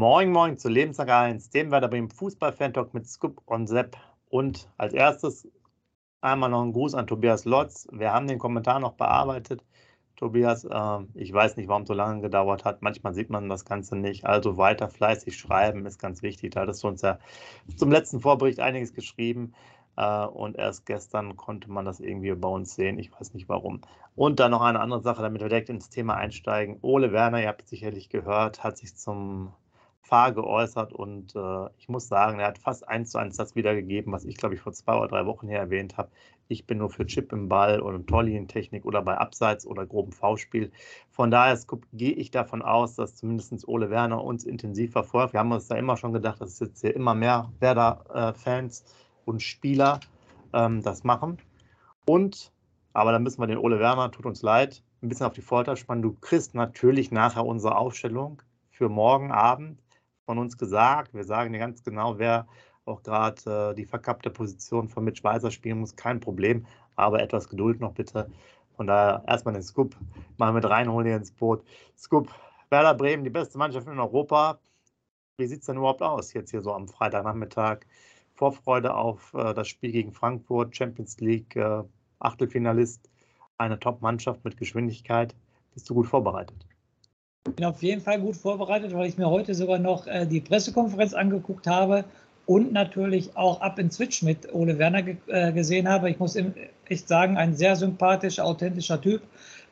Moin 0.00 0.32
Moin 0.32 0.56
zu 0.56 0.70
Lebenstag 0.70 1.10
1, 1.10 1.50
dem 1.50 1.70
Werder 1.70 1.88
beim 1.88 2.08
Fußball-Fan-Talk 2.08 2.94
mit 2.94 3.06
Scoop 3.06 3.42
und 3.44 3.66
Sepp. 3.66 3.98
Und 4.30 4.66
als 4.78 4.94
erstes 4.94 5.46
einmal 6.22 6.48
noch 6.48 6.62
ein 6.62 6.72
Gruß 6.72 6.94
an 6.94 7.06
Tobias 7.06 7.44
Lotz. 7.44 7.86
Wir 7.92 8.10
haben 8.10 8.26
den 8.26 8.38
Kommentar 8.38 8.80
noch 8.80 8.94
bearbeitet. 8.94 9.62
Tobias, 10.16 10.64
äh, 10.64 11.00
ich 11.12 11.30
weiß 11.30 11.58
nicht, 11.58 11.68
warum 11.68 11.82
es 11.82 11.88
so 11.88 11.92
lange 11.92 12.22
gedauert 12.22 12.64
hat. 12.64 12.80
Manchmal 12.80 13.12
sieht 13.12 13.28
man 13.28 13.50
das 13.50 13.66
Ganze 13.66 13.94
nicht. 13.94 14.24
Also 14.24 14.56
weiter 14.56 14.88
fleißig 14.88 15.36
schreiben 15.36 15.84
ist 15.84 15.98
ganz 15.98 16.22
wichtig. 16.22 16.52
Da 16.52 16.62
hattest 16.62 16.82
du 16.82 16.88
uns 16.88 17.02
ja 17.02 17.18
zum 17.76 17.90
letzten 17.90 18.20
Vorbericht 18.20 18.60
einiges 18.60 18.94
geschrieben. 18.94 19.52
Äh, 19.98 20.24
und 20.24 20.56
erst 20.56 20.86
gestern 20.86 21.36
konnte 21.36 21.70
man 21.70 21.84
das 21.84 22.00
irgendwie 22.00 22.34
bei 22.34 22.48
uns 22.48 22.74
sehen. 22.74 22.98
Ich 22.98 23.12
weiß 23.12 23.34
nicht 23.34 23.50
warum. 23.50 23.82
Und 24.16 24.40
dann 24.40 24.52
noch 24.52 24.62
eine 24.62 24.80
andere 24.80 25.02
Sache, 25.02 25.20
damit 25.20 25.42
wir 25.42 25.50
direkt 25.50 25.68
ins 25.68 25.90
Thema 25.90 26.14
einsteigen. 26.14 26.78
Ole 26.80 27.12
Werner, 27.12 27.42
ihr 27.42 27.48
habt 27.48 27.64
es 27.64 27.68
sicherlich 27.68 28.08
gehört, 28.08 28.64
hat 28.64 28.78
sich 28.78 28.96
zum 28.96 29.52
Fahr 30.10 30.32
geäußert 30.32 30.92
und 30.92 31.36
äh, 31.36 31.66
ich 31.78 31.88
muss 31.88 32.08
sagen, 32.08 32.40
er 32.40 32.48
hat 32.48 32.58
fast 32.58 32.88
eins 32.88 33.12
zu 33.12 33.18
eins 33.18 33.36
das 33.36 33.54
wiedergegeben, 33.54 34.12
was 34.12 34.24
ich 34.24 34.36
glaube 34.36 34.56
ich 34.56 34.60
vor 34.60 34.72
zwei 34.72 34.96
oder 34.96 35.06
drei 35.06 35.24
Wochen 35.24 35.46
her 35.46 35.60
erwähnt 35.60 35.96
habe. 35.98 36.10
Ich 36.48 36.66
bin 36.66 36.78
nur 36.78 36.90
für 36.90 37.06
Chip 37.06 37.32
im 37.32 37.48
Ball 37.48 37.78
und 37.78 38.08
Torlinientechnik 38.08 38.84
oder 38.84 39.02
bei 39.02 39.16
Abseits 39.16 39.64
oder 39.64 39.86
groben 39.86 40.10
V-Spiel. 40.10 40.72
Von 41.10 41.30
daher 41.30 41.56
gehe 41.92 42.10
ich 42.10 42.32
davon 42.32 42.60
aus, 42.60 42.96
dass 42.96 43.14
zumindest 43.14 43.68
Ole 43.68 43.88
Werner 43.88 44.24
uns 44.24 44.42
intensiv 44.42 44.90
verfolgt. 44.90 45.32
Wir 45.32 45.38
haben 45.38 45.52
uns 45.52 45.68
da 45.68 45.76
immer 45.76 45.96
schon 45.96 46.12
gedacht, 46.12 46.40
dass 46.40 46.58
jetzt 46.58 46.80
hier 46.80 46.96
immer 46.96 47.14
mehr 47.14 47.52
Werder-Fans 47.60 48.84
und 49.26 49.42
Spieler 49.42 50.00
ähm, 50.52 50.82
das 50.82 51.04
machen. 51.04 51.38
Und, 52.04 52.50
aber 52.94 53.12
da 53.12 53.20
müssen 53.20 53.40
wir 53.40 53.46
den 53.46 53.58
Ole 53.58 53.78
Werner, 53.78 54.10
tut 54.10 54.26
uns 54.26 54.42
leid, 54.42 54.82
ein 55.02 55.08
bisschen 55.08 55.26
auf 55.26 55.34
die 55.34 55.40
Folter 55.40 55.76
spannen. 55.76 56.02
Du 56.02 56.16
kriegst 56.20 56.56
natürlich 56.56 57.12
nachher 57.12 57.46
unsere 57.46 57.76
Aufstellung 57.76 58.42
für 58.72 58.88
morgen 58.88 59.30
Abend 59.30 59.78
von 60.30 60.38
uns 60.38 60.56
gesagt. 60.56 61.12
Wir 61.12 61.24
sagen 61.24 61.52
dir 61.52 61.58
ganz 61.58 61.82
genau, 61.82 62.20
wer 62.20 62.46
auch 62.84 63.02
gerade 63.02 63.72
äh, 63.72 63.74
die 63.74 63.84
verkappte 63.84 64.30
Position 64.30 64.88
von 64.88 65.02
Mitch 65.02 65.24
Weiser 65.24 65.50
spielen 65.50 65.80
muss. 65.80 65.96
Kein 65.96 66.20
Problem, 66.20 66.66
aber 66.94 67.20
etwas 67.20 67.48
Geduld 67.48 67.80
noch 67.80 67.94
bitte. 67.94 68.30
Von 68.76 68.86
daher 68.86 69.24
erstmal 69.26 69.54
den 69.54 69.64
Scoop 69.64 69.96
mal 70.38 70.52
mit 70.52 70.64
reinholen 70.64 71.08
hier 71.08 71.16
ins 71.16 71.32
Boot. 71.32 71.64
Scoop, 71.98 72.32
Werder 72.68 72.94
Bremen, 72.94 73.24
die 73.24 73.30
beste 73.30 73.58
Mannschaft 73.58 73.88
in 73.88 73.98
Europa. 73.98 74.60
Wie 75.36 75.48
sieht 75.48 75.62
es 75.62 75.66
denn 75.66 75.78
überhaupt 75.78 76.00
aus 76.00 76.32
jetzt 76.32 76.52
hier 76.52 76.60
so 76.60 76.74
am 76.74 76.86
Freitagnachmittag? 76.86 77.80
Vorfreude 78.34 78.94
auf 78.94 79.34
äh, 79.34 79.52
das 79.52 79.66
Spiel 79.66 79.90
gegen 79.90 80.12
Frankfurt, 80.12 80.76
Champions 80.76 81.18
League, 81.18 81.56
äh, 81.56 81.82
Achtelfinalist, 82.20 83.10
eine 83.58 83.80
Top-Mannschaft 83.80 84.44
mit 84.44 84.56
Geschwindigkeit. 84.56 85.34
Bist 85.74 85.90
du 85.90 85.94
gut 85.94 86.06
vorbereitet? 86.06 86.69
Ich 87.48 87.54
bin 87.54 87.64
auf 87.64 87.82
jeden 87.82 88.02
Fall 88.02 88.20
gut 88.20 88.36
vorbereitet, 88.36 88.92
weil 88.92 89.08
ich 89.08 89.16
mir 89.16 89.30
heute 89.30 89.54
sogar 89.54 89.78
noch 89.78 90.06
äh, 90.06 90.26
die 90.26 90.42
Pressekonferenz 90.42 91.14
angeguckt 91.14 91.66
habe 91.66 92.04
und 92.44 92.70
natürlich 92.70 93.34
auch 93.34 93.62
Up 93.62 93.78
in 93.78 93.90
Switch 93.90 94.22
mit 94.22 94.52
Ole 94.52 94.78
Werner 94.78 95.00
ge 95.00 95.16
äh, 95.28 95.50
gesehen 95.50 95.88
habe. 95.88 96.10
Ich 96.10 96.18
muss 96.18 96.36
echt 96.36 97.08
sagen, 97.08 97.38
ein 97.38 97.56
sehr 97.56 97.76
sympathischer, 97.76 98.44
authentischer 98.44 99.00
Typ. 99.00 99.22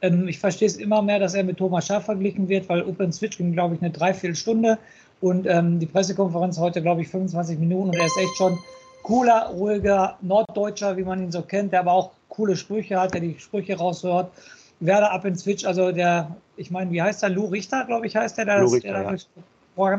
Ähm, 0.00 0.28
ich 0.28 0.38
verstehe 0.38 0.66
es 0.66 0.76
immer 0.76 1.02
mehr, 1.02 1.18
dass 1.18 1.34
er 1.34 1.44
mit 1.44 1.58
Thomas 1.58 1.86
Schaaf 1.86 2.06
verglichen 2.06 2.48
wird, 2.48 2.70
weil 2.70 2.80
Up 2.80 3.00
in 3.00 3.12
Switch 3.12 3.36
ging, 3.36 3.52
glaube 3.52 3.74
ich, 3.74 3.82
eine 3.82 3.90
Dreiviertelstunde 3.90 4.78
und 5.20 5.46
ähm, 5.46 5.78
die 5.78 5.86
Pressekonferenz 5.86 6.58
heute, 6.58 6.80
glaube 6.80 7.02
ich, 7.02 7.08
25 7.08 7.58
Minuten 7.58 7.90
und 7.90 7.96
er 7.96 8.06
ist 8.06 8.16
echt 8.16 8.34
schon 8.38 8.58
cooler, 9.02 9.50
ruhiger 9.52 10.16
Norddeutscher, 10.22 10.96
wie 10.96 11.04
man 11.04 11.22
ihn 11.22 11.32
so 11.32 11.42
kennt, 11.42 11.74
der 11.74 11.80
aber 11.80 11.92
auch 11.92 12.12
coole 12.30 12.56
Sprüche 12.56 12.98
hat, 12.98 13.12
der 13.12 13.20
die 13.20 13.36
Sprüche 13.38 13.76
raushört. 13.76 14.32
Werder 14.80 15.12
Up 15.12 15.24
in 15.24 15.36
Switch, 15.36 15.64
also 15.64 15.92
der 15.92 16.36
ich 16.58 16.70
meine, 16.70 16.90
wie 16.90 17.00
heißt 17.00 17.22
der? 17.22 17.30
Lou 17.30 17.46
Richter, 17.46 17.84
glaube 17.84 18.06
ich, 18.06 18.16
heißt 18.16 18.36
der, 18.36 18.44
der, 18.44 18.60
Lou 18.60 18.68
Richter, 18.68 18.92
der 18.92 19.02
ja. 19.02 19.16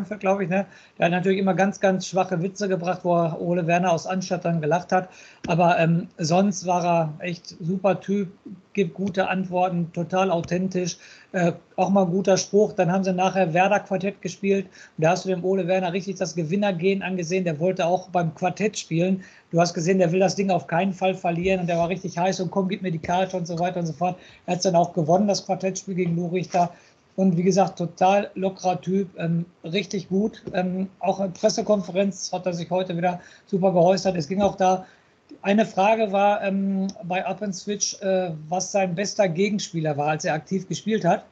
Für, 0.05 0.17
glaube 0.17 0.43
ich. 0.43 0.49
Ne? 0.49 0.65
Der 0.97 1.05
hat 1.05 1.11
natürlich 1.11 1.39
immer 1.39 1.53
ganz, 1.53 1.79
ganz 1.79 2.07
schwache 2.07 2.41
Witze 2.41 2.67
gebracht, 2.67 2.99
wo 3.03 3.13
Ole 3.13 3.65
Werner 3.65 3.93
aus 3.93 4.05
Anstatt 4.05 4.43
dann 4.43 4.59
gelacht 4.59 4.91
hat. 4.91 5.09
Aber 5.47 5.79
ähm, 5.79 6.07
sonst 6.17 6.65
war 6.65 6.83
er 6.83 7.13
echt 7.19 7.55
super 7.61 7.99
Typ, 8.01 8.29
gibt 8.73 8.93
gute 8.93 9.29
Antworten, 9.29 9.91
total 9.93 10.31
authentisch. 10.31 10.97
Äh, 11.31 11.53
auch 11.75 11.89
mal 11.89 12.03
ein 12.03 12.11
guter 12.11 12.37
Spruch. 12.37 12.73
Dann 12.73 12.91
haben 12.91 13.03
sie 13.03 13.13
nachher 13.13 13.53
Werder 13.53 13.79
Quartett 13.79 14.21
gespielt. 14.21 14.65
Und 14.97 15.03
da 15.03 15.11
hast 15.11 15.25
du 15.25 15.29
dem 15.29 15.43
Ole 15.43 15.67
Werner 15.67 15.93
richtig 15.93 16.15
das 16.15 16.35
Gewinnergehen 16.35 17.01
angesehen. 17.01 17.45
Der 17.45 17.59
wollte 17.59 17.85
auch 17.85 18.09
beim 18.09 18.33
Quartett 18.35 18.77
spielen. 18.77 19.23
Du 19.51 19.59
hast 19.59 19.73
gesehen, 19.73 19.99
der 19.99 20.11
will 20.11 20.19
das 20.19 20.35
Ding 20.35 20.49
auf 20.51 20.67
keinen 20.67 20.93
Fall 20.93 21.13
verlieren. 21.15 21.61
Und 21.61 21.67
der 21.67 21.77
war 21.77 21.89
richtig 21.89 22.17
heiß 22.17 22.39
und 22.39 22.51
komm, 22.51 22.67
gib 22.67 22.81
mir 22.81 22.91
die 22.91 22.99
Karte 22.99 23.37
und 23.37 23.47
so 23.47 23.57
weiter 23.59 23.79
und 23.79 23.85
so 23.85 23.93
fort. 23.93 24.17
Er 24.45 24.55
hat 24.55 24.65
dann 24.65 24.75
auch 24.75 24.93
gewonnen, 24.93 25.27
das 25.27 25.45
Quartettspiel 25.45 25.95
gegen 25.95 26.15
Lou 26.15 26.27
Richter. 26.27 26.71
Und 27.19 27.35
wie 27.35 27.43
gesagt, 27.43 27.77
total 27.77 28.31
lockerer 28.35 28.79
Typ, 28.79 29.09
ähm, 29.19 29.45
richtig 29.65 30.07
gut. 30.07 30.41
Ähm, 30.53 30.87
auch 30.99 31.19
in 31.19 31.33
Pressekonferenz 31.33 32.31
hat 32.31 32.45
er 32.45 32.53
sich 32.53 32.69
heute 32.69 32.95
wieder 32.95 33.19
super 33.45 33.73
geäußert. 33.73 34.15
Es 34.15 34.29
ging 34.29 34.41
auch 34.41 34.55
da, 34.55 34.85
eine 35.41 35.65
Frage 35.65 36.13
war 36.13 36.41
ähm, 36.41 36.87
bei 37.03 37.25
Up 37.25 37.41
and 37.41 37.53
Switch, 37.53 38.01
äh, 38.01 38.31
was 38.47 38.71
sein 38.71 38.95
bester 38.95 39.27
Gegenspieler 39.27 39.97
war, 39.97 40.07
als 40.07 40.23
er 40.23 40.33
aktiv 40.33 40.65
gespielt 40.69 41.03
hat. 41.03 41.25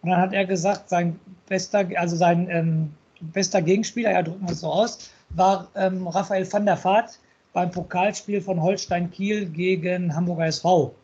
Und 0.00 0.08
dann 0.08 0.18
hat 0.18 0.32
er 0.32 0.46
gesagt, 0.46 0.88
sein 0.88 1.20
bester, 1.46 1.86
also 1.96 2.16
sein 2.16 2.48
ähm, 2.48 2.94
bester 3.20 3.60
Gegenspieler, 3.60 4.12
ja, 4.12 4.22
drücken 4.22 4.46
wir 4.46 4.52
es 4.52 4.60
so 4.60 4.68
aus, 4.68 5.10
war 5.28 5.68
ähm, 5.74 6.06
Raphael 6.06 6.50
van 6.50 6.64
der 6.64 6.82
Vaart 6.82 7.18
beim 7.52 7.70
Pokalspiel 7.70 8.40
von 8.40 8.62
Holstein 8.62 9.10
Kiel 9.10 9.44
gegen 9.44 10.16
Hamburger 10.16 10.46
SV. 10.46 10.94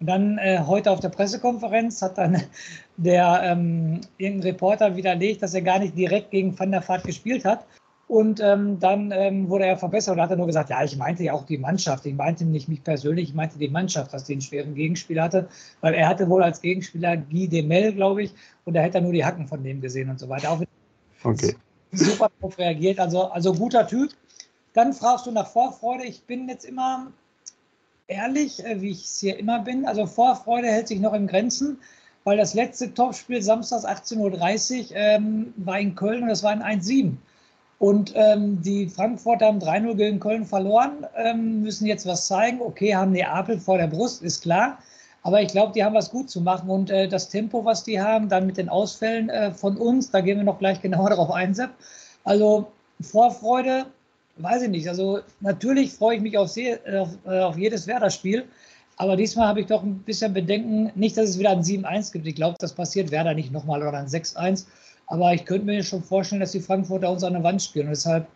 Und 0.00 0.06
dann 0.06 0.38
äh, 0.38 0.62
heute 0.66 0.90
auf 0.90 1.00
der 1.00 1.10
Pressekonferenz 1.10 2.00
hat 2.00 2.16
dann 2.16 2.42
der 2.96 3.40
ähm, 3.44 4.00
irgendein 4.16 4.52
Reporter 4.52 4.96
widerlegt, 4.96 5.42
dass 5.42 5.54
er 5.54 5.62
gar 5.62 5.78
nicht 5.78 5.96
direkt 5.96 6.30
gegen 6.30 6.58
Van 6.58 6.70
der 6.70 6.86
Vaart 6.86 7.04
gespielt 7.04 7.44
hat. 7.44 7.66
Und 8.08 8.40
ähm, 8.40 8.80
dann 8.80 9.12
ähm, 9.12 9.48
wurde 9.48 9.66
er 9.66 9.76
verbessert 9.76 10.16
und 10.16 10.20
hat 10.20 10.30
er 10.30 10.36
nur 10.36 10.46
gesagt, 10.46 10.68
ja, 10.70 10.82
ich 10.82 10.96
meinte 10.96 11.22
ja 11.22 11.32
auch 11.32 11.46
die 11.46 11.58
Mannschaft. 11.58 12.04
Ich 12.06 12.14
meinte 12.14 12.44
nicht 12.44 12.68
mich 12.68 12.82
persönlich, 12.82 13.28
ich 13.28 13.34
meinte 13.34 13.56
die 13.56 13.68
Mannschaft, 13.68 14.12
dass 14.12 14.24
die 14.24 14.32
einen 14.32 14.40
schweren 14.40 14.74
Gegenspieler 14.74 15.22
hatte. 15.22 15.48
Weil 15.80 15.94
er 15.94 16.08
hatte 16.08 16.28
wohl 16.28 16.42
als 16.42 16.60
Gegenspieler 16.60 17.18
Guy 17.18 17.46
Demel, 17.46 17.92
glaube 17.92 18.24
ich, 18.24 18.32
und 18.64 18.74
da 18.74 18.80
hätte 18.80 18.98
er 18.98 19.02
nur 19.02 19.12
die 19.12 19.24
Hacken 19.24 19.46
von 19.46 19.62
dem 19.62 19.80
gesehen 19.80 20.10
und 20.10 20.18
so 20.18 20.28
weiter. 20.28 20.50
Auch 20.50 20.60
okay. 21.22 21.54
super 21.92 22.30
darauf 22.40 22.58
reagiert. 22.58 22.98
Also, 22.98 23.26
also 23.26 23.54
guter 23.54 23.86
Typ. 23.86 24.10
Dann 24.72 24.92
fragst 24.92 25.26
du 25.26 25.30
nach 25.30 25.46
Vorfreude. 25.46 26.04
Ich 26.04 26.24
bin 26.24 26.48
jetzt 26.48 26.64
immer 26.64 27.12
ehrlich, 28.10 28.64
äh, 28.64 28.80
wie 28.80 28.90
ich 28.90 29.04
es 29.04 29.20
hier 29.20 29.38
immer 29.38 29.60
bin. 29.60 29.86
Also 29.86 30.06
Vorfreude 30.06 30.68
hält 30.68 30.88
sich 30.88 31.00
noch 31.00 31.14
in 31.14 31.26
Grenzen, 31.26 31.78
weil 32.24 32.36
das 32.36 32.54
letzte 32.54 32.92
Topspiel 32.92 33.40
samstags 33.40 33.86
18.30 33.86 34.90
Uhr 34.90 34.96
ähm, 34.96 35.54
war 35.56 35.78
in 35.78 35.94
Köln 35.94 36.22
und 36.22 36.28
das 36.28 36.42
war 36.42 36.50
ein 36.50 36.80
1-7. 36.80 37.16
Und 37.78 38.12
ähm, 38.14 38.60
die 38.60 38.88
Frankfurter 38.88 39.46
haben 39.46 39.58
3-0 39.58 39.94
gegen 39.94 40.20
Köln 40.20 40.44
verloren, 40.44 41.06
ähm, 41.16 41.62
müssen 41.62 41.86
jetzt 41.86 42.04
was 42.06 42.26
zeigen. 42.26 42.60
Okay, 42.60 42.94
haben 42.94 43.12
Neapel 43.12 43.58
vor 43.58 43.78
der 43.78 43.86
Brust, 43.86 44.22
ist 44.22 44.42
klar. 44.42 44.78
Aber 45.22 45.40
ich 45.40 45.48
glaube, 45.48 45.72
die 45.72 45.82
haben 45.82 45.94
was 45.94 46.10
gut 46.10 46.28
zu 46.28 46.42
machen. 46.42 46.68
Und 46.68 46.90
äh, 46.90 47.08
das 47.08 47.30
Tempo, 47.30 47.64
was 47.64 47.84
die 47.84 48.00
haben, 48.00 48.28
dann 48.28 48.46
mit 48.46 48.58
den 48.58 48.68
Ausfällen 48.68 49.30
äh, 49.30 49.52
von 49.52 49.78
uns, 49.78 50.10
da 50.10 50.20
gehen 50.20 50.36
wir 50.36 50.44
noch 50.44 50.58
gleich 50.58 50.82
genauer 50.82 51.08
darauf 51.10 51.30
ein, 51.30 51.54
Sepp. 51.54 51.70
Also 52.24 52.70
Vorfreude, 53.00 53.86
weiß 54.36 54.62
ich 54.62 54.70
nicht. 54.70 54.88
Also 54.88 55.20
natürlich 55.40 55.92
freue 55.92 56.16
ich 56.16 56.22
mich 56.22 56.36
auf, 56.36 56.50
auf, 56.50 57.08
äh, 57.26 57.40
auf 57.40 57.58
jedes 57.58 57.86
Werder-Spiel. 57.86 58.44
Aber 58.96 59.16
diesmal 59.16 59.48
habe 59.48 59.60
ich 59.60 59.66
doch 59.66 59.82
ein 59.82 59.98
bisschen 60.00 60.34
Bedenken, 60.34 60.92
nicht, 60.94 61.16
dass 61.16 61.30
es 61.30 61.38
wieder 61.38 61.50
ein 61.50 61.62
7-1 61.62 62.12
gibt. 62.12 62.26
Ich 62.26 62.34
glaube, 62.34 62.56
das 62.58 62.74
passiert 62.74 63.10
Werder 63.10 63.32
nicht 63.32 63.50
nochmal 63.50 63.80
oder 63.80 63.98
ein 63.98 64.08
6-1. 64.08 64.66
Aber 65.06 65.32
ich 65.32 65.44
könnte 65.44 65.66
mir 65.66 65.82
schon 65.82 66.02
vorstellen, 66.02 66.40
dass 66.40 66.52
die 66.52 66.60
Frankfurter 66.60 67.10
uns 67.10 67.24
an 67.24 67.32
der 67.32 67.42
Wand 67.42 67.62
spielen. 67.62 67.86
Und 67.86 67.92
deshalb, 67.92 68.26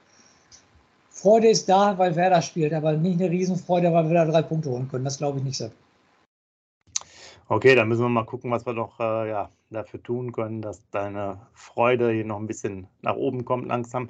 Freude 1.11 1.49
ist 1.49 1.69
da, 1.69 1.97
weil 1.99 2.17
Werder 2.17 2.43
spielt, 2.43 2.73
aber 2.73 2.93
nicht 2.95 3.21
eine 3.21 3.31
Riesenfreude, 3.31 3.93
weil 3.93 4.09
wir 4.09 4.15
da 4.15 4.25
drei 4.25 4.43
Punkte 4.43 4.71
holen 4.71 4.89
können. 4.89 5.05
Das 5.05 5.19
glaube 5.19 5.39
ich 5.39 5.45
nicht 5.45 5.57
so. 5.57 5.71
Okay, 7.49 7.75
dann 7.75 7.89
müssen 7.89 8.03
wir 8.03 8.09
mal 8.09 8.25
gucken, 8.25 8.51
was 8.51 8.65
wir 8.65 8.73
noch 8.73 8.99
äh, 9.01 9.29
ja, 9.29 9.51
dafür 9.69 10.03
tun 10.03 10.33
können, 10.33 10.63
dass 10.63 10.89
deine 10.91 11.47
Freude 11.53 12.11
hier 12.11 12.25
noch 12.25 12.39
ein 12.39 12.47
bisschen 12.47 12.87
nach 13.03 13.17
oben 13.17 13.45
kommt 13.45 13.67
langsam. 13.67 14.09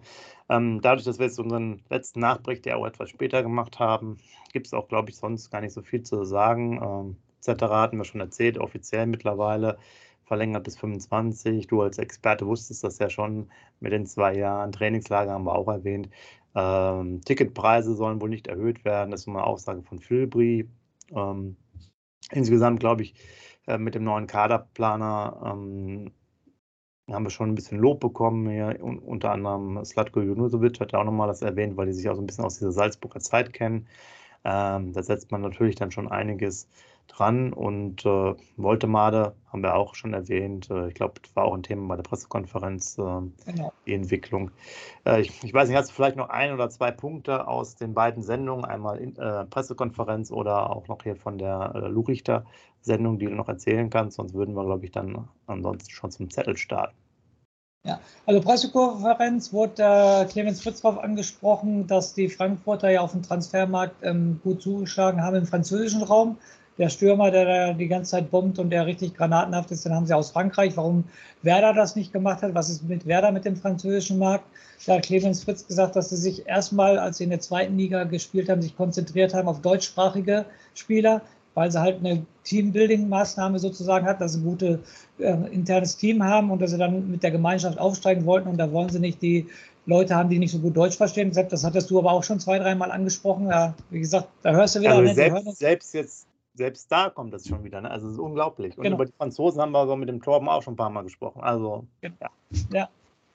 Ähm, 0.49 0.81
dadurch, 0.81 1.05
dass 1.05 1.19
wir 1.19 1.27
jetzt 1.27 1.41
unseren 1.41 1.83
letzten 1.91 2.21
Nachbericht 2.21 2.65
ja 2.65 2.77
auch 2.77 2.87
etwas 2.87 3.11
später 3.11 3.43
gemacht 3.43 3.81
haben, 3.81 4.19
gibt 4.53 4.69
es 4.69 4.73
auch, 4.73 4.87
glaube 4.87 5.11
ich, 5.11 5.17
sonst 5.17 5.51
gar 5.51 5.61
nicht 5.61 5.73
so 5.73 5.83
viel 5.83 6.05
zu 6.05 6.25
sagen. 6.25 6.81
Ähm, 6.81 7.17
etc. 7.45 7.63
hatten 7.65 7.97
wir 7.99 8.05
schon 8.05 8.21
erzählt, 8.21 8.57
offiziell 8.57 9.07
mittlerweile 9.07 9.79
verlängert 10.25 10.63
bis 10.65 10.77
25. 10.79 11.67
Du 11.67 11.83
als 11.83 11.99
Experte 11.99 12.47
wusstest 12.47 12.85
das 12.85 12.99
ja 12.99 13.11
schon 13.11 13.51
mit 13.81 13.93
den 13.93 14.07
zwei 14.07 14.35
Jahren. 14.37 14.71
Trainingslager 14.71 15.33
haben 15.33 15.45
wir 15.45 15.57
auch 15.57 15.69
erwähnt. 15.69 16.09
Ähm, 16.55 17.21
Ticketpreise 17.25 17.95
sollen 17.95 18.21
wohl 18.21 18.29
nicht 18.29 18.47
erhöht 18.47 18.85
werden. 18.85 19.11
Das 19.11 19.23
ist 19.23 19.29
eine 19.29 19.45
Aussage 19.45 19.83
von 19.83 19.99
Filbri. 19.99 20.69
Ähm, 21.13 21.57
insgesamt 22.31 22.81
glaube 22.81 23.03
ich, 23.03 23.15
äh, 23.67 23.79
mit 23.79 23.95
dem 23.95 24.05
neuen 24.05 24.27
Kaderplaner 24.27 25.41
ähm, 25.45 26.13
haben 27.11 27.25
wir 27.25 27.31
schon 27.31 27.51
ein 27.51 27.55
bisschen 27.55 27.79
Lob 27.79 28.01
bekommen. 28.01 28.49
Hier, 28.49 28.79
unter 28.83 29.33
anderem 29.33 29.85
Slatko 29.85 30.21
Junusovic 30.21 30.81
hat 30.81 30.93
ja 30.93 31.01
auch 31.01 31.05
nochmal 31.05 31.29
das 31.29 31.43
erwähnt, 31.43 31.77
weil 31.77 31.87
die 31.87 31.93
sich 31.93 32.09
auch 32.09 32.15
so 32.15 32.23
ein 32.23 32.27
bisschen 32.27 32.45
aus 32.45 32.59
dieser 32.59 32.73
Salzburger 32.73 33.21
Zeit 33.21 33.53
kennen. 33.53 33.87
Ähm, 34.45 34.93
da 34.93 35.03
setzt 35.03 35.31
man 35.31 35.43
natürlich 35.43 35.77
dann 35.77 35.91
schon 35.91 36.09
einiges 36.09 36.69
dran. 37.09 37.53
Und 37.53 38.05
äh, 38.05 38.35
Voltemade 38.57 39.35
haben 39.49 39.63
wir 39.63 39.75
auch 39.75 39.95
schon 39.95 40.15
erwähnt. 40.15 40.71
Äh, 40.71 40.89
ich 40.89 40.95
glaube, 40.95 41.15
das 41.23 41.35
war 41.37 41.45
auch 41.45 41.55
ein 41.55 41.63
Thema 41.63 41.89
bei 41.89 41.97
der 41.97 42.03
Pressekonferenz, 42.03 42.99
äh, 42.99 43.03
genau. 43.47 43.73
die 43.87 43.95
Entwicklung. 43.95 44.51
Äh, 45.07 45.23
ich, 45.23 45.45
ich, 45.45 45.55
weiß 45.55 45.69
nicht, 45.69 45.79
hast 45.79 45.91
du 45.91 45.95
vielleicht 45.95 46.17
noch 46.17 46.29
ein 46.29 46.53
oder 46.53 46.71
zwei 46.71 46.91
Punkte 46.91 47.47
aus 47.47 47.77
den 47.77 47.95
beiden 47.95 48.23
Sendungen, 48.23 48.65
einmal 48.65 48.99
in, 48.99 49.17
äh, 49.17 49.45
Pressekonferenz 49.45 50.31
oder 50.31 50.71
auch 50.71 50.89
noch 50.89 51.03
hier 51.03 51.17
von 51.17 51.39
der 51.39 51.73
äh, 51.75 51.89
Lurichter-Sendung, 51.89 53.19
die 53.19 53.27
du 53.27 53.35
noch 53.35 53.49
erzählen 53.49 53.91
kannst? 53.91 54.17
Sonst 54.17 54.35
würden 54.35 54.55
wir, 54.55 54.65
glaube 54.65 54.85
ich, 54.85 54.93
dann 54.93 55.29
ansonsten 55.47 55.91
schon 55.91 56.11
zum 56.11 56.31
Zettel 56.31 56.57
starten. 56.57 56.97
Ja, 57.87 58.01
also 58.25 58.41
Pressekonferenz 58.41 59.53
wurde 59.53 59.83
äh, 59.83 60.25
Clemens 60.25 60.63
Fritz 60.63 60.81
darauf 60.81 60.99
angesprochen, 61.05 61.87
dass 61.87 62.15
die 62.15 62.31
Frankfurter 62.31 62.91
ja 62.91 63.03
auf 63.03 63.13
dem 63.13 63.23
Transfermarkt 63.23 63.97
ähm, 64.03 64.41
gut 64.43 64.63
zugeschlagen 64.63 65.23
haben 65.23 65.37
im 65.37 65.47
französischen 65.47 66.03
Raum 66.03 66.39
der 66.79 66.89
Stürmer, 66.89 67.31
der 67.31 67.45
da 67.45 67.73
die 67.73 67.87
ganze 67.87 68.13
Zeit 68.13 68.31
bombt 68.31 68.59
und 68.59 68.71
der 68.71 68.87
richtig 68.87 69.15
granatenhaft 69.15 69.71
ist, 69.71 69.85
den 69.85 69.95
haben 69.95 70.07
sie 70.07 70.15
aus 70.15 70.33
Frankreich. 70.33 70.77
Warum 70.77 71.05
Werder 71.43 71.73
das 71.73 71.95
nicht 71.95 72.13
gemacht 72.13 72.43
hat, 72.43 72.55
was 72.55 72.69
ist 72.69 72.89
mit 72.89 73.07
Werder 73.07 73.31
mit 73.31 73.45
dem 73.45 73.57
französischen 73.57 74.19
Markt? 74.19 74.45
Da 74.87 74.95
hat 74.95 75.05
Clemens 75.05 75.45
Fritz 75.45 75.67
gesagt, 75.67 75.95
dass 75.97 76.11
sie 76.11 76.17
sich 76.17 76.47
erstmal, 76.47 76.99
als 76.99 77.19
sie 77.19 77.25
in 77.25 77.31
der 77.31 77.41
zweiten 77.41 77.77
Liga 77.79 78.05
gespielt 78.05 78.49
haben, 78.49 78.61
sich 78.61 78.77
konzentriert 78.77 79.35
haben 79.35 79.49
auf 79.49 79.61
deutschsprachige 79.61 80.47
Spieler, 80.75 81.23
weil 81.55 81.71
sie 81.71 81.81
halt 81.81 82.01
eine 82.01 82.27
Teambuilding-Maßnahme 82.45 83.59
sozusagen 83.61 84.07
hat, 84.07 84.21
dass 84.21 84.33
sie 84.33 84.41
ein 84.41 84.45
gutes 84.45 84.81
äh, 85.19 85.33
internes 85.53 85.97
Team 85.97 86.25
haben 86.25 86.51
und 86.51 86.61
dass 86.61 86.73
sie 86.73 86.79
dann 86.79 87.09
mit 87.09 87.23
der 87.23 87.31
Gemeinschaft 87.31 87.79
aufsteigen 87.79 88.27
wollten 88.27 88.49
und 88.49 88.57
da 88.59 88.73
wollen 88.73 88.89
sie 88.89 88.99
nicht 88.99 89.23
die 89.23 89.47
Leute 89.87 90.17
haben, 90.17 90.31
die 90.31 90.39
nicht 90.39 90.51
so 90.51 90.59
gut 90.59 90.77
Deutsch 90.77 90.97
verstehen. 90.97 91.31
Das 91.33 91.63
hattest 91.63 91.91
du 91.91 91.99
aber 91.99 92.11
auch 92.11 92.25
schon 92.25 92.41
zwei, 92.41 92.59
dreimal 92.59 92.91
angesprochen. 92.91 93.49
Ja, 93.49 93.75
wie 93.91 94.01
gesagt, 94.01 94.29
da 94.43 94.53
hörst 94.53 94.75
du 94.75 94.81
wieder. 94.81 94.95
Also 94.95 95.15
selbst, 95.15 95.59
selbst 95.59 95.95
jetzt 95.95 96.27
selbst 96.55 96.91
da 96.91 97.11
kommt 97.11 97.35
das 97.35 97.47
schon 97.47 97.65
wieder. 97.65 97.81
Ne? 97.81 97.91
Also 97.91 98.07
es 98.07 98.15
ist 98.15 98.21
unglaublich. 98.21 98.77
Und 98.77 98.85
genau. 98.85 98.97
über 98.97 99.07
die 99.07 99.13
Franzosen 99.13 99.61
haben 99.61 99.73
wir 99.73 99.87
so 99.87 99.97
mit 99.97 100.09
dem 100.09 100.23
Torben 100.23 100.49
auch 100.49 100.63
schon 100.63 100.75
ein 100.75 100.77
paar 100.77 100.91
Mal 100.91 101.03
gesprochen. 101.03 101.43
Also 101.43 101.87
ja. 102.01 102.11
ja. 102.73 102.89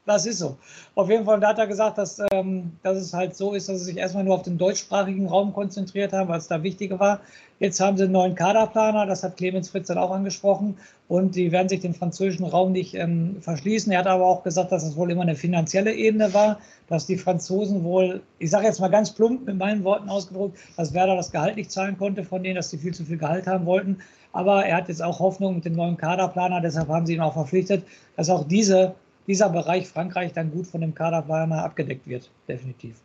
Das 0.09 0.25
ist 0.25 0.39
so. 0.39 0.57
Auf 0.95 1.07
jeden 1.07 1.23
Fall, 1.23 1.39
hat 1.45 1.59
er 1.59 1.67
gesagt, 1.67 1.99
dass, 1.99 2.19
ähm, 2.31 2.71
dass 2.81 2.97
es 2.97 3.13
halt 3.13 3.35
so 3.35 3.53
ist, 3.53 3.69
dass 3.69 3.77
sie 3.77 3.85
sich 3.85 3.97
erstmal 3.97 4.23
nur 4.23 4.33
auf 4.33 4.41
den 4.41 4.57
deutschsprachigen 4.57 5.27
Raum 5.27 5.53
konzentriert 5.53 6.13
haben, 6.13 6.29
weil 6.29 6.39
es 6.39 6.47
da 6.47 6.63
wichtiger 6.63 6.99
war. 6.99 7.19
Jetzt 7.59 7.79
haben 7.79 7.95
sie 7.95 8.05
einen 8.05 8.13
neuen 8.13 8.33
Kaderplaner, 8.33 9.05
das 9.05 9.21
hat 9.21 9.37
Clemens 9.37 9.69
Fritz 9.69 9.85
dann 9.85 9.99
auch 9.99 10.09
angesprochen. 10.09 10.75
Und 11.09 11.35
die 11.35 11.51
werden 11.51 11.69
sich 11.69 11.81
den 11.81 11.93
französischen 11.93 12.47
Raum 12.47 12.71
nicht 12.71 12.95
ähm, 12.95 13.35
verschließen. 13.41 13.91
Er 13.91 13.99
hat 13.99 14.07
aber 14.07 14.25
auch 14.25 14.41
gesagt, 14.41 14.71
dass 14.71 14.83
es 14.83 14.95
wohl 14.95 15.11
immer 15.11 15.21
eine 15.21 15.35
finanzielle 15.35 15.93
Ebene 15.93 16.33
war, 16.33 16.57
dass 16.87 17.05
die 17.05 17.17
Franzosen 17.17 17.83
wohl, 17.83 18.21
ich 18.39 18.49
sage 18.49 18.65
jetzt 18.65 18.79
mal 18.79 18.87
ganz 18.87 19.11
plump 19.11 19.45
mit 19.45 19.59
meinen 19.59 19.83
Worten 19.83 20.09
ausgedrückt, 20.09 20.57
dass 20.75 20.91
Werder 20.91 21.17
das 21.17 21.31
Gehalt 21.31 21.55
nicht 21.55 21.71
zahlen 21.71 21.99
konnte 21.99 22.23
von 22.23 22.41
denen, 22.41 22.55
dass 22.55 22.71
sie 22.71 22.79
viel 22.79 22.95
zu 22.95 23.05
viel 23.05 23.17
Gehalt 23.19 23.45
haben 23.45 23.67
wollten. 23.67 23.99
Aber 24.33 24.65
er 24.65 24.77
hat 24.77 24.87
jetzt 24.87 25.03
auch 25.03 25.19
Hoffnung 25.19 25.53
mit 25.53 25.65
dem 25.65 25.73
neuen 25.73 25.97
Kaderplaner, 25.97 26.61
deshalb 26.61 26.87
haben 26.87 27.05
sie 27.05 27.13
ihn 27.13 27.21
auch 27.21 27.33
verpflichtet, 27.33 27.83
dass 28.15 28.27
auch 28.31 28.47
diese 28.47 28.95
dieser 29.29 29.49
Bereich 29.49 29.87
Frankreich 29.87 30.33
dann 30.33 30.51
gut 30.51 30.65
von 30.65 30.81
dem 30.81 30.95
Kaderplaner 30.95 31.63
abgedeckt 31.63 32.07
wird, 32.07 32.31
definitiv. 32.47 32.95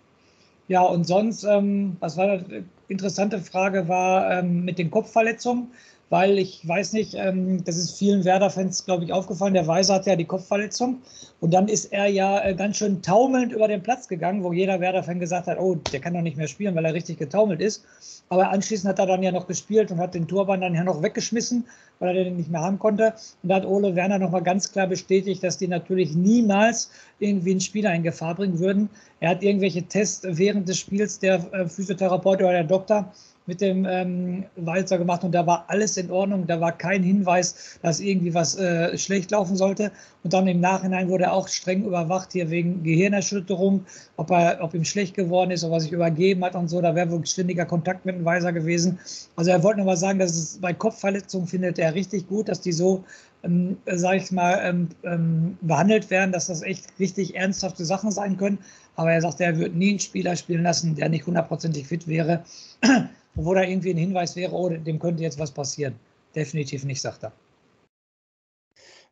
Ja, 0.68 0.80
und 0.80 1.04
sonst, 1.04 1.44
ähm, 1.44 1.98
was 2.00 2.16
war 2.16 2.30
eine 2.30 2.64
interessante 2.88 3.38
Frage, 3.38 3.88
war 3.88 4.30
ähm, 4.30 4.64
mit 4.64 4.78
den 4.78 4.90
Kopfverletzungen, 4.90 5.68
weil 6.10 6.38
ich 6.38 6.66
weiß 6.66 6.92
nicht, 6.92 7.14
ähm, 7.14 7.64
das 7.64 7.76
ist 7.76 7.98
vielen 7.98 8.24
Werder-Fans, 8.24 8.84
glaube 8.84 9.04
ich, 9.04 9.12
aufgefallen. 9.12 9.54
Der 9.54 9.66
Weiser 9.66 9.94
hat 9.94 10.06
ja 10.06 10.16
die 10.16 10.26
Kopfverletzung 10.26 10.98
und 11.40 11.52
dann 11.52 11.68
ist 11.68 11.86
er 11.86 12.06
ja 12.06 12.44
äh, 12.44 12.54
ganz 12.54 12.76
schön 12.76 13.02
taumelnd 13.02 13.52
über 13.52 13.68
den 13.68 13.82
Platz 13.82 14.06
gegangen, 14.06 14.44
wo 14.44 14.52
jeder 14.52 14.80
Werder-Fan 14.80 15.18
gesagt 15.18 15.46
hat, 15.46 15.58
oh, 15.58 15.74
der 15.74 16.00
kann 16.00 16.14
doch 16.14 16.20
nicht 16.20 16.36
mehr 16.36 16.48
spielen, 16.48 16.74
weil 16.74 16.84
er 16.84 16.94
richtig 16.94 17.18
getaumelt 17.18 17.60
ist. 17.60 17.84
Aber 18.28 18.50
anschließend 18.50 18.88
hat 18.88 18.98
er 18.98 19.06
dann 19.06 19.22
ja 19.22 19.32
noch 19.32 19.46
gespielt 19.46 19.90
und 19.90 19.98
hat 19.98 20.14
den 20.14 20.26
Turban 20.26 20.60
dann 20.60 20.74
ja 20.74 20.84
noch 20.84 21.02
weggeschmissen, 21.02 21.64
weil 21.98 22.16
er 22.16 22.24
den 22.24 22.36
nicht 22.36 22.50
mehr 22.50 22.60
haben 22.60 22.78
konnte. 22.78 23.14
Und 23.42 23.48
da 23.48 23.56
hat 23.56 23.66
Ole 23.66 23.94
Werner 23.94 24.18
nochmal 24.18 24.42
ganz 24.42 24.72
klar 24.72 24.86
bestätigt, 24.86 25.42
dass 25.42 25.58
die 25.58 25.68
natürlich 25.68 26.14
niemals 26.14 26.90
irgendwie 27.18 27.52
einen 27.52 27.60
Spieler 27.60 27.94
in 27.94 28.02
Gefahr 28.02 28.34
bringen 28.34 28.58
würden. 28.58 28.88
Er 29.20 29.30
hat 29.30 29.42
irgendwelche 29.42 29.82
Tests 29.82 30.26
während 30.26 30.68
des 30.68 30.78
Spiels, 30.78 31.18
der 31.18 31.44
äh, 31.52 31.68
Physiotherapeut 31.68 32.40
oder 32.40 32.52
der 32.52 32.64
Doktor 32.74 33.12
mit 33.46 33.60
dem 33.60 33.84
ähm, 33.84 34.44
Walzer 34.56 34.96
gemacht 34.98 35.22
und 35.22 35.32
da 35.32 35.46
war 35.46 35.64
alles 35.68 35.96
in 35.96 36.10
Ordnung. 36.10 36.46
Da 36.46 36.60
war 36.60 36.72
kein 36.72 37.02
Hinweis, 37.02 37.78
dass 37.82 38.00
irgendwie 38.00 38.32
was 38.32 38.56
äh, 38.56 38.96
schlecht 38.96 39.30
laufen 39.32 39.56
sollte. 39.56 39.92
Und 40.22 40.32
dann 40.32 40.46
im 40.46 40.60
Nachhinein 40.60 41.08
wurde 41.08 41.24
er 41.24 41.34
auch 41.34 41.48
streng 41.48 41.84
überwacht 41.84 42.32
hier 42.32 42.48
wegen 42.50 42.82
Gehirnerschütterung, 42.82 43.84
ob, 44.16 44.30
er, 44.30 44.58
ob 44.62 44.72
ihm 44.72 44.84
schlecht 44.84 45.14
geworden 45.14 45.50
ist, 45.50 45.62
ob 45.62 45.72
er 45.72 45.80
sich 45.80 45.92
übergeben 45.92 46.42
hat 46.44 46.54
und 46.54 46.68
so. 46.68 46.80
Da 46.80 46.94
wäre 46.94 47.10
wohl 47.10 47.26
ständiger 47.26 47.66
Kontakt 47.66 48.06
mit 48.06 48.16
dem 48.16 48.24
Weiser 48.24 48.52
gewesen. 48.52 48.98
Also 49.36 49.50
er 49.50 49.62
wollte 49.62 49.80
nochmal 49.80 49.98
sagen, 49.98 50.18
dass 50.18 50.32
es 50.32 50.58
bei 50.58 50.72
Kopfverletzungen 50.72 51.46
findet 51.46 51.78
er 51.78 51.94
richtig 51.94 52.26
gut, 52.26 52.48
dass 52.48 52.62
die 52.62 52.72
so 52.72 53.04
ähm, 53.44 53.76
sage 53.86 54.16
ich 54.18 54.32
mal, 54.32 54.60
ähm, 54.62 54.88
ähm, 55.04 55.58
behandelt 55.60 56.10
werden, 56.10 56.32
dass 56.32 56.46
das 56.46 56.62
echt 56.62 56.86
richtig 56.98 57.36
ernsthafte 57.36 57.84
Sachen 57.84 58.10
sein 58.10 58.36
können. 58.36 58.58
Aber 58.96 59.12
er 59.12 59.20
sagt, 59.20 59.40
er 59.40 59.58
wird 59.58 59.74
nie 59.74 59.90
einen 59.90 60.00
Spieler 60.00 60.36
spielen 60.36 60.62
lassen, 60.62 60.94
der 60.94 61.08
nicht 61.08 61.26
hundertprozentig 61.26 61.86
fit 61.86 62.06
wäre 62.06 62.44
wo 63.34 63.54
da 63.54 63.62
irgendwie 63.62 63.90
ein 63.90 63.98
Hinweis 63.98 64.36
wäre, 64.36 64.52
oh, 64.52 64.68
dem 64.68 64.98
könnte 64.98 65.22
jetzt 65.22 65.38
was 65.38 65.52
passieren. 65.52 65.94
Definitiv 66.34 66.84
nicht, 66.84 67.00
sagt 67.00 67.24
er. 67.24 67.32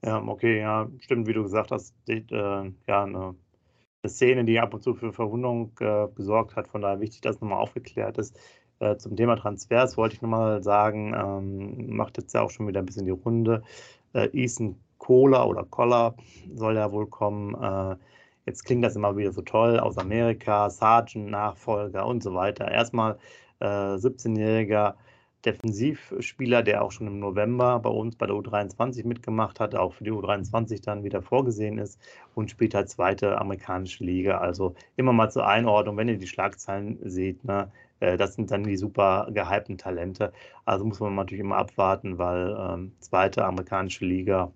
Ja, 0.04 0.22
okay, 0.26 0.60
ja, 0.60 0.88
stimmt, 0.98 1.28
wie 1.28 1.32
du 1.32 1.42
gesagt 1.42 1.70
hast, 1.70 1.94
äh, 2.08 2.22
ja, 2.30 3.04
eine, 3.04 3.34
eine, 4.02 4.08
Szene, 4.08 4.44
die 4.44 4.58
ab 4.58 4.74
und 4.74 4.82
zu 4.82 4.94
für 4.94 5.12
Verwunderung 5.12 5.72
äh, 5.78 6.08
gesorgt 6.16 6.56
hat, 6.56 6.66
von 6.66 6.82
daher 6.82 7.00
wichtig, 7.00 7.20
dass 7.20 7.40
nochmal 7.40 7.60
aufgeklärt 7.60 8.18
ist. 8.18 8.36
Äh, 8.80 8.96
zum 8.96 9.16
Thema 9.16 9.36
Transfers 9.36 9.96
wollte 9.96 10.16
ich 10.16 10.22
nochmal 10.22 10.60
sagen, 10.64 11.14
ähm, 11.14 11.94
macht 11.94 12.18
jetzt 12.18 12.34
ja 12.34 12.42
auch 12.42 12.50
schon 12.50 12.66
wieder 12.66 12.80
ein 12.80 12.86
bisschen 12.86 13.04
die 13.04 13.12
Runde. 13.12 13.62
Äh, 14.12 14.28
Ethan 14.32 14.76
Kohler 14.98 15.48
oder 15.48 15.64
Koller 15.64 16.14
soll 16.54 16.76
ja 16.76 16.90
wohl 16.92 17.06
kommen. 17.06 17.54
Äh, 17.54 17.96
jetzt 18.46 18.64
klingt 18.64 18.84
das 18.84 18.96
immer 18.96 19.16
wieder 19.16 19.32
so 19.32 19.42
toll 19.42 19.78
aus 19.80 19.98
Amerika, 19.98 20.70
Sergeant, 20.70 21.30
Nachfolger 21.30 22.06
und 22.06 22.22
so 22.22 22.34
weiter. 22.34 22.70
Erstmal 22.70 23.18
17-jähriger 23.60 24.90
äh, 24.90 24.94
Defensivspieler, 25.44 26.62
der 26.62 26.82
auch 26.82 26.92
schon 26.92 27.06
im 27.08 27.18
November 27.18 27.78
bei 27.80 27.90
uns 27.90 28.16
bei 28.16 28.26
der 28.26 28.36
U23 28.36 29.06
mitgemacht 29.06 29.58
hat, 29.60 29.74
auch 29.74 29.92
für 29.92 30.04
die 30.04 30.12
U23 30.12 30.82
dann 30.82 31.04
wieder 31.04 31.20
vorgesehen 31.20 31.78
ist 31.78 32.00
und 32.34 32.50
spielt 32.50 32.74
halt 32.74 32.88
zweite 32.90 33.40
amerikanische 33.40 34.04
Liga. 34.04 34.38
Also 34.38 34.74
immer 34.96 35.12
mal 35.12 35.30
zur 35.30 35.46
Einordnung, 35.46 35.96
wenn 35.96 36.08
ihr 36.08 36.18
die 36.18 36.28
Schlagzeilen 36.28 36.98
seht, 37.02 37.44
ne, 37.44 37.72
das 38.16 38.34
sind 38.34 38.50
dann 38.50 38.64
die 38.64 38.76
super 38.76 39.28
gehypten 39.32 39.78
Talente. 39.78 40.32
Also 40.64 40.84
muss 40.84 41.00
man 41.00 41.14
natürlich 41.14 41.40
immer 41.40 41.56
abwarten, 41.56 42.18
weil 42.18 42.56
ähm, 42.58 42.92
zweite 43.00 43.44
amerikanische 43.44 44.04
Liga, 44.04 44.52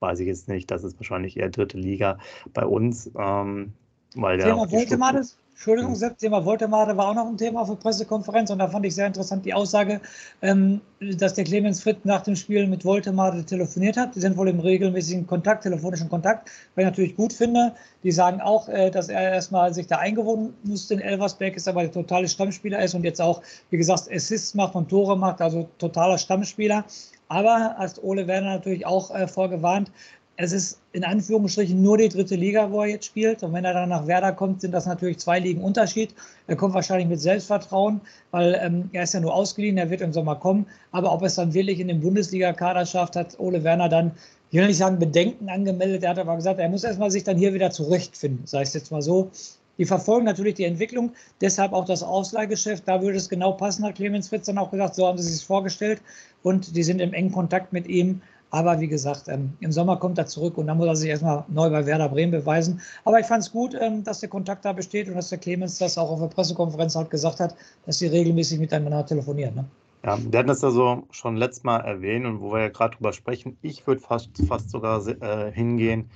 weiß 0.00 0.20
ich 0.20 0.26
jetzt 0.26 0.48
nicht, 0.48 0.70
das 0.70 0.84
ist 0.84 0.98
wahrscheinlich 0.98 1.36
eher 1.36 1.50
dritte 1.50 1.78
Liga 1.78 2.18
bei 2.52 2.64
uns. 2.64 3.10
Ähm, 3.18 3.74
weil 4.16 4.38
Thema 4.38 4.70
Wohltemades? 4.70 5.36
Entschuldigung, 5.56 5.92
hm. 5.92 5.98
Sepp, 5.98 6.18
Thema 6.18 6.44
Woltemade 6.44 6.94
war 6.98 7.08
auch 7.08 7.14
noch 7.14 7.26
ein 7.26 7.38
Thema 7.38 7.62
auf 7.62 7.68
der 7.68 7.76
Pressekonferenz 7.76 8.50
und 8.50 8.58
da 8.58 8.68
fand 8.68 8.84
ich 8.84 8.94
sehr 8.94 9.06
interessant 9.06 9.46
die 9.46 9.54
Aussage, 9.54 10.02
ähm, 10.42 10.82
dass 11.00 11.32
der 11.32 11.44
Clemens 11.44 11.82
Fritt 11.82 12.04
nach 12.04 12.22
dem 12.22 12.36
Spiel 12.36 12.66
mit 12.66 12.84
Woltemade 12.84 13.42
telefoniert 13.42 13.96
hat. 13.96 14.14
Die 14.14 14.20
sind 14.20 14.36
wohl 14.36 14.50
im 14.50 14.60
regelmäßigen 14.60 15.26
Kontakt, 15.26 15.62
telefonischen 15.62 16.10
Kontakt, 16.10 16.50
was 16.74 16.82
ich 16.82 16.84
natürlich 16.84 17.16
gut 17.16 17.32
finde. 17.32 17.72
Die 18.02 18.12
sagen 18.12 18.42
auch, 18.42 18.68
äh, 18.68 18.90
dass 18.90 19.08
er 19.08 19.32
erstmal 19.32 19.72
sich 19.72 19.86
da 19.86 19.96
eingewohnt 19.96 20.52
musste 20.62 20.92
in 20.92 21.00
Elversberg, 21.00 21.56
ist 21.56 21.68
aber 21.68 21.82
der 21.82 21.92
totale 21.92 22.28
Stammspieler 22.28 22.82
ist 22.82 22.94
und 22.94 23.04
jetzt 23.04 23.22
auch, 23.22 23.40
wie 23.70 23.78
gesagt, 23.78 24.10
Assists 24.12 24.54
macht 24.54 24.74
und 24.74 24.90
Tore 24.90 25.16
macht, 25.16 25.40
also 25.40 25.70
totaler 25.78 26.18
Stammspieler. 26.18 26.84
Aber 27.28 27.74
hast 27.78 28.04
Ole 28.04 28.26
Werner 28.26 28.50
natürlich 28.50 28.84
auch 28.84 29.12
äh, 29.12 29.26
vorgewarnt, 29.26 29.90
es 30.38 30.52
ist 30.52 30.80
in 30.92 31.04
Anführungsstrichen 31.04 31.80
nur 31.80 31.96
die 31.96 32.08
dritte 32.08 32.34
Liga, 32.34 32.70
wo 32.70 32.82
er 32.82 32.88
jetzt 32.88 33.06
spielt. 33.06 33.42
Und 33.42 33.52
wenn 33.52 33.64
er 33.64 33.72
dann 33.72 33.88
nach 33.88 34.06
Werder 34.06 34.32
kommt, 34.32 34.60
sind 34.60 34.72
das 34.72 34.86
natürlich 34.86 35.18
zwei 35.18 35.38
Ligen 35.38 35.62
Unterschied. 35.62 36.14
Er 36.46 36.56
kommt 36.56 36.74
wahrscheinlich 36.74 37.08
mit 37.08 37.20
Selbstvertrauen, 37.20 38.00
weil 38.30 38.58
ähm, 38.60 38.90
er 38.92 39.04
ist 39.04 39.14
ja 39.14 39.20
nur 39.20 39.34
ausgeliehen, 39.34 39.78
er 39.78 39.88
wird 39.88 40.02
im 40.02 40.12
Sommer 40.12 40.36
kommen. 40.36 40.66
Aber 40.92 41.12
ob 41.12 41.22
es 41.22 41.36
dann 41.36 41.54
wirklich 41.54 41.80
in 41.80 41.88
den 41.88 42.00
Bundesliga-Kader 42.00 42.84
schafft, 42.84 43.16
hat 43.16 43.38
Ole 43.40 43.64
Werner 43.64 43.88
dann, 43.88 44.12
ich 44.50 44.58
will 44.58 44.66
nicht 44.66 44.78
sagen 44.78 44.98
Bedenken 44.98 45.48
angemeldet. 45.48 46.02
Er 46.02 46.10
hat 46.10 46.18
aber 46.18 46.36
gesagt, 46.36 46.60
er 46.60 46.68
muss 46.68 46.84
erstmal 46.84 47.10
sich 47.10 47.24
dann 47.24 47.38
hier 47.38 47.54
wieder 47.54 47.70
zurechtfinden, 47.70 48.46
sei 48.46 48.62
es 48.62 48.74
jetzt 48.74 48.90
mal 48.90 49.02
so. 49.02 49.30
Die 49.78 49.84
verfolgen 49.84 50.24
natürlich 50.24 50.54
die 50.54 50.64
Entwicklung, 50.64 51.12
deshalb 51.40 51.72
auch 51.72 51.84
das 51.84 52.02
Ausleihgeschäft. 52.02 52.84
Da 52.86 53.02
würde 53.02 53.18
es 53.18 53.28
genau 53.28 53.52
passen, 53.52 53.84
hat 53.84 53.96
Clemens 53.96 54.28
Fritz 54.28 54.46
dann 54.46 54.58
auch 54.58 54.70
gesagt, 54.70 54.94
so 54.94 55.06
haben 55.06 55.18
sie 55.18 55.30
sich 55.30 55.44
vorgestellt. 55.44 56.00
Und 56.42 56.76
die 56.76 56.82
sind 56.82 57.00
im 57.00 57.12
engen 57.12 57.32
Kontakt 57.32 57.72
mit 57.72 57.86
ihm. 57.86 58.22
Aber 58.50 58.80
wie 58.80 58.88
gesagt, 58.88 59.28
ähm, 59.28 59.52
im 59.60 59.72
Sommer 59.72 59.96
kommt 59.96 60.18
er 60.18 60.26
zurück 60.26 60.56
und 60.58 60.66
dann 60.68 60.78
muss 60.78 60.86
er 60.86 60.96
sich 60.96 61.10
erstmal 61.10 61.44
neu 61.48 61.68
bei 61.70 61.84
Werder 61.84 62.08
Bremen 62.08 62.32
beweisen. 62.32 62.80
Aber 63.04 63.18
ich 63.18 63.26
fand 63.26 63.42
es 63.42 63.50
gut, 63.50 63.76
ähm, 63.80 64.04
dass 64.04 64.20
der 64.20 64.28
Kontakt 64.28 64.64
da 64.64 64.72
besteht 64.72 65.08
und 65.08 65.16
dass 65.16 65.28
der 65.28 65.38
Clemens 65.38 65.78
das 65.78 65.98
auch 65.98 66.10
auf 66.10 66.20
der 66.20 66.28
Pressekonferenz 66.28 66.94
halt 66.94 67.10
gesagt 67.10 67.40
hat, 67.40 67.56
dass 67.86 67.98
sie 67.98 68.06
regelmäßig 68.06 68.58
miteinander 68.58 69.04
telefonieren. 69.04 69.54
Ne? 69.56 69.64
Ja, 70.04 70.18
wir 70.18 70.38
hatten 70.38 70.48
das 70.48 70.62
ja 70.62 70.70
so 70.70 71.02
schon 71.10 71.36
letztes 71.36 71.64
Mal 71.64 71.80
erwähnt 71.80 72.26
und 72.26 72.40
wo 72.40 72.52
wir 72.52 72.60
ja 72.60 72.68
gerade 72.68 72.96
drüber 72.96 73.12
sprechen, 73.12 73.58
ich 73.62 73.86
würde 73.86 74.00
fast, 74.00 74.30
fast 74.46 74.70
sogar 74.70 75.04
äh, 75.06 75.50
hingehen, 75.50 76.08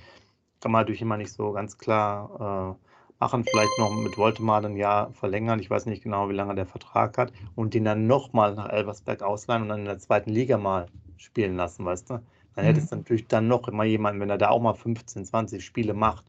kann 0.61 0.71
man 0.71 0.81
natürlich 0.81 1.01
immer 1.01 1.17
nicht 1.17 1.33
so 1.33 1.51
ganz 1.51 1.77
klar 1.77 2.77
äh, 2.79 2.85
machen, 3.19 3.43
vielleicht 3.43 3.77
noch 3.77 3.93
mit 3.93 4.17
Woltemar 4.17 4.63
ein 4.63 4.75
Jahr 4.75 5.11
verlängern. 5.13 5.59
Ich 5.59 5.69
weiß 5.69 5.85
nicht 5.85 6.03
genau, 6.03 6.29
wie 6.29 6.33
lange 6.33 6.55
der 6.55 6.65
Vertrag 6.65 7.17
hat. 7.17 7.31
Und 7.55 7.73
den 7.73 7.85
dann 7.85 8.07
nochmal 8.07 8.55
nach 8.55 8.69
Elversberg 8.69 9.21
ausleihen 9.21 9.63
und 9.63 9.69
dann 9.69 9.79
in 9.81 9.85
der 9.85 9.99
zweiten 9.99 10.31
Liga 10.31 10.57
mal 10.57 10.87
spielen 11.21 11.55
lassen, 11.55 11.85
weißt 11.85 12.09
du? 12.09 12.13
Dann 12.55 12.65
mhm. 12.65 12.69
hättest 12.69 12.91
du 12.91 12.97
natürlich 12.97 13.27
dann 13.27 13.47
noch 13.47 13.67
immer 13.67 13.83
jemanden, 13.83 14.19
wenn 14.21 14.29
er 14.29 14.37
da 14.37 14.49
auch 14.49 14.61
mal 14.61 14.73
15, 14.73 15.25
20 15.25 15.63
Spiele 15.63 15.93
macht, 15.93 16.25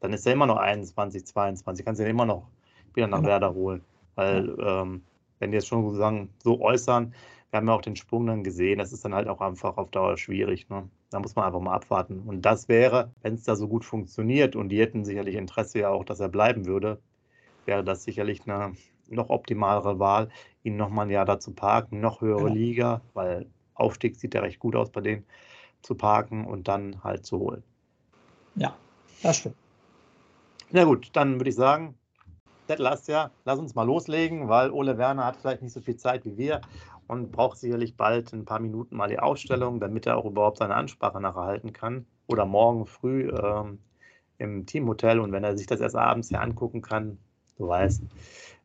dann 0.00 0.12
ist 0.12 0.26
er 0.26 0.32
immer 0.32 0.46
noch 0.46 0.56
21, 0.56 1.26
22, 1.26 1.84
kannst 1.84 2.00
du 2.00 2.04
ihn 2.04 2.10
immer 2.10 2.26
noch 2.26 2.48
wieder 2.94 3.06
nach 3.06 3.18
genau. 3.18 3.28
Werder 3.28 3.54
holen. 3.54 3.82
Weil, 4.14 4.56
ähm, 4.60 5.02
wenn 5.38 5.50
die 5.50 5.56
jetzt 5.56 5.68
schon 5.68 5.82
sozusagen 5.84 6.30
so 6.42 6.60
äußern, 6.60 7.12
wir 7.50 7.58
haben 7.58 7.68
ja 7.68 7.74
auch 7.74 7.82
den 7.82 7.96
Sprung 7.96 8.26
dann 8.26 8.42
gesehen, 8.42 8.78
das 8.78 8.92
ist 8.92 9.04
dann 9.04 9.14
halt 9.14 9.28
auch 9.28 9.40
einfach 9.40 9.76
auf 9.76 9.90
Dauer 9.90 10.16
schwierig. 10.16 10.68
Ne? 10.68 10.88
Da 11.10 11.20
muss 11.20 11.36
man 11.36 11.44
einfach 11.44 11.60
mal 11.60 11.74
abwarten. 11.74 12.20
Und 12.26 12.42
das 12.42 12.68
wäre, 12.68 13.12
wenn 13.22 13.34
es 13.34 13.44
da 13.44 13.56
so 13.56 13.68
gut 13.68 13.84
funktioniert 13.84 14.56
und 14.56 14.70
die 14.70 14.80
hätten 14.80 15.04
sicherlich 15.04 15.36
Interesse 15.36 15.80
ja 15.80 15.90
auch, 15.90 16.04
dass 16.04 16.20
er 16.20 16.28
bleiben 16.28 16.66
würde, 16.66 16.98
wäre 17.64 17.84
das 17.84 18.04
sicherlich 18.04 18.42
eine 18.46 18.72
noch 19.08 19.30
optimalere 19.30 19.98
Wahl, 19.98 20.30
ihn 20.64 20.76
nochmal 20.76 21.06
ein 21.06 21.10
Jahr 21.10 21.24
da 21.24 21.38
zu 21.38 21.52
parken, 21.52 22.00
noch 22.00 22.20
höhere 22.20 22.44
genau. 22.44 22.54
Liga, 22.54 23.00
weil 23.14 23.46
Aufstieg 23.76 24.16
sieht 24.16 24.34
ja 24.34 24.40
recht 24.40 24.58
gut 24.58 24.74
aus 24.74 24.90
bei 24.90 25.00
denen, 25.00 25.24
zu 25.82 25.94
parken 25.94 26.46
und 26.46 26.68
dann 26.68 27.02
halt 27.04 27.24
zu 27.24 27.38
holen. 27.38 27.62
Ja, 28.56 28.76
das 29.22 29.38
stimmt. 29.38 29.56
Na 30.70 30.84
gut, 30.84 31.10
dann 31.12 31.34
würde 31.34 31.50
ich 31.50 31.56
sagen, 31.56 31.94
lass 32.68 33.06
ja, 33.06 33.30
lass 33.44 33.58
uns 33.58 33.74
mal 33.74 33.84
loslegen, 33.84 34.48
weil 34.48 34.70
Ole 34.70 34.98
Werner 34.98 35.24
hat 35.24 35.36
vielleicht 35.36 35.62
nicht 35.62 35.72
so 35.72 35.80
viel 35.80 35.96
Zeit 35.96 36.24
wie 36.24 36.36
wir 36.36 36.60
und 37.06 37.30
braucht 37.30 37.58
sicherlich 37.58 37.96
bald 37.96 38.32
ein 38.32 38.44
paar 38.44 38.58
Minuten 38.58 38.96
mal 38.96 39.08
die 39.08 39.18
Ausstellung, 39.18 39.78
damit 39.78 40.06
er 40.06 40.16
auch 40.16 40.24
überhaupt 40.24 40.58
seine 40.58 40.74
Ansprache 40.74 41.20
nachher 41.20 41.42
halten 41.42 41.72
kann. 41.72 42.06
Oder 42.26 42.44
morgen 42.44 42.86
früh 42.86 43.30
ähm, 43.30 43.78
im 44.38 44.66
Teamhotel 44.66 45.20
und 45.20 45.30
wenn 45.30 45.44
er 45.44 45.56
sich 45.56 45.66
das 45.66 45.80
erst 45.80 45.94
abends 45.94 46.28
hier 46.28 46.40
angucken 46.40 46.82
kann, 46.82 47.18
du 47.58 47.68
weißt, 47.68 48.02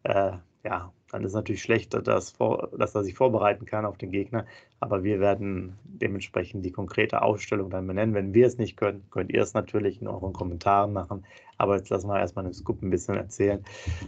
äh, 0.04 0.32
ja, 0.64 0.92
dann 1.12 1.24
ist 1.24 1.32
es 1.32 1.36
natürlich 1.36 1.62
schlecht, 1.62 1.94
dass, 1.94 2.34
dass, 2.78 2.96
er 2.96 3.04
sich 3.04 3.16
vorbereiten 3.16 3.66
kann 3.66 3.86
auf 3.86 3.98
den 3.98 4.12
Gegner. 4.12 4.46
Aber 4.80 5.04
wir 5.04 5.20
werden 5.20 5.78
dementsprechend 5.84 6.66
die 6.66 6.72
konkrete 6.72 7.22
Ausstellung 7.22 7.70
dann 7.70 7.86
benennen. 7.86 8.16
Wenn 8.16 8.34
wir 8.34 8.48
es 8.48 8.58
nicht 8.58 8.78
können, 8.78 9.04
könnt 9.12 9.32
ihr 9.32 9.42
es 9.42 9.54
natürlich 9.54 10.02
in 10.02 10.08
euren 10.08 10.34
Kommentaren 10.34 10.94
machen. 10.94 11.26
Aber 11.58 11.76
jetzt 11.78 11.90
lassen 11.90 12.08
wir 12.08 12.20
erstmal 12.20 12.46
den 12.46 12.54
Scoop 12.54 12.82
ein 12.82 12.90
bisschen 12.90 13.16
erzählen 13.16 13.64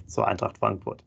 zur 0.08 0.28
Eintracht 0.28 0.58
Frankfurt. 0.58 1.04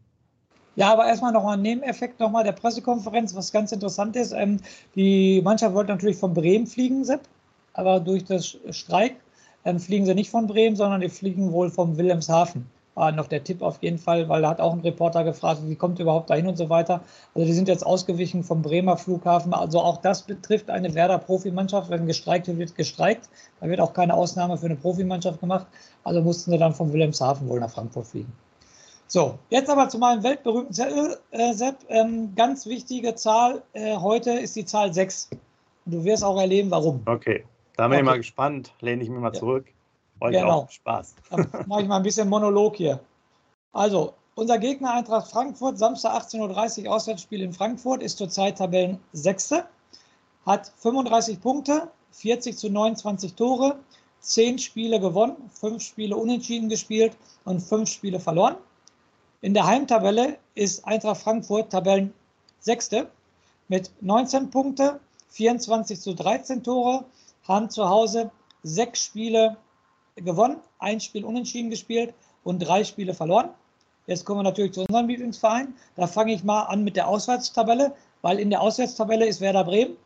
Ja, 0.76 0.92
aber 0.92 1.06
erstmal 1.06 1.32
noch 1.32 1.46
ein 1.46 1.62
Nebeneffekt 1.62 2.20
nochmal 2.20 2.44
der 2.44 2.52
Pressekonferenz, 2.52 3.34
was 3.34 3.50
ganz 3.50 3.72
interessant 3.72 4.14
ist. 4.14 4.32
Ähm, 4.32 4.60
die 4.94 5.40
Mannschaft 5.42 5.74
wollte 5.74 5.90
natürlich 5.90 6.18
von 6.18 6.34
Bremen 6.34 6.66
fliegen, 6.66 7.02
Sepp, 7.02 7.22
aber 7.72 7.98
durch 7.98 8.24
das 8.24 8.58
Streik 8.70 9.16
ähm, 9.64 9.80
fliegen 9.80 10.04
sie 10.04 10.14
nicht 10.14 10.30
von 10.30 10.46
Bremen, 10.46 10.76
sondern 10.76 11.00
die 11.00 11.08
fliegen 11.08 11.50
wohl 11.52 11.70
vom 11.70 11.96
Wilhelmshaven. 11.96 12.66
War 12.96 13.12
noch 13.12 13.26
der 13.26 13.44
Tipp 13.44 13.60
auf 13.60 13.82
jeden 13.82 13.98
Fall, 13.98 14.26
weil 14.30 14.40
da 14.40 14.48
hat 14.48 14.58
auch 14.58 14.72
ein 14.72 14.80
Reporter 14.80 15.22
gefragt, 15.22 15.60
wie 15.66 15.76
kommt 15.76 15.98
überhaupt 15.98 16.30
dahin 16.30 16.46
und 16.46 16.56
so 16.56 16.70
weiter. 16.70 17.02
Also 17.34 17.46
die 17.46 17.52
sind 17.52 17.68
jetzt 17.68 17.84
ausgewichen 17.84 18.42
vom 18.42 18.62
Bremer 18.62 18.96
Flughafen. 18.96 19.52
Also 19.52 19.80
auch 19.80 19.98
das 19.98 20.22
betrifft 20.22 20.70
eine 20.70 20.94
Werder-Profimannschaft. 20.94 21.90
Wenn 21.90 22.06
gestreikt 22.06 22.48
wird, 22.48 22.56
wird 22.56 22.74
gestreikt. 22.74 23.28
Da 23.60 23.68
wird 23.68 23.80
auch 23.80 23.92
keine 23.92 24.14
Ausnahme 24.14 24.56
für 24.56 24.64
eine 24.64 24.76
Profimannschaft 24.76 25.40
gemacht. 25.40 25.66
Also 26.04 26.22
mussten 26.22 26.50
sie 26.50 26.56
dann 26.56 26.72
vom 26.72 26.90
Wilhelmshaven 26.90 27.46
wohl 27.50 27.60
nach 27.60 27.70
Frankfurt 27.70 28.06
fliegen. 28.06 28.32
So, 29.08 29.38
jetzt 29.50 29.68
aber 29.68 29.90
zu 29.90 29.98
meinem 29.98 30.22
weltberühmten 30.22 30.72
Zettel, 30.72 31.18
äh, 31.32 31.52
Sepp. 31.52 31.76
Ähm, 31.90 32.34
ganz 32.34 32.64
wichtige 32.64 33.14
Zahl 33.14 33.62
äh, 33.74 33.98
heute 33.98 34.30
ist 34.30 34.56
die 34.56 34.64
Zahl 34.64 34.94
6. 34.94 35.28
Und 35.84 35.92
du 35.92 36.04
wirst 36.04 36.24
auch 36.24 36.40
erleben, 36.40 36.70
warum. 36.70 37.02
Okay, 37.04 37.44
da 37.76 37.88
bin 37.88 37.92
okay. 37.92 38.00
ich 38.00 38.06
mal 38.06 38.16
gespannt. 38.16 38.72
Lehne 38.80 39.02
ich 39.02 39.10
mich 39.10 39.20
mal 39.20 39.34
ja. 39.34 39.38
zurück. 39.38 39.66
Euch 40.20 40.32
genau. 40.32 40.62
auch 40.62 40.70
Spaß. 40.70 41.14
Dann 41.30 41.48
mache 41.66 41.82
ich 41.82 41.88
mal 41.88 41.96
ein 41.96 42.02
bisschen 42.02 42.28
Monolog 42.28 42.76
hier. 42.76 43.00
Also, 43.72 44.14
unser 44.34 44.58
Gegner 44.58 44.92
Eintracht 44.92 45.30
Frankfurt, 45.30 45.78
Samstag 45.78 46.14
18.30 46.22 46.84
Uhr 46.84 46.94
Auswärtsspiel 46.94 47.42
in 47.42 47.52
Frankfurt, 47.52 48.02
ist 48.02 48.18
zurzeit 48.18 48.58
Tabellen 48.58 48.98
6. 49.12 49.54
Hat 50.46 50.72
35 50.78 51.40
Punkte, 51.40 51.90
40 52.12 52.56
zu 52.56 52.70
29 52.70 53.34
Tore, 53.34 53.78
10 54.20 54.58
Spiele 54.58 55.00
gewonnen, 55.00 55.36
5 55.60 55.82
Spiele 55.82 56.16
unentschieden 56.16 56.68
gespielt 56.68 57.16
und 57.44 57.60
5 57.60 57.88
Spiele 57.88 58.20
verloren. 58.20 58.56
In 59.42 59.54
der 59.54 59.66
Heimtabelle 59.66 60.38
ist 60.54 60.86
Eintracht 60.86 61.20
Frankfurt 61.20 61.70
Tabellen 61.70 62.12
Sechste 62.58 63.10
mit 63.68 63.90
19 64.00 64.50
Punkte, 64.50 65.00
24 65.28 66.00
zu 66.00 66.14
13 66.14 66.62
Tore, 66.62 67.04
haben 67.46 67.70
zu 67.70 67.88
Hause 67.88 68.30
sechs 68.62 69.04
Spiele 69.04 69.56
gewonnen, 70.16 70.60
ein 70.78 71.00
Spiel 71.00 71.24
unentschieden 71.24 71.70
gespielt 71.70 72.14
und 72.44 72.60
drei 72.60 72.84
Spiele 72.84 73.14
verloren. 73.14 73.50
Jetzt 74.06 74.24
kommen 74.24 74.40
wir 74.40 74.44
natürlich 74.44 74.72
zu 74.72 74.82
unserem 74.82 75.08
Lieblingsverein. 75.08 75.74
Da 75.96 76.06
fange 76.06 76.32
ich 76.32 76.44
mal 76.44 76.62
an 76.62 76.84
mit 76.84 76.96
der 76.96 77.08
Auswärtstabelle, 77.08 77.94
weil 78.22 78.38
in 78.38 78.50
der 78.50 78.60
Auswärtstabelle 78.60 79.26
ist 79.26 79.40
Werder 79.40 79.64
Bremen. 79.64 79.96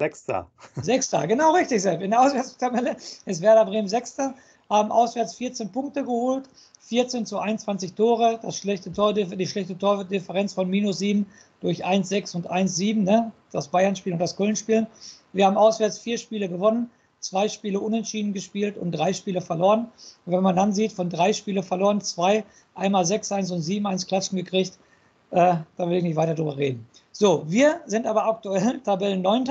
Sechster. 0.00 0.50
Sechster, 0.76 1.26
genau 1.26 1.52
richtig, 1.52 1.82
Sepp. 1.82 2.00
In 2.00 2.10
der 2.10 2.22
Auswärtstabelle 2.22 2.96
ist 3.26 3.42
Werder 3.42 3.66
Bremen 3.66 3.88
Sechster 3.88 4.34
haben 4.70 4.92
auswärts 4.92 5.34
14 5.34 5.72
Punkte 5.72 6.04
geholt, 6.04 6.48
14 6.80 7.26
zu 7.26 7.38
21 7.38 7.94
Tore, 7.94 8.38
das 8.40 8.56
schlechte 8.56 8.92
Tor, 8.92 9.12
die 9.12 9.46
schlechte 9.46 9.76
Tordifferenz 9.76 10.54
von 10.54 10.70
minus 10.70 11.00
7 11.00 11.26
durch 11.60 11.84
1,6 11.84 12.36
und 12.36 12.50
1,7, 12.50 13.02
ne? 13.02 13.32
das 13.50 13.68
Bayern-Spiel 13.68 14.12
und 14.12 14.20
das 14.20 14.36
Köln-Spiel. 14.36 14.86
Wir 15.32 15.46
haben 15.46 15.56
auswärts 15.56 15.98
vier 15.98 16.18
Spiele 16.18 16.48
gewonnen, 16.48 16.88
zwei 17.20 17.48
Spiele 17.48 17.80
unentschieden 17.80 18.32
gespielt 18.32 18.76
und 18.76 18.92
drei 18.92 19.12
Spiele 19.12 19.40
verloren. 19.40 19.88
Und 20.26 20.32
wenn 20.32 20.42
man 20.42 20.56
dann 20.56 20.72
sieht, 20.72 20.92
von 20.92 21.10
drei 21.10 21.32
Spiele 21.32 21.62
verloren, 21.62 22.00
zwei, 22.00 22.44
einmal 22.74 23.04
6-1 23.04 23.52
und 23.52 23.62
7-1 23.62 24.06
Klatschen 24.08 24.36
gekriegt, 24.36 24.78
äh, 25.30 25.56
da 25.76 25.88
will 25.88 25.98
ich 25.98 26.02
nicht 26.02 26.16
weiter 26.16 26.34
drüber 26.34 26.56
reden. 26.56 26.86
So, 27.12 27.44
wir 27.46 27.80
sind 27.86 28.06
aber 28.06 28.24
aktuell 28.24 28.80
Tabellen 28.84 29.22
9. 29.22 29.48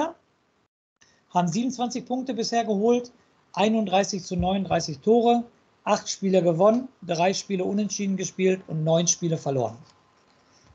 haben 1.30 1.48
27 1.48 2.06
Punkte 2.06 2.34
bisher 2.34 2.66
geholt, 2.66 3.12
31 3.54 4.24
zu 4.24 4.36
39 4.36 5.00
Tore, 5.00 5.44
acht 5.84 6.10
Spiele 6.10 6.44
gewonnen, 6.44 6.88
drei 7.02 7.34
Spiele 7.34 7.64
unentschieden 7.64 8.18
gespielt 8.18 8.62
und 8.68 8.84
neun 8.84 9.08
Spiele 9.08 9.38
verloren. 9.38 9.78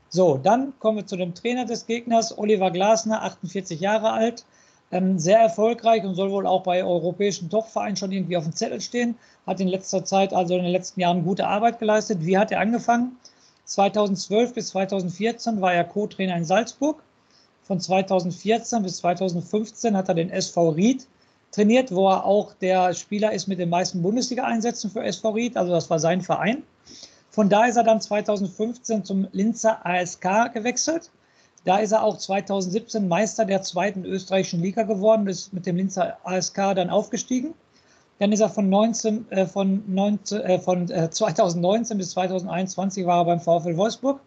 So, 0.09 0.37
dann 0.37 0.77
kommen 0.79 0.97
wir 0.97 1.05
zu 1.05 1.17
dem 1.17 1.33
Trainer 1.33 1.65
des 1.65 1.85
Gegners, 1.85 2.37
Oliver 2.37 2.71
Glasner, 2.71 3.23
48 3.23 3.79
Jahre 3.79 4.11
alt, 4.11 4.45
ähm, 4.91 5.19
sehr 5.19 5.39
erfolgreich 5.39 6.03
und 6.03 6.15
soll 6.15 6.31
wohl 6.31 6.45
auch 6.45 6.63
bei 6.63 6.83
europäischen 6.83 7.49
Top-Vereinen 7.49 7.97
schon 7.97 8.11
irgendwie 8.11 8.37
auf 8.37 8.43
dem 8.43 8.55
Zettel 8.55 8.81
stehen. 8.81 9.15
Hat 9.45 9.59
in 9.59 9.67
letzter 9.67 10.05
Zeit, 10.05 10.33
also 10.33 10.55
in 10.55 10.63
den 10.63 10.71
letzten 10.71 10.99
Jahren, 10.99 11.23
gute 11.23 11.47
Arbeit 11.47 11.79
geleistet. 11.79 12.19
Wie 12.21 12.37
hat 12.37 12.51
er 12.51 12.59
angefangen? 12.59 13.17
2012 13.65 14.53
bis 14.53 14.67
2014 14.69 15.59
war 15.61 15.73
er 15.73 15.83
Co-Trainer 15.83 16.37
in 16.37 16.45
Salzburg. 16.45 17.01
Von 17.63 17.79
2014 17.79 18.83
bis 18.83 18.97
2015 18.97 19.97
hat 19.97 20.07
er 20.07 20.15
den 20.15 20.29
SV 20.29 20.69
Ried 20.69 21.07
trainiert, 21.51 21.93
wo 21.93 22.09
er 22.09 22.25
auch 22.25 22.53
der 22.53 22.93
Spieler 22.93 23.31
ist 23.31 23.47
mit 23.47 23.59
den 23.59 23.69
meisten 23.69 24.03
Bundesliga-Einsätzen 24.03 24.91
für 24.91 25.03
SV 25.03 25.29
Ried. 25.31 25.57
Also 25.57 25.71
das 25.71 25.89
war 25.89 25.99
sein 25.99 26.21
Verein. 26.21 26.63
Von 27.31 27.49
da 27.49 27.65
ist 27.65 27.75
er 27.75 27.83
dann 27.83 27.99
2015 27.99 29.03
zum 29.03 29.27
Linzer 29.31 29.83
ASK 29.85 30.53
gewechselt. 30.53 31.09
Da 31.65 31.77
ist 31.77 31.91
er 31.91 32.03
auch 32.03 32.17
2017 32.17 33.07
Meister 33.07 33.43
der 33.43 33.63
zweiten 33.63 34.05
österreichischen 34.05 34.61
Liga 34.61 34.83
geworden, 34.83 35.27
ist 35.27 35.51
mit 35.51 35.65
dem 35.65 35.75
Linzer 35.75 36.17
ASK 36.23 36.55
dann 36.75 36.91
aufgestiegen. 36.91 37.55
Dann 38.19 38.31
ist 38.31 38.39
er 38.39 38.49
von, 38.49 38.69
19, 38.69 39.29
äh, 39.31 39.45
von, 39.47 39.83
19, 39.87 40.41
äh, 40.41 40.59
von 40.59 40.89
äh, 40.89 41.09
2019 41.09 41.97
bis 41.97 42.11
2021 42.11 43.05
war 43.05 43.21
er 43.21 43.25
beim 43.25 43.41
VfL 43.41 43.75
Wolfsburg, 43.75 44.21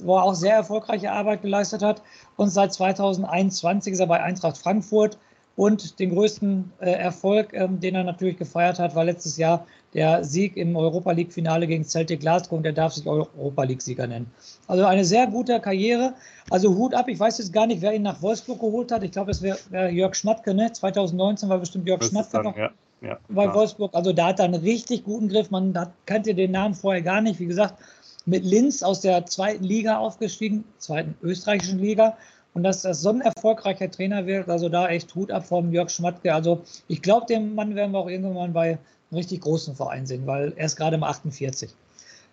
wo 0.00 0.16
er 0.16 0.24
auch 0.24 0.34
sehr 0.34 0.54
erfolgreiche 0.54 1.12
Arbeit 1.12 1.42
geleistet 1.42 1.82
hat. 1.82 2.02
Und 2.36 2.50
seit 2.50 2.74
2021 2.74 3.92
ist 3.92 4.00
er 4.00 4.08
bei 4.08 4.20
Eintracht 4.20 4.58
Frankfurt 4.58 5.16
und 5.56 6.00
den 6.00 6.10
größten 6.10 6.72
äh, 6.80 6.90
Erfolg, 6.90 7.54
ähm, 7.54 7.78
den 7.78 7.94
er 7.94 8.04
natürlich 8.04 8.36
gefeiert 8.36 8.80
hat, 8.80 8.96
war 8.96 9.04
letztes 9.04 9.36
Jahr 9.36 9.64
der 9.94 10.24
Sieg 10.24 10.56
im 10.56 10.76
Europa 10.76 11.12
League-Finale 11.12 11.66
gegen 11.66 11.84
Celtic 11.84 12.20
Glasgow 12.20 12.58
und 12.58 12.66
er 12.66 12.72
darf 12.72 12.92
sich 12.92 13.06
Europa 13.06 13.62
League-Sieger 13.62 14.06
nennen. 14.06 14.30
Also 14.66 14.84
eine 14.84 15.04
sehr 15.04 15.28
gute 15.28 15.60
Karriere. 15.60 16.14
Also 16.50 16.74
Hut 16.74 16.94
ab, 16.94 17.08
ich 17.08 17.18
weiß 17.18 17.38
jetzt 17.38 17.52
gar 17.52 17.66
nicht, 17.66 17.80
wer 17.80 17.94
ihn 17.94 18.02
nach 18.02 18.20
Wolfsburg 18.20 18.60
geholt 18.60 18.90
hat. 18.90 19.04
Ich 19.04 19.12
glaube, 19.12 19.30
es 19.30 19.40
wäre 19.40 19.58
wär 19.70 19.90
Jörg 19.90 20.14
Schmatke, 20.16 20.52
ne? 20.52 20.72
2019 20.72 21.48
war 21.48 21.58
bestimmt 21.58 21.86
Jörg 21.86 22.02
Schmatke 22.02 22.42
noch 22.42 22.56
ja, 22.56 22.70
ja, 23.00 23.18
bei 23.28 23.44
klar. 23.44 23.54
Wolfsburg. 23.54 23.94
Also 23.94 24.12
da 24.12 24.26
hat 24.28 24.40
er 24.40 24.46
einen 24.46 24.60
richtig 24.60 25.04
guten 25.04 25.28
Griff. 25.28 25.50
Man 25.50 25.76
hat, 25.78 25.92
kannte 26.06 26.34
den 26.34 26.50
Namen 26.50 26.74
vorher 26.74 27.02
gar 27.02 27.20
nicht. 27.20 27.38
Wie 27.38 27.46
gesagt, 27.46 27.74
mit 28.26 28.44
Linz 28.44 28.82
aus 28.82 29.00
der 29.00 29.26
zweiten 29.26 29.62
Liga 29.62 29.98
aufgestiegen, 29.98 30.64
zweiten 30.78 31.14
österreichischen 31.22 31.78
Liga 31.78 32.16
und 32.54 32.62
dass 32.62 32.82
das 32.82 33.02
so 33.02 33.10
ein 33.10 33.20
erfolgreicher 33.20 33.90
Trainer 33.90 34.26
wird, 34.26 34.48
also 34.48 34.68
da 34.68 34.88
echt 34.88 35.14
Hut 35.14 35.30
ab 35.30 35.44
vom 35.44 35.72
Jörg 35.72 35.90
Schmatke. 35.90 36.32
Also 36.32 36.62
ich 36.88 37.02
glaube, 37.02 37.26
den 37.26 37.54
Mann 37.54 37.74
werden 37.74 37.92
wir 37.92 37.98
auch 37.98 38.08
irgendwann 38.08 38.52
bei 38.52 38.78
richtig 39.14 39.40
großen 39.42 39.74
Verein 39.74 40.06
sehen, 40.06 40.26
weil 40.26 40.52
er 40.56 40.66
ist 40.66 40.76
gerade 40.76 40.98
mal 40.98 41.08
48. 41.08 41.70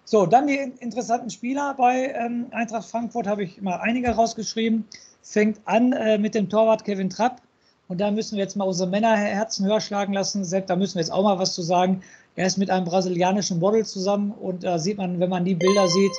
So, 0.06 0.26
dann 0.26 0.48
die 0.48 0.58
interessanten 0.80 1.30
Spieler 1.30 1.76
bei 1.78 2.14
ähm, 2.14 2.48
Eintracht 2.52 2.90
Frankfurt 2.90 3.28
habe 3.28 3.44
ich 3.44 3.62
mal 3.62 3.78
einige 3.78 4.10
rausgeschrieben. 4.10 4.86
Fängt 5.22 5.60
an 5.66 5.94
äh, 5.94 6.18
mit 6.18 6.36
dem 6.36 6.50
Torwart 6.50 6.84
Kevin 6.84 7.10
Trapp. 7.10 7.42
Und 7.88 8.00
da 8.00 8.10
müssen 8.10 8.38
wir 8.38 8.44
jetzt 8.44 8.56
mal 8.56 8.66
unsere 8.66 8.90
Männerherzen 8.90 9.66
höher 9.66 9.82
schlagen 9.82 10.14
lassen. 10.14 10.44
Selbst 10.44 10.70
da 10.70 10.76
müssen 10.76 10.96
wir 10.96 11.02
jetzt 11.02 11.12
auch 11.12 11.24
mal 11.24 11.38
was 11.40 11.54
zu 11.54 11.62
sagen. 11.62 12.02
Er 12.36 12.48
ist 12.48 12.58
mit 12.58 12.70
einem 12.70 12.86
brasilianischen 12.86 13.60
Model 13.60 13.86
zusammen 13.86 14.32
und 14.32 14.64
da 14.64 14.80
sieht 14.80 14.98
man, 14.98 15.20
wenn 15.20 15.30
man 15.30 15.44
die 15.44 15.56
Bilder 15.56 15.88
sieht, 15.88 16.14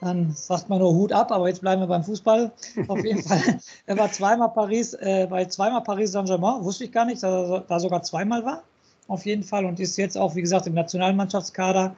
dann 0.00 0.32
sagt 0.32 0.68
man 0.68 0.78
nur 0.78 0.94
Hut 0.94 1.12
ab, 1.12 1.32
aber 1.32 1.48
jetzt 1.48 1.60
bleiben 1.60 1.82
wir 1.82 1.88
beim 1.88 2.04
Fußball. 2.04 2.52
Auf 2.86 3.04
jeden 3.04 3.22
Fall, 3.24 3.58
er 3.86 3.98
war 3.98 4.12
zweimal 4.12 4.50
Paris, 4.50 4.94
äh, 4.94 5.26
bei 5.28 5.44
zweimal 5.46 5.82
Paris 5.82 6.12
Saint-Germain, 6.12 6.62
wusste 6.62 6.84
ich 6.84 6.92
gar 6.92 7.04
nicht, 7.04 7.22
dass 7.22 7.50
er 7.50 7.64
da 7.66 7.80
sogar 7.80 8.02
zweimal 8.02 8.44
war. 8.44 8.62
Auf 9.08 9.24
jeden 9.24 9.42
Fall 9.42 9.64
und 9.64 9.80
ist 9.80 9.96
jetzt 9.96 10.18
auch, 10.18 10.36
wie 10.36 10.42
gesagt, 10.42 10.66
im 10.66 10.74
Nationalmannschaftskader 10.74 11.96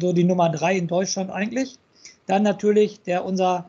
so 0.00 0.12
die 0.12 0.24
Nummer 0.24 0.48
drei 0.50 0.76
in 0.76 0.86
Deutschland 0.86 1.30
eigentlich. 1.30 1.78
Dann 2.26 2.44
natürlich 2.44 3.02
der 3.02 3.24
unser 3.24 3.68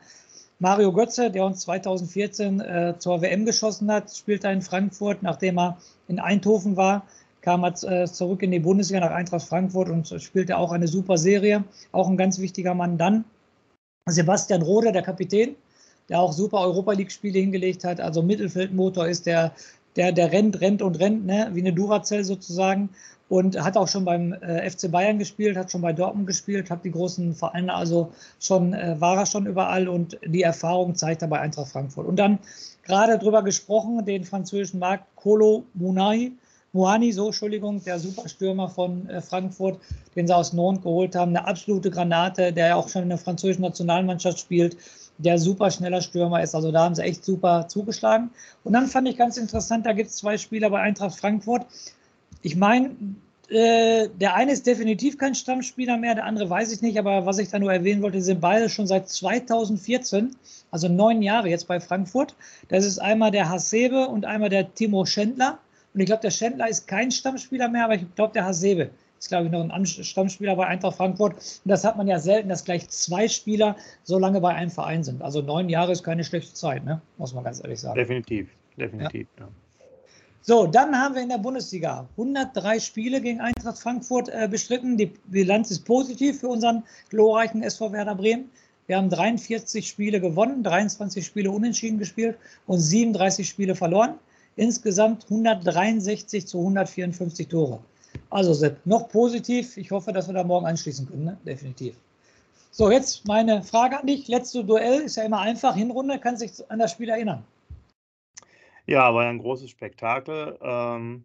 Mario 0.60 0.94
Götze, 0.94 1.32
der 1.32 1.46
uns 1.46 1.62
2014 1.62 2.60
äh, 2.62 2.94
zur 3.00 3.22
WM 3.22 3.44
geschossen 3.44 3.92
hat, 3.92 4.16
spielt 4.16 4.44
da 4.44 4.52
in 4.52 4.62
Frankfurt, 4.62 5.24
nachdem 5.24 5.58
er 5.58 5.78
in 6.08 6.20
Eindhoven 6.20 6.78
war, 6.78 7.06
kam 7.42 7.64
er 7.64 7.74
äh, 7.84 8.06
zurück 8.06 8.44
in 8.44 8.52
die 8.52 8.60
Bundesliga 8.60 9.02
nach 9.02 9.16
Eintracht 9.16 9.48
Frankfurt 9.48 9.90
und 9.90 10.08
spielte 10.22 10.58
auch 10.58 10.72
eine 10.72 10.88
super 10.88 11.18
Serie. 11.18 11.64
Auch 11.92 12.08
ein 12.08 12.18
ganz 12.18 12.40
wichtiger 12.40 12.76
Mann 12.76 12.98
dann. 12.98 13.26
Sebastian 14.08 14.62
Rode, 14.62 14.92
der 14.92 15.02
Kapitän, 15.02 15.56
der 16.08 16.20
auch 16.20 16.34
super 16.34 16.60
Europa 16.60 16.94
League-Spiele 16.94 17.40
hingelegt 17.40 17.84
hat, 17.84 18.00
also 18.00 18.22
Mittelfeldmotor 18.22 19.08
ist, 19.08 19.26
der, 19.26 19.54
der, 19.96 20.12
der 20.12 20.32
rennt, 20.32 20.62
rennt 20.62 20.82
und 20.82 21.00
rennt, 21.00 21.26
ne? 21.26 21.50
wie 21.54 21.62
eine 21.62 21.74
Duracell 21.74 22.24
sozusagen. 22.24 22.90
Und 23.28 23.60
hat 23.60 23.76
auch 23.76 23.88
schon 23.88 24.06
beim 24.06 24.34
äh, 24.34 24.70
FC 24.70 24.92
Bayern 24.92 25.18
gespielt, 25.18 25.58
hat 25.58 25.72
schon 25.72 25.82
bei 25.82 25.94
Dortmund 25.94 26.28
gespielt, 26.28 26.70
hat 26.70 26.86
die 26.86 26.92
großen 26.92 27.34
Vereine, 27.34 27.74
also 27.74 28.12
schon 28.40 28.74
äh, 28.74 29.02
war 29.02 29.18
er 29.18 29.26
schon 29.26 29.48
überall 29.48 29.88
und 29.88 30.20
die 30.24 30.44
Erfahrung 30.44 30.94
zeigt 30.94 31.24
er 31.24 31.28
bei 31.28 31.40
Eintracht 31.40 31.70
Frankfurt. 31.70 32.06
Und 32.06 32.18
dann 32.18 32.38
gerade 32.84 33.18
drüber 33.18 33.42
gesprochen, 33.42 34.06
den 34.06 34.26
französischen 34.26 34.80
Markt 34.80 35.06
Kolo 35.16 35.64
Munai, 35.74 36.34
Muani, 36.76 37.14
so 37.14 37.28
Entschuldigung, 37.28 37.84
der 37.84 37.98
Superstürmer 37.98 38.70
von 38.70 39.10
äh, 39.10 39.22
Frankfurt, 39.22 39.80
den 40.16 40.28
sie 40.28 40.36
aus 40.36 40.54
Nantes 40.54 40.84
geholt 40.84 41.16
haben, 41.16 41.36
eine 41.36 41.48
absolute 41.48 41.90
Granate, 41.90 42.54
der 42.54 42.68
ja 42.68 42.76
auch 42.76 42.90
schon 42.90 43.04
in 43.04 43.10
der 43.10 43.18
französischen 43.18 43.62
Nationalmannschaft 43.62 44.40
spielt, 44.40 44.78
der 45.18 45.38
super 45.38 45.72
schneller 45.72 46.02
Stürmer 46.02 46.44
ist. 46.44 46.56
Also 46.56 46.72
da 46.72 46.84
haben 46.84 46.96
sie 46.96 47.04
echt 47.04 47.24
super 47.24 47.68
zugeschlagen. 47.68 48.32
Und 48.64 48.74
dann 48.74 48.88
fand 48.88 49.08
ich 49.08 49.18
ganz 49.18 49.38
interessant, 49.38 49.86
da 49.86 49.94
gibt 49.94 50.10
es 50.10 50.18
zwei 50.18 50.38
Spieler 50.38 50.70
bei 50.70 50.82
Eintracht 50.82 51.18
Frankfurt. 51.18 51.66
Ich 52.42 52.56
meine, 52.56 52.92
äh, 53.50 54.10
der 54.10 54.36
eine 54.36 54.52
ist 54.52 54.66
definitiv 54.66 55.18
kein 55.18 55.36
Stammspieler 55.36 55.98
mehr, 55.98 56.16
der 56.16 56.26
andere 56.26 56.50
weiß 56.50 56.72
ich 56.72 56.82
nicht, 56.82 56.98
aber 56.98 57.26
was 57.26 57.38
ich 57.38 57.50
da 57.50 57.60
nur 57.60 57.72
erwähnen 57.72 58.02
wollte, 58.02 58.22
sind 58.22 58.42
beide 58.42 58.70
schon 58.70 58.88
seit 58.88 59.08
2014, 59.08 60.36
also 60.72 60.88
neun 60.88 61.22
Jahre 61.22 61.50
jetzt 61.50 61.68
bei 61.68 61.80
Frankfurt. 61.80 62.36
Das 62.70 62.86
ist 62.86 63.00
einmal 63.00 63.32
der 63.32 63.50
Hasebe 63.50 64.08
und 64.08 64.26
einmal 64.26 64.50
der 64.50 64.74
Timo 64.74 65.06
Schändler. 65.06 65.60
Und 65.94 66.00
ich 66.02 66.08
glaube, 66.08 66.22
der 66.22 66.32
Schändler 66.32 66.68
ist 66.68 66.88
kein 66.88 67.12
Stammspieler 67.12 67.70
mehr, 67.70 67.86
aber 67.86 67.96
ich 67.96 68.16
glaube, 68.16 68.34
der 68.34 68.46
Hasebe 68.46 68.90
ist, 69.26 69.30
glaube 69.30 69.46
ich, 69.46 69.52
noch 69.52 69.68
ein 69.68 69.86
Stammspieler 69.86 70.56
bei 70.56 70.68
Eintracht 70.68 70.98
Frankfurt. 70.98 71.34
Und 71.34 71.70
das 71.70 71.84
hat 71.84 71.98
man 71.98 72.08
ja 72.08 72.20
selten, 72.20 72.50
dass 72.50 72.64
gleich 72.64 72.88
zwei 72.90 73.28
Spieler 73.28 73.76
so 74.04 74.20
lange 74.20 74.40
bei 74.40 74.54
einem 74.54 74.70
Verein 74.70 75.04
sind. 75.04 75.22
Also 75.24 75.42
neun 75.42 75.68
Jahre 75.68 75.92
ist 75.92 76.04
keine 76.04 76.24
schlechte 76.24 76.54
Zeit, 76.54 76.86
ne? 76.86 77.02
muss 77.18 77.34
man 77.34 77.44
ganz 77.44 77.60
ehrlich 77.64 77.80
sagen. 77.80 77.96
Definitiv, 77.96 78.50
definitiv, 78.78 79.28
ja. 79.40 79.46
ja. 79.46 79.52
So, 80.42 80.68
dann 80.68 80.96
haben 80.96 81.16
wir 81.16 81.24
in 81.24 81.30
der 81.30 81.40
Bundesliga 81.40 82.08
103 82.12 82.80
Spiele 82.80 83.20
gegen 83.20 83.42
Eintracht 83.42 83.80
Frankfurt 83.80 84.30
äh, 84.30 84.48
bestritten. 84.48 84.96
Die 84.96 85.12
Bilanz 85.26 85.72
ist 85.72 85.86
positiv 85.86 86.42
für 86.42 86.50
unseren 86.50 86.84
glorreichen 87.10 87.64
SV 87.64 87.92
Werder 87.94 88.14
Bremen. 88.14 88.52
Wir 88.86 88.98
haben 88.98 89.10
43 89.10 89.88
Spiele 89.88 90.22
gewonnen, 90.22 90.62
23 90.62 91.26
Spiele 91.26 91.50
unentschieden 91.50 91.98
gespielt 91.98 92.38
und 92.68 92.78
37 92.78 93.50
Spiele 93.50 93.74
verloren. 93.74 94.20
Insgesamt 94.56 95.24
163 95.24 96.46
zu 96.46 96.60
154 96.60 97.48
Tore. 97.48 97.80
Also 98.30 98.54
Sepp, 98.54 98.86
noch 98.86 99.10
positiv. 99.10 99.78
Ich 99.78 99.92
hoffe, 99.92 100.12
dass 100.12 100.28
wir 100.28 100.34
da 100.34 100.44
morgen 100.44 100.66
anschließen 100.66 101.08
können, 101.08 101.26
ne? 101.26 101.38
definitiv. 101.46 101.96
So, 102.72 102.92
jetzt 102.92 103.26
meine 103.26 103.64
Frage 103.64 104.00
an 104.00 104.08
dich. 104.08 104.28
Letzte 104.28 104.64
Duell 104.64 105.02
ist 105.02 105.16
ja 105.16 105.24
immer 105.24 105.40
einfach. 105.40 105.76
Hinrunde, 105.76 106.20
kannst 106.20 106.42
du 106.42 106.48
dich 106.48 106.72
an 106.72 106.80
das 106.80 106.92
Spiel 106.92 107.10
erinnern? 107.10 107.44
Ja, 108.86 109.14
war 109.14 109.24
ja 109.24 109.30
ein 109.30 109.40
großes 109.40 109.70
Spektakel. 109.70 110.60
Ähm, 110.62 111.24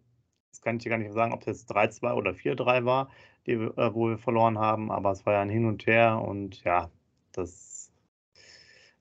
das 0.51 0.61
kann 0.61 0.77
ich 0.77 0.83
dir 0.83 0.89
gar 0.89 0.97
nicht 0.97 1.13
sagen, 1.13 1.33
ob 1.33 1.41
es 1.41 1.47
jetzt 1.47 1.71
3-2 1.71 2.13
oder 2.13 2.31
4-3 2.31 2.85
war, 2.85 3.09
die, 3.45 3.53
äh, 3.53 3.93
wo 3.93 4.09
wir 4.09 4.17
verloren 4.17 4.59
haben, 4.59 4.91
aber 4.91 5.11
es 5.11 5.25
war 5.25 5.33
ja 5.33 5.41
ein 5.41 5.49
Hin 5.49 5.65
und 5.65 5.85
Her 5.85 6.21
und 6.25 6.63
ja, 6.63 6.89
das 7.33 7.91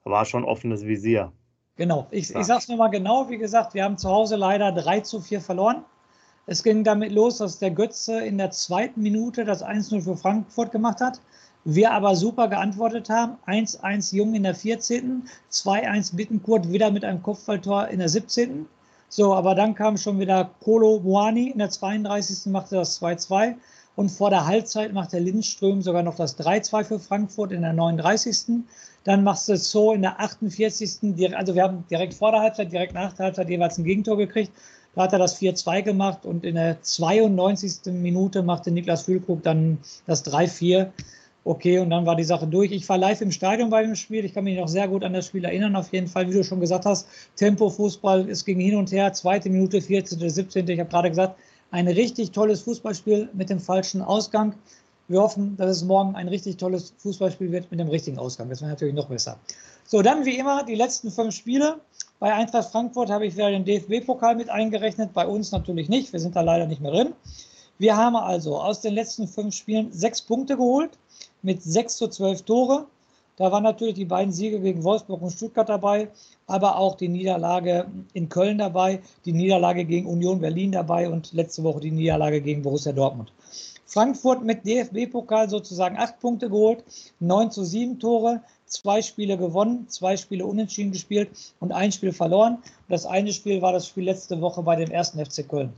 war 0.04 0.24
schon 0.24 0.44
offenes 0.44 0.84
Visier. 0.84 1.32
Genau, 1.76 2.06
ich, 2.10 2.28
ja. 2.30 2.40
ich 2.40 2.46
sage 2.46 2.58
es 2.60 2.68
nochmal 2.68 2.90
genau, 2.90 3.30
wie 3.30 3.38
gesagt, 3.38 3.74
wir 3.74 3.84
haben 3.84 3.96
zu 3.96 4.08
Hause 4.08 4.36
leider 4.36 4.72
3 4.72 5.00
zu 5.00 5.20
4 5.20 5.40
verloren. 5.40 5.84
Es 6.50 6.64
ging 6.64 6.82
damit 6.82 7.12
los, 7.12 7.38
dass 7.38 7.60
der 7.60 7.70
Götze 7.70 8.24
in 8.24 8.36
der 8.36 8.50
zweiten 8.50 9.02
Minute 9.02 9.44
das 9.44 9.64
1-0 9.64 10.02
für 10.02 10.16
Frankfurt 10.16 10.72
gemacht 10.72 11.00
hat. 11.00 11.20
Wir 11.62 11.92
aber 11.92 12.16
super 12.16 12.48
geantwortet 12.48 13.08
haben. 13.08 13.36
1-1 13.46 14.16
Jung 14.16 14.34
in 14.34 14.42
der 14.42 14.56
14., 14.56 15.22
2-1 15.52 16.16
Bittenkurt 16.16 16.72
wieder 16.72 16.90
mit 16.90 17.04
einem 17.04 17.22
Kopfballtor 17.22 17.86
in 17.86 18.00
der 18.00 18.08
17. 18.08 18.66
So, 19.08 19.32
aber 19.32 19.54
dann 19.54 19.76
kam 19.76 19.96
schon 19.96 20.18
wieder 20.18 20.50
Kolo 20.58 20.98
Moani 20.98 21.50
in 21.50 21.58
der 21.58 21.70
32. 21.70 22.50
machte 22.50 22.74
das 22.74 23.00
2-2 23.00 23.54
und 23.94 24.08
vor 24.08 24.30
der 24.30 24.44
Halbzeit 24.44 24.92
macht 24.92 25.12
der 25.12 25.20
Lindström 25.20 25.82
sogar 25.82 26.02
noch 26.02 26.16
das 26.16 26.36
3-2 26.36 26.82
für 26.82 26.98
Frankfurt 26.98 27.52
in 27.52 27.62
der 27.62 27.74
39. 27.74 28.64
Dann 29.04 29.24
es 29.28 29.70
so 29.70 29.92
in 29.92 30.02
der 30.02 30.18
48. 30.18 31.32
Also 31.32 31.54
wir 31.54 31.62
haben 31.62 31.84
direkt 31.88 32.14
vor 32.14 32.32
der 32.32 32.40
Halbzeit, 32.40 32.72
direkt 32.72 32.94
nach 32.94 33.12
der 33.12 33.26
Halbzeit 33.26 33.48
jeweils 33.48 33.78
ein 33.78 33.84
Gegentor 33.84 34.16
gekriegt. 34.16 34.50
Da 34.94 35.02
hat 35.02 35.12
er 35.12 35.18
das 35.18 35.40
4-2 35.40 35.82
gemacht 35.82 36.24
und 36.24 36.44
in 36.44 36.56
der 36.56 36.82
92. 36.82 37.92
Minute 37.92 38.42
machte 38.42 38.70
Niklas 38.70 39.02
Füllkrug 39.02 39.42
dann 39.42 39.78
das 40.06 40.24
3-4. 40.24 40.90
Okay, 41.44 41.78
und 41.78 41.90
dann 41.90 42.04
war 42.04 42.16
die 42.16 42.24
Sache 42.24 42.46
durch. 42.46 42.70
Ich 42.70 42.86
war 42.88 42.98
live 42.98 43.22
im 43.22 43.32
Stadion 43.32 43.70
bei 43.70 43.82
dem 43.82 43.94
Spiel. 43.94 44.24
Ich 44.24 44.34
kann 44.34 44.44
mich 44.44 44.58
noch 44.58 44.68
sehr 44.68 44.88
gut 44.88 45.04
an 45.04 45.14
das 45.14 45.26
Spiel 45.26 45.44
erinnern. 45.44 45.74
Auf 45.74 45.90
jeden 45.92 46.06
Fall, 46.06 46.28
wie 46.28 46.34
du 46.34 46.44
schon 46.44 46.60
gesagt 46.60 46.84
hast, 46.84 47.08
Tempo-Fußball, 47.36 48.28
es 48.28 48.44
ging 48.44 48.60
hin 48.60 48.76
und 48.76 48.92
her. 48.92 49.12
Zweite 49.12 49.48
Minute, 49.48 49.80
14., 49.80 50.28
17. 50.28 50.68
Ich 50.68 50.80
habe 50.80 50.90
gerade 50.90 51.08
gesagt, 51.08 51.38
ein 51.70 51.88
richtig 51.88 52.32
tolles 52.32 52.62
Fußballspiel 52.62 53.30
mit 53.32 53.48
dem 53.48 53.60
falschen 53.60 54.02
Ausgang. 54.02 54.54
Wir 55.08 55.20
hoffen, 55.20 55.56
dass 55.56 55.70
es 55.70 55.84
morgen 55.84 56.14
ein 56.14 56.28
richtig 56.28 56.58
tolles 56.58 56.92
Fußballspiel 56.98 57.50
wird 57.50 57.70
mit 57.70 57.80
dem 57.80 57.88
richtigen 57.88 58.18
Ausgang. 58.18 58.48
Das 58.48 58.60
wäre 58.60 58.70
natürlich 58.70 58.94
noch 58.94 59.08
besser. 59.08 59.38
So, 59.86 60.02
dann 60.02 60.24
wie 60.24 60.36
immer 60.36 60.64
die 60.64 60.74
letzten 60.76 61.10
fünf 61.10 61.34
Spiele. 61.34 61.80
Bei 62.20 62.34
Eintracht 62.34 62.70
Frankfurt 62.70 63.08
habe 63.08 63.24
ich 63.24 63.34
wieder 63.34 63.50
den 63.50 63.64
DFB-Pokal 63.64 64.36
mit 64.36 64.50
eingerechnet, 64.50 65.14
bei 65.14 65.26
uns 65.26 65.52
natürlich 65.52 65.88
nicht. 65.88 66.12
Wir 66.12 66.20
sind 66.20 66.36
da 66.36 66.42
leider 66.42 66.66
nicht 66.66 66.82
mehr 66.82 66.90
drin. 66.92 67.14
Wir 67.78 67.96
haben 67.96 68.14
also 68.14 68.60
aus 68.60 68.82
den 68.82 68.92
letzten 68.92 69.26
fünf 69.26 69.54
Spielen 69.54 69.90
sechs 69.90 70.20
Punkte 70.20 70.58
geholt 70.58 70.90
mit 71.40 71.62
sechs 71.62 71.96
zu 71.96 72.08
zwölf 72.08 72.42
Tore. 72.42 72.84
Da 73.36 73.50
waren 73.50 73.62
natürlich 73.62 73.94
die 73.94 74.04
beiden 74.04 74.34
Siege 74.34 74.60
gegen 74.60 74.84
Wolfsburg 74.84 75.22
und 75.22 75.30
Stuttgart 75.30 75.70
dabei, 75.70 76.10
aber 76.46 76.76
auch 76.76 76.96
die 76.96 77.08
Niederlage 77.08 77.86
in 78.12 78.28
Köln 78.28 78.58
dabei, 78.58 79.00
die 79.24 79.32
Niederlage 79.32 79.86
gegen 79.86 80.06
Union 80.06 80.42
Berlin 80.42 80.72
dabei 80.72 81.08
und 81.08 81.32
letzte 81.32 81.62
Woche 81.62 81.80
die 81.80 81.90
Niederlage 81.90 82.42
gegen 82.42 82.60
Borussia 82.60 82.92
Dortmund. 82.92 83.32
Frankfurt 83.86 84.44
mit 84.44 84.66
DFB-Pokal 84.66 85.48
sozusagen 85.48 85.96
acht 85.96 86.20
Punkte 86.20 86.50
geholt, 86.50 86.84
neun 87.18 87.50
zu 87.50 87.64
sieben 87.64 87.98
Tore, 87.98 88.42
zwei 88.70 89.02
Spiele 89.02 89.36
gewonnen, 89.36 89.86
zwei 89.88 90.16
Spiele 90.16 90.46
unentschieden 90.46 90.92
gespielt 90.92 91.30
und 91.58 91.72
ein 91.72 91.92
Spiel 91.92 92.12
verloren. 92.12 92.58
Das 92.88 93.04
eine 93.04 93.32
Spiel 93.32 93.60
war 93.60 93.72
das 93.72 93.86
Spiel 93.86 94.04
letzte 94.04 94.40
Woche 94.40 94.62
bei 94.62 94.76
dem 94.76 94.90
ersten 94.90 95.24
FC 95.24 95.46
Köln. 95.46 95.72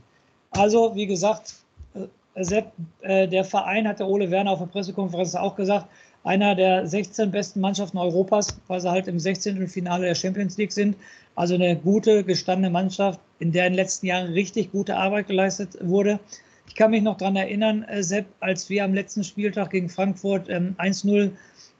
Also, 0.51 0.95
wie 0.95 1.07
gesagt, 1.07 1.55
äh, 1.95 2.43
Sepp, 2.43 2.71
äh, 3.01 3.27
der 3.27 3.43
Verein 3.43 3.87
hat 3.87 3.99
der 3.99 4.07
Ole 4.07 4.29
Werner 4.29 4.51
auf 4.51 4.59
der 4.59 4.67
Pressekonferenz 4.67 5.35
auch 5.35 5.55
gesagt, 5.55 5.87
einer 6.23 6.55
der 6.55 6.87
16 6.87 7.31
besten 7.31 7.59
Mannschaften 7.59 7.97
Europas, 7.97 8.47
weil 8.67 8.79
sie 8.79 8.89
halt 8.89 9.07
im 9.07 9.19
16. 9.19 9.67
Finale 9.67 10.05
der 10.05 10.15
Champions 10.15 10.55
League 10.57 10.71
sind. 10.71 10.95
Also 11.35 11.55
eine 11.55 11.75
gute, 11.75 12.23
gestandene 12.23 12.69
Mannschaft, 12.69 13.19
in 13.39 13.51
der 13.51 13.65
in 13.65 13.73
den 13.73 13.77
letzten 13.77 14.05
Jahren 14.05 14.31
richtig 14.31 14.71
gute 14.71 14.95
Arbeit 14.95 15.27
geleistet 15.27 15.77
wurde. 15.81 16.19
Ich 16.67 16.75
kann 16.75 16.91
mich 16.91 17.01
noch 17.01 17.17
daran 17.17 17.35
erinnern, 17.35 17.83
äh, 17.83 18.03
Sepp, 18.03 18.27
als 18.39 18.69
wir 18.69 18.83
am 18.83 18.93
letzten 18.93 19.23
Spieltag 19.23 19.71
gegen 19.71 19.89
Frankfurt 19.89 20.47
ähm, 20.49 20.75
1-0 20.77 21.31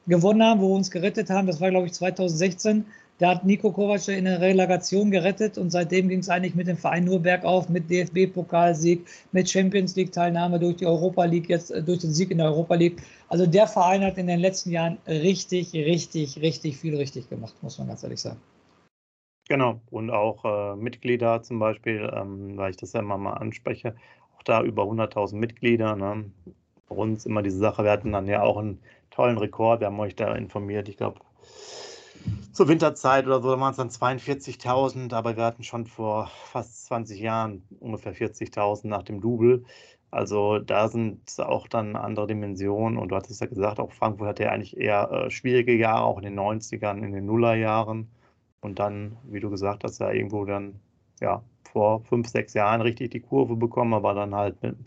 gewonnen 0.08 0.44
haben, 0.44 0.62
wo 0.62 0.70
wir 0.70 0.76
uns 0.76 0.92
gerettet 0.92 1.30
haben, 1.30 1.48
das 1.48 1.62
war, 1.62 1.70
glaube 1.70 1.88
ich, 1.88 1.94
2016. 1.94 2.86
Da 3.20 3.30
hat 3.30 3.46
Nico 3.46 3.72
Kovac 3.72 4.08
in 4.08 4.26
der 4.26 4.42
Relegation 4.42 5.12
gerettet 5.12 5.58
und 5.58 5.70
seitdem 5.70 6.10
ging 6.10 6.20
es 6.20 6.30
eigentlich 6.30 6.56
mit 6.56 6.68
dem 6.68 6.78
Verein 6.78 7.06
nur 7.06 7.20
bergauf, 7.20 7.70
mit 7.70 7.90
DFB-Pokalsieg, 7.90 9.06
mit 9.32 9.50
Champions 9.50 9.96
League-Teilnahme 9.96 10.60
durch 10.60 10.78
die 10.78 10.88
Europa 10.88 11.24
League, 11.26 11.48
jetzt 11.48 11.72
äh, 11.72 11.84
durch 11.84 12.00
den 12.00 12.12
Sieg 12.12 12.32
in 12.32 12.40
der 12.40 12.48
Europa 12.48 12.74
League. 12.76 13.04
Also 13.30 13.46
der 13.46 13.68
Verein 13.68 14.04
hat 14.04 14.18
in 14.18 14.28
den 14.28 14.40
letzten 14.40 14.72
Jahren 14.72 14.98
richtig, 15.08 15.74
richtig, 15.74 16.42
richtig 16.42 16.78
viel 16.78 16.96
richtig 16.96 17.30
gemacht, 17.30 17.54
muss 17.62 17.78
man 17.78 17.88
ganz 17.88 18.04
ehrlich 18.04 18.20
sagen. 18.20 18.42
Genau, 19.48 19.80
und 19.92 20.10
auch 20.10 20.44
äh, 20.46 20.76
Mitglieder 20.76 21.44
zum 21.44 21.60
Beispiel, 21.60 22.10
ähm, 22.16 22.58
weil 22.58 22.72
ich 22.72 22.78
das 22.78 22.94
ja 22.94 23.02
immer 23.02 23.18
mal 23.18 23.34
anspreche, 23.34 23.96
auch 24.38 24.44
da 24.44 24.64
über 24.64 24.84
100.000 24.84 25.36
Mitglieder. 25.36 25.96
Ne? 25.96 26.32
Bei 26.90 26.96
uns 26.96 27.26
immer 27.26 27.44
diese 27.44 27.58
Sache, 27.58 27.84
wir 27.84 27.92
hatten 27.92 28.12
dann 28.12 28.28
ja 28.28 28.42
auch 28.42 28.58
einen 28.58 28.80
tollen 29.14 29.38
Rekord, 29.38 29.80
wir 29.80 29.88
haben 29.88 30.00
euch 30.00 30.16
da 30.16 30.34
informiert, 30.36 30.90
ich 30.90 30.98
glaube, 30.98 31.20
zur 32.52 32.68
Winterzeit 32.68 33.26
oder 33.26 33.42
so 33.42 33.50
waren 33.60 33.72
es 33.72 33.78
dann 33.78 33.90
42.000, 33.90 35.14
aber 35.14 35.36
wir 35.36 35.44
hatten 35.44 35.64
schon 35.64 35.86
vor 35.86 36.32
fast 36.46 36.86
20 36.86 37.20
Jahren 37.20 37.64
ungefähr 37.80 38.16
40.000 38.16 38.88
nach 38.88 39.04
dem 39.04 39.22
Double. 39.22 39.64
Also 40.12 40.60
da 40.60 40.88
sind 40.88 41.20
auch 41.40 41.68
dann 41.68 41.96
andere 41.96 42.28
Dimensionen. 42.28 42.98
Und 42.98 43.10
du 43.10 43.16
hattest 43.16 43.42
ja 43.42 43.48
gesagt, 43.48 43.80
auch 43.80 43.92
Frankfurt 43.92 44.28
hatte 44.28 44.44
ja 44.44 44.52
eigentlich 44.52 44.78
eher 44.78 45.12
äh, 45.12 45.32
schwierige 45.32 45.76
Jahre, 45.76 46.06
auch 46.06 46.18
in 46.18 46.24
den 46.24 46.40
90ern, 46.40 47.04
in 47.04 47.12
den 47.12 47.26
Nullerjahren. 47.26 48.08
Und 48.62 48.80
dann, 48.80 49.18
wie 49.24 49.40
du 49.40 49.50
gesagt 49.50 49.84
hast, 49.84 50.00
ja 50.00 50.12
irgendwo 50.12 50.46
dann 50.46 50.80
ja 51.20 51.42
vor 51.64 52.02
fünf, 52.06 52.28
sechs 52.28 52.54
Jahren 52.54 52.82
richtig 52.82 53.12
die 53.12 53.20
Kurve 53.20 53.56
bekommen, 53.56 53.94
aber 53.94 54.14
dann 54.14 54.36
halt 54.36 54.62
mit, 54.62 54.78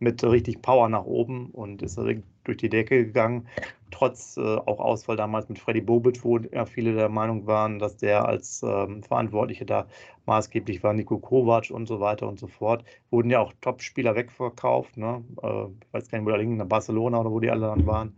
mit 0.00 0.22
richtig 0.22 0.62
Power 0.62 0.88
nach 0.88 1.04
oben 1.04 1.50
und 1.50 1.82
ist 1.82 1.98
durch 1.98 2.56
die 2.56 2.68
Decke 2.68 3.04
gegangen. 3.06 3.48
Trotz 3.90 4.36
äh, 4.36 4.40
auch 4.40 4.80
Ausfall 4.80 5.16
damals 5.16 5.48
mit 5.48 5.58
Freddy 5.58 5.80
Bobic, 5.80 6.22
wo 6.24 6.38
ja 6.38 6.66
viele 6.66 6.94
der 6.94 7.08
Meinung 7.08 7.46
waren, 7.46 7.78
dass 7.78 7.96
der 7.96 8.26
als 8.26 8.62
ähm, 8.62 9.02
Verantwortliche 9.02 9.64
da 9.64 9.86
maßgeblich 10.26 10.82
war, 10.82 10.92
Nico 10.92 11.18
Kovac 11.18 11.70
und 11.70 11.86
so 11.86 12.00
weiter 12.00 12.28
und 12.28 12.38
so 12.38 12.46
fort. 12.46 12.84
Wurden 13.10 13.30
ja 13.30 13.40
auch 13.40 13.52
Top-Spieler 13.60 14.14
wegverkauft. 14.14 14.96
Ne? 14.96 15.24
Äh, 15.42 15.64
ich 15.64 15.92
weiß 15.92 16.08
gar 16.10 16.18
nicht, 16.18 16.26
wo 16.26 16.30
da 16.30 16.36
liegen, 16.36 16.60
in 16.60 16.68
Barcelona 16.68 17.20
oder 17.20 17.32
wo 17.32 17.40
die 17.40 17.50
alle 17.50 17.66
dann 17.66 17.86
waren. 17.86 18.14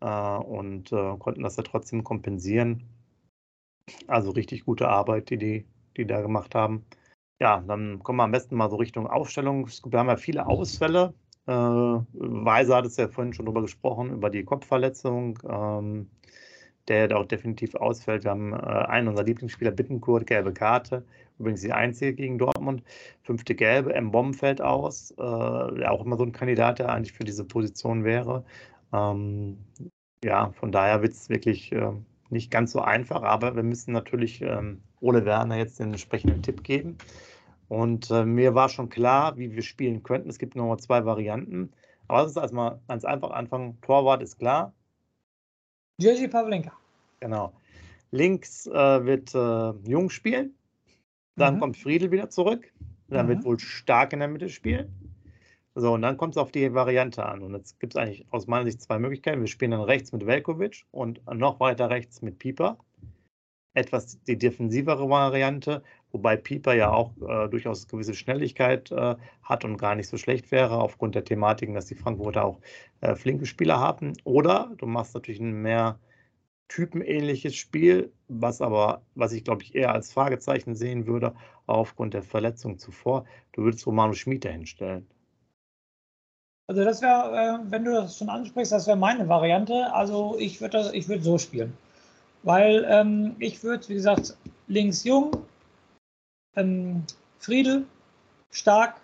Äh, 0.00 0.44
und 0.44 0.92
äh, 0.92 1.16
konnten 1.18 1.42
das 1.42 1.56
ja 1.56 1.62
trotzdem 1.62 2.04
kompensieren. 2.04 2.84
Also 4.06 4.30
richtig 4.30 4.64
gute 4.64 4.88
Arbeit, 4.88 5.30
die 5.30 5.38
die, 5.38 5.66
die 5.96 6.06
da 6.06 6.20
gemacht 6.22 6.54
haben. 6.54 6.84
Ja, 7.42 7.60
dann 7.66 8.00
kommen 8.04 8.18
wir 8.18 8.22
am 8.22 8.30
besten 8.30 8.54
mal 8.54 8.70
so 8.70 8.76
Richtung 8.76 9.08
Aufstellung. 9.08 9.68
Wir 9.86 9.98
haben 9.98 10.06
ja 10.06 10.16
viele 10.16 10.46
Ausfälle. 10.46 11.12
Äh, 11.48 11.52
Weiser 11.52 12.76
hat 12.76 12.86
es 12.86 12.96
ja 12.96 13.08
vorhin 13.08 13.32
schon 13.32 13.46
drüber 13.46 13.62
gesprochen, 13.62 14.12
über 14.12 14.30
die 14.30 14.44
Kopfverletzung, 14.44 15.40
ähm, 15.48 16.08
der 16.86 17.10
ja 17.10 17.16
auch 17.16 17.26
definitiv 17.26 17.74
ausfällt. 17.74 18.22
Wir 18.22 18.30
haben 18.30 18.52
äh, 18.52 18.56
einen 18.58 19.08
unserer 19.08 19.26
Lieblingsspieler, 19.26 19.72
Bittenkurt, 19.72 20.28
gelbe 20.28 20.52
Karte. 20.52 21.04
Übrigens 21.40 21.62
die 21.62 21.72
einzige 21.72 22.14
gegen 22.14 22.38
Dortmund. 22.38 22.84
Fünfte 23.24 23.56
gelbe, 23.56 23.92
M. 23.92 24.12
Bomb 24.12 24.36
fällt 24.36 24.62
aus. 24.62 25.10
Äh, 25.18 25.20
auch 25.20 26.04
immer 26.04 26.16
so 26.16 26.22
ein 26.22 26.30
Kandidat, 26.30 26.78
der 26.78 26.90
eigentlich 26.90 27.12
für 27.12 27.24
diese 27.24 27.44
Position 27.44 28.04
wäre. 28.04 28.44
Ähm, 28.92 29.58
ja, 30.22 30.52
von 30.52 30.70
daher 30.70 31.02
wird 31.02 31.14
es 31.14 31.28
wirklich 31.28 31.72
äh, 31.72 31.90
nicht 32.30 32.52
ganz 32.52 32.70
so 32.70 32.82
einfach, 32.82 33.24
aber 33.24 33.56
wir 33.56 33.64
müssen 33.64 33.92
natürlich 33.92 34.42
ähm, 34.42 34.80
Ole 35.00 35.24
Werner 35.24 35.56
jetzt 35.56 35.80
den 35.80 35.88
entsprechenden 35.88 36.40
Tipp 36.44 36.62
geben. 36.62 36.96
Und 37.72 38.10
äh, 38.10 38.26
mir 38.26 38.54
war 38.54 38.68
schon 38.68 38.90
klar, 38.90 39.38
wie 39.38 39.56
wir 39.56 39.62
spielen 39.62 40.02
könnten. 40.02 40.28
Es 40.28 40.38
gibt 40.38 40.54
nur 40.54 40.76
zwei 40.76 41.06
Varianten. 41.06 41.72
Aber 42.06 42.18
lass 42.18 42.26
uns 42.26 42.36
erstmal 42.36 42.78
ganz 42.86 43.02
einfach 43.06 43.30
anfangen. 43.30 43.80
Torwart 43.80 44.22
ist 44.22 44.38
klar. 44.38 44.74
Jerzy 45.98 46.28
Pavlenka. 46.28 46.72
Genau. 47.20 47.54
Links 48.10 48.66
äh, 48.66 49.06
wird 49.06 49.34
äh, 49.34 49.70
Jung 49.90 50.10
spielen. 50.10 50.54
Dann 51.36 51.54
mhm. 51.54 51.60
kommt 51.60 51.76
Friedel 51.78 52.10
wieder 52.10 52.28
zurück. 52.28 52.70
Dann 53.08 53.24
mhm. 53.24 53.30
wird 53.30 53.44
wohl 53.44 53.58
stark 53.58 54.12
in 54.12 54.18
der 54.18 54.28
Mitte 54.28 54.50
spielen. 54.50 54.92
So, 55.74 55.94
und 55.94 56.02
dann 56.02 56.18
kommt 56.18 56.34
es 56.34 56.38
auf 56.42 56.52
die 56.52 56.74
Variante 56.74 57.24
an. 57.24 57.40
Und 57.40 57.54
jetzt 57.54 57.80
gibt 57.80 57.94
es 57.94 57.96
eigentlich 57.96 58.26
aus 58.28 58.46
meiner 58.46 58.66
Sicht 58.66 58.82
zwei 58.82 58.98
Möglichkeiten. 58.98 59.40
Wir 59.40 59.48
spielen 59.48 59.70
dann 59.70 59.80
rechts 59.80 60.12
mit 60.12 60.26
Velkovic 60.26 60.84
und 60.90 61.24
noch 61.32 61.58
weiter 61.58 61.88
rechts 61.88 62.20
mit 62.20 62.38
Pieper. 62.38 62.76
Etwas 63.74 64.22
die 64.24 64.36
defensivere 64.36 65.08
Variante. 65.08 65.82
Wobei 66.10 66.36
Pieper 66.36 66.74
ja 66.74 66.90
auch 66.90 67.12
äh, 67.26 67.48
durchaus 67.48 67.88
gewisse 67.88 68.14
Schnelligkeit 68.14 68.90
äh, 68.90 69.16
hat 69.42 69.64
und 69.64 69.78
gar 69.78 69.94
nicht 69.94 70.08
so 70.08 70.18
schlecht 70.18 70.50
wäre, 70.50 70.78
aufgrund 70.78 71.14
der 71.14 71.24
Thematiken, 71.24 71.74
dass 71.74 71.86
die 71.86 71.94
Frankfurter 71.94 72.44
auch 72.44 72.60
äh, 73.00 73.14
flinke 73.14 73.46
Spieler 73.46 73.80
haben. 73.80 74.12
Oder 74.24 74.72
du 74.76 74.86
machst 74.86 75.14
natürlich 75.14 75.40
ein 75.40 75.62
mehr 75.62 75.98
typenähnliches 76.68 77.54
Spiel, 77.54 78.12
was 78.28 78.60
aber, 78.60 79.02
was 79.14 79.32
ich 79.32 79.44
glaube 79.44 79.62
ich 79.62 79.74
eher 79.74 79.92
als 79.92 80.12
Fragezeichen 80.12 80.74
sehen 80.74 81.06
würde, 81.06 81.34
aufgrund 81.66 82.14
der 82.14 82.22
Verletzung 82.22 82.78
zuvor. 82.78 83.24
Du 83.52 83.62
würdest 83.62 83.86
Romano 83.86 84.12
Schmid 84.14 84.44
hinstellen. 84.46 85.06
Also 86.68 86.84
das 86.84 87.02
wäre, 87.02 87.60
äh, 87.64 87.70
wenn 87.70 87.84
du 87.84 87.92
das 87.92 88.16
schon 88.16 88.28
ansprichst, 88.28 88.72
das 88.72 88.86
wäre 88.86 88.96
meine 88.96 89.28
Variante. 89.28 89.92
Also 89.92 90.36
ich 90.38 90.60
würde 90.60 90.90
ich 90.94 91.08
würde 91.08 91.22
so 91.22 91.36
spielen. 91.36 91.76
Weil 92.42 92.84
ähm, 92.88 93.36
ich 93.38 93.62
würde, 93.62 93.88
wie 93.88 93.94
gesagt, 93.94 94.36
links 94.66 95.04
jung, 95.04 95.30
ähm, 96.56 97.04
Friedel, 97.38 97.84
Stark, 98.50 99.00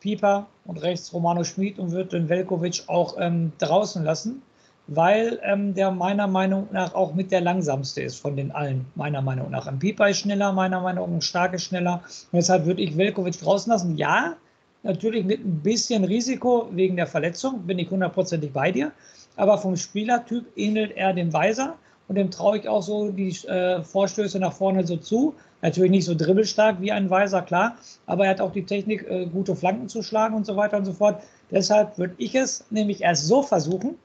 Pieper 0.00 0.46
und 0.64 0.78
rechts 0.82 1.12
Romano 1.12 1.44
Schmid 1.44 1.78
und 1.78 1.92
wird 1.92 2.12
den 2.12 2.28
Velkovic 2.28 2.82
auch 2.88 3.16
ähm, 3.18 3.52
draußen 3.58 4.04
lassen, 4.04 4.42
weil 4.88 5.38
ähm, 5.42 5.74
der 5.74 5.90
meiner 5.90 6.26
Meinung 6.26 6.68
nach 6.72 6.94
auch 6.94 7.14
mit 7.14 7.30
der 7.30 7.40
langsamste 7.40 8.02
ist 8.02 8.16
von 8.16 8.36
den 8.36 8.50
allen, 8.50 8.84
meiner 8.94 9.22
Meinung 9.22 9.50
nach. 9.50 9.66
Ein 9.66 9.78
Pieper 9.78 10.08
ist 10.08 10.18
schneller, 10.18 10.52
meiner 10.52 10.80
Meinung 10.80 11.08
nach, 11.08 11.16
ein 11.16 11.22
Stark 11.22 11.54
ist 11.54 11.64
schneller. 11.64 12.02
Und 12.32 12.36
deshalb 12.36 12.66
würde 12.66 12.82
ich 12.82 12.96
Velkovic 12.96 13.38
draußen 13.38 13.72
lassen. 13.72 13.96
Ja, 13.96 14.34
natürlich 14.82 15.24
mit 15.24 15.44
ein 15.44 15.60
bisschen 15.62 16.04
Risiko 16.04 16.68
wegen 16.72 16.96
der 16.96 17.06
Verletzung, 17.06 17.62
bin 17.62 17.78
ich 17.78 17.90
hundertprozentig 17.90 18.52
bei 18.52 18.72
dir. 18.72 18.92
Aber 19.36 19.56
vom 19.56 19.76
Spielertyp 19.76 20.46
ähnelt 20.56 20.92
er 20.96 21.12
dem 21.12 21.32
Weiser 21.32 21.76
und 22.08 22.16
dem 22.16 22.30
traue 22.30 22.58
ich 22.58 22.68
auch 22.68 22.82
so 22.82 23.10
die 23.10 23.30
äh, 23.46 23.82
Vorstöße 23.82 24.38
nach 24.38 24.52
vorne 24.52 24.86
so 24.86 24.96
zu. 24.96 25.34
Natürlich 25.62 25.90
nicht 25.90 26.04
so 26.04 26.14
dribbelstark 26.14 26.80
wie 26.80 26.90
ein 26.90 27.08
Weiser, 27.08 27.42
klar, 27.42 27.76
aber 28.06 28.24
er 28.24 28.30
hat 28.30 28.40
auch 28.40 28.52
die 28.52 28.64
Technik, 28.64 29.08
äh, 29.08 29.26
gute 29.26 29.54
Flanken 29.54 29.88
zu 29.88 30.02
schlagen 30.02 30.34
und 30.34 30.44
so 30.44 30.56
weiter 30.56 30.76
und 30.76 30.84
so 30.84 30.92
fort. 30.92 31.22
Deshalb 31.50 31.98
würde 31.98 32.14
ich 32.18 32.34
es 32.34 32.64
nämlich 32.70 33.02
erst 33.02 33.26
so 33.26 33.42
versuchen 33.42 33.96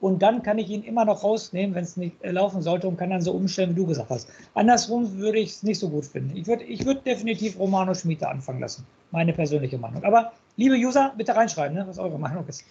und 0.00 0.20
dann 0.20 0.42
kann 0.42 0.58
ich 0.58 0.68
ihn 0.68 0.82
immer 0.82 1.04
noch 1.04 1.24
rausnehmen, 1.24 1.74
wenn 1.74 1.84
es 1.84 1.96
nicht 1.96 2.22
äh, 2.22 2.30
laufen 2.30 2.60
sollte 2.60 2.86
und 2.86 2.98
kann 2.98 3.10
dann 3.10 3.22
so 3.22 3.32
umstellen, 3.32 3.70
wie 3.70 3.80
du 3.80 3.86
gesagt 3.86 4.10
hast. 4.10 4.28
Andersrum 4.54 5.16
würde 5.16 5.38
ich 5.38 5.50
es 5.50 5.62
nicht 5.62 5.78
so 5.78 5.88
gut 5.88 6.04
finden. 6.04 6.36
Ich 6.36 6.46
würde 6.46 6.64
ich 6.64 6.84
würd 6.84 7.06
definitiv 7.06 7.58
Romano 7.58 7.94
Schmiede 7.94 8.28
anfangen 8.28 8.60
lassen. 8.60 8.86
Meine 9.10 9.32
persönliche 9.32 9.78
Meinung. 9.78 10.04
Aber 10.04 10.32
liebe 10.56 10.74
User, 10.74 11.14
bitte 11.16 11.34
reinschreiben, 11.34 11.76
ne, 11.76 11.86
was 11.86 11.98
eure 11.98 12.18
Meinung 12.18 12.46
ist. 12.46 12.64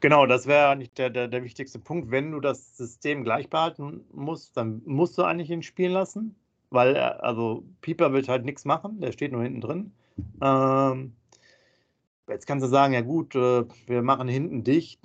Genau, 0.00 0.26
das 0.26 0.46
wäre 0.46 0.76
nicht 0.76 0.96
der, 0.98 1.10
der, 1.10 1.28
der 1.28 1.44
wichtigste 1.44 1.78
Punkt. 1.78 2.10
Wenn 2.10 2.32
du 2.32 2.40
das 2.40 2.76
System 2.76 3.22
gleich 3.22 3.50
behalten 3.50 4.04
musst, 4.12 4.56
dann 4.56 4.82
musst 4.86 5.18
du 5.18 5.22
eigentlich 5.22 5.50
ihn 5.50 5.62
spielen 5.62 5.92
lassen 5.92 6.34
weil 6.70 6.96
er, 6.96 7.22
also 7.22 7.64
Pieper 7.80 8.12
wird 8.12 8.28
halt 8.28 8.44
nichts 8.44 8.64
machen, 8.64 9.00
der 9.00 9.12
steht 9.12 9.32
nur 9.32 9.42
hinten 9.42 9.60
drin. 9.60 9.92
Ähm, 10.40 11.12
jetzt 12.28 12.46
kannst 12.46 12.64
du 12.64 12.68
sagen, 12.68 12.94
ja 12.94 13.00
gut, 13.02 13.34
äh, 13.34 13.64
wir 13.86 14.02
machen 14.02 14.28
hinten 14.28 14.64
dicht 14.64 15.00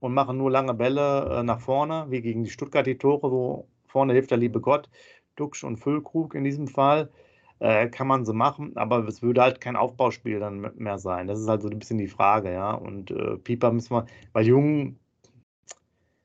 und 0.00 0.14
machen 0.14 0.38
nur 0.38 0.50
lange 0.50 0.74
Bälle 0.74 1.38
äh, 1.40 1.42
nach 1.42 1.60
vorne, 1.60 2.06
wie 2.08 2.22
gegen 2.22 2.44
die 2.44 2.50
Stuttgart 2.50 2.86
die 2.86 2.98
Tore, 2.98 3.30
wo 3.32 3.68
vorne 3.86 4.12
hilft 4.12 4.30
der 4.30 4.38
liebe 4.38 4.60
Gott, 4.60 4.88
Duxch 5.36 5.64
und 5.64 5.78
Füllkrug 5.78 6.34
in 6.34 6.44
diesem 6.44 6.68
Fall. 6.68 7.10
Äh, 7.60 7.88
kann 7.88 8.06
man 8.06 8.24
so 8.24 8.32
machen, 8.32 8.76
aber 8.76 9.06
es 9.08 9.22
würde 9.22 9.42
halt 9.42 9.60
kein 9.60 9.76
Aufbauspiel 9.76 10.38
dann 10.38 10.60
mehr 10.76 10.98
sein. 10.98 11.26
Das 11.26 11.40
ist 11.40 11.48
halt 11.48 11.62
so 11.62 11.68
ein 11.68 11.78
bisschen 11.78 11.98
die 11.98 12.08
Frage, 12.08 12.52
ja. 12.52 12.72
Und 12.72 13.10
äh, 13.10 13.36
Pieper 13.36 13.72
müssen 13.72 13.94
wir, 13.94 14.06
weil 14.32 14.46
Jung 14.46 14.96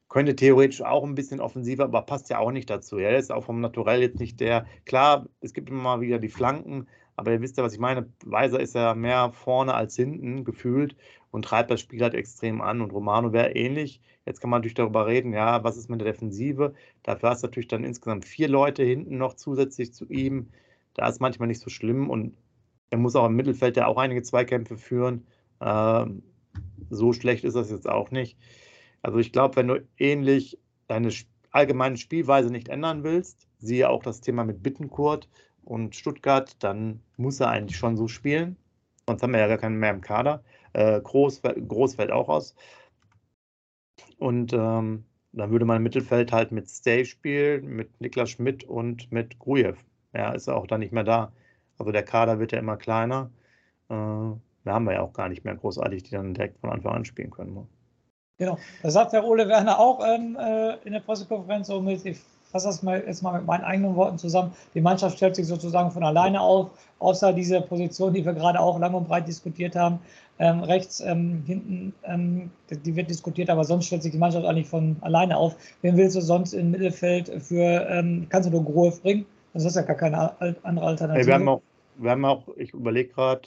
könnte 0.09 0.35
theoretisch 0.35 0.83
auch 0.83 1.03
ein 1.03 1.15
bisschen 1.15 1.39
offensiver, 1.39 1.85
aber 1.85 2.03
passt 2.03 2.29
ja 2.29 2.37
auch 2.37 2.51
nicht 2.51 2.69
dazu. 2.69 2.97
Er 2.99 3.17
ist 3.17 3.31
auch 3.31 3.45
vom 3.45 3.61
Naturell 3.61 3.99
jetzt 4.01 4.19
nicht 4.19 4.39
der. 4.39 4.67
Klar, 4.85 5.27
es 5.41 5.53
gibt 5.53 5.69
immer 5.69 5.81
mal 5.81 6.01
wieder 6.01 6.19
die 6.19 6.29
Flanken, 6.29 6.87
aber 7.15 7.31
ihr 7.31 7.41
wisst 7.41 7.57
ja, 7.57 7.63
was 7.63 7.73
ich 7.73 7.79
meine. 7.79 8.07
Weiser 8.23 8.59
ist 8.59 8.75
ja 8.75 8.93
mehr 8.93 9.31
vorne 9.31 9.73
als 9.73 9.95
hinten 9.95 10.43
gefühlt 10.43 10.95
und 11.31 11.45
treibt 11.45 11.71
das 11.71 11.81
Spiel 11.81 12.01
halt 12.03 12.13
extrem 12.13 12.61
an. 12.61 12.81
Und 12.81 12.93
Romano 12.93 13.33
wäre 13.33 13.55
ähnlich. 13.55 14.01
Jetzt 14.25 14.39
kann 14.39 14.51
man 14.51 14.59
natürlich 14.59 14.75
darüber 14.75 15.07
reden, 15.07 15.33
ja, 15.33 15.63
was 15.63 15.77
ist 15.77 15.89
mit 15.89 15.99
der 15.99 16.11
Defensive? 16.11 16.75
Dafür 17.01 17.29
hast 17.31 17.41
du 17.41 17.47
natürlich 17.47 17.67
dann 17.67 17.83
insgesamt 17.83 18.25
vier 18.25 18.47
Leute 18.47 18.83
hinten 18.83 19.17
noch 19.17 19.33
zusätzlich 19.33 19.93
zu 19.93 20.07
ihm. 20.09 20.49
Da 20.93 21.07
ist 21.07 21.21
manchmal 21.21 21.47
nicht 21.47 21.61
so 21.61 21.69
schlimm 21.69 22.09
und 22.09 22.37
er 22.89 22.97
muss 22.97 23.15
auch 23.15 23.25
im 23.25 23.35
Mittelfeld 23.35 23.77
ja 23.77 23.87
auch 23.87 23.97
einige 23.97 24.21
Zweikämpfe 24.21 24.77
führen. 24.77 25.25
Ähm, 25.61 26.23
so 26.89 27.13
schlecht 27.13 27.43
ist 27.43 27.55
das 27.55 27.71
jetzt 27.71 27.89
auch 27.89 28.11
nicht. 28.11 28.37
Also 29.01 29.17
ich 29.19 29.31
glaube, 29.31 29.55
wenn 29.55 29.67
du 29.67 29.83
ähnlich 29.97 30.59
deine 30.87 31.11
allgemeine 31.51 31.97
Spielweise 31.97 32.51
nicht 32.51 32.69
ändern 32.69 33.03
willst, 33.03 33.47
siehe 33.59 33.89
auch 33.89 34.03
das 34.03 34.21
Thema 34.21 34.43
mit 34.43 34.63
Bittenkurt 34.63 35.29
und 35.63 35.95
Stuttgart, 35.95 36.55
dann 36.63 36.99
muss 37.17 37.39
er 37.39 37.49
eigentlich 37.49 37.77
schon 37.77 37.97
so 37.97 38.07
spielen. 38.07 38.57
Sonst 39.07 39.21
haben 39.23 39.33
wir 39.33 39.39
ja 39.39 39.47
gar 39.47 39.57
keinen 39.57 39.77
mehr 39.77 39.91
im 39.91 40.01
Kader. 40.01 40.43
Äh, 40.73 41.01
Groß, 41.01 41.41
Groß 41.41 41.95
fällt 41.95 42.11
auch 42.11 42.29
aus. 42.29 42.55
Und 44.17 44.53
ähm, 44.53 45.05
dann 45.33 45.51
würde 45.51 45.65
man 45.65 45.77
im 45.77 45.83
Mittelfeld 45.83 46.31
halt 46.31 46.51
mit 46.51 46.69
Stay 46.69 47.05
spielen, 47.05 47.67
mit 47.75 47.99
Niklas 47.99 48.31
Schmidt 48.31 48.63
und 48.63 49.11
mit 49.11 49.39
Grujew. 49.39 49.75
Ja, 50.13 50.31
ist 50.31 50.47
er 50.47 50.55
auch 50.55 50.67
dann 50.67 50.79
nicht 50.79 50.93
mehr 50.93 51.03
da. 51.03 51.31
Also 51.77 51.91
der 51.91 52.03
Kader 52.03 52.39
wird 52.39 52.51
ja 52.51 52.59
immer 52.59 52.77
kleiner. 52.77 53.31
Äh, 53.89 53.93
da 53.93 54.73
haben 54.73 54.85
wir 54.85 54.93
ja 54.93 55.01
auch 55.01 55.13
gar 55.13 55.29
nicht 55.29 55.43
mehr 55.43 55.55
großartig, 55.55 56.03
die 56.03 56.11
dann 56.11 56.33
direkt 56.33 56.59
von 56.59 56.69
Anfang 56.69 56.93
an 56.93 57.05
spielen 57.05 57.31
können. 57.31 57.53
Ne? 57.53 57.67
Genau, 58.37 58.57
das 58.81 58.93
sagt 58.93 59.13
der 59.13 59.23
Ole 59.25 59.47
Werner 59.47 59.79
auch 59.79 60.03
ähm, 60.05 60.37
äh, 60.39 60.75
in 60.85 60.93
der 60.93 61.01
Pressekonferenz 61.01 61.67
so 61.67 61.81
mit, 61.81 62.05
ich 62.05 62.19
fasse 62.51 62.67
das 62.67 62.83
mal 62.83 63.03
jetzt 63.05 63.21
mal 63.21 63.33
mit 63.33 63.45
meinen 63.45 63.63
eigenen 63.63 63.95
Worten 63.95 64.17
zusammen. 64.17 64.53
Die 64.73 64.81
Mannschaft 64.81 65.17
stellt 65.17 65.35
sich 65.35 65.47
sozusagen 65.47 65.91
von 65.91 66.03
alleine 66.03 66.39
auf, 66.39 66.71
außer 66.99 67.33
diese 67.33 67.61
Position, 67.61 68.13
die 68.13 68.25
wir 68.25 68.33
gerade 68.33 68.59
auch 68.59 68.79
lang 68.79 68.93
und 68.93 69.07
breit 69.07 69.27
diskutiert 69.27 69.75
haben. 69.75 69.99
Ähm, 70.39 70.61
rechts 70.61 70.99
ähm, 70.99 71.43
hinten, 71.45 71.93
ähm, 72.03 72.49
die 72.69 72.95
wird 72.95 73.09
diskutiert, 73.09 73.49
aber 73.49 73.63
sonst 73.63 73.85
stellt 73.85 74.01
sich 74.01 74.11
die 74.11 74.17
Mannschaft 74.17 74.45
eigentlich 74.45 74.67
von 74.67 74.95
alleine 75.01 75.37
auf. 75.37 75.55
Wen 75.81 75.95
willst 75.95 76.15
du 76.15 76.21
sonst 76.21 76.53
im 76.53 76.71
Mittelfeld 76.71 77.29
für, 77.43 77.87
ähm, 77.89 78.25
kannst 78.29 78.49
du 78.49 78.51
nur 78.51 78.65
Grohe 78.65 78.91
bringen? 78.91 79.25
Das 79.53 79.65
ist 79.65 79.75
ja 79.75 79.83
gar 79.83 79.95
keine 79.95 80.17
andere 80.63 80.85
Alternative. 80.85 81.19
Hey, 81.19 81.27
wir 81.27 81.33
haben 81.35 81.47
auch, 81.47 81.61
wir 81.97 82.11
haben 82.11 82.25
auch 82.25 82.47
ich 82.57 82.73
überlege 82.73 83.13
gerade, 83.13 83.41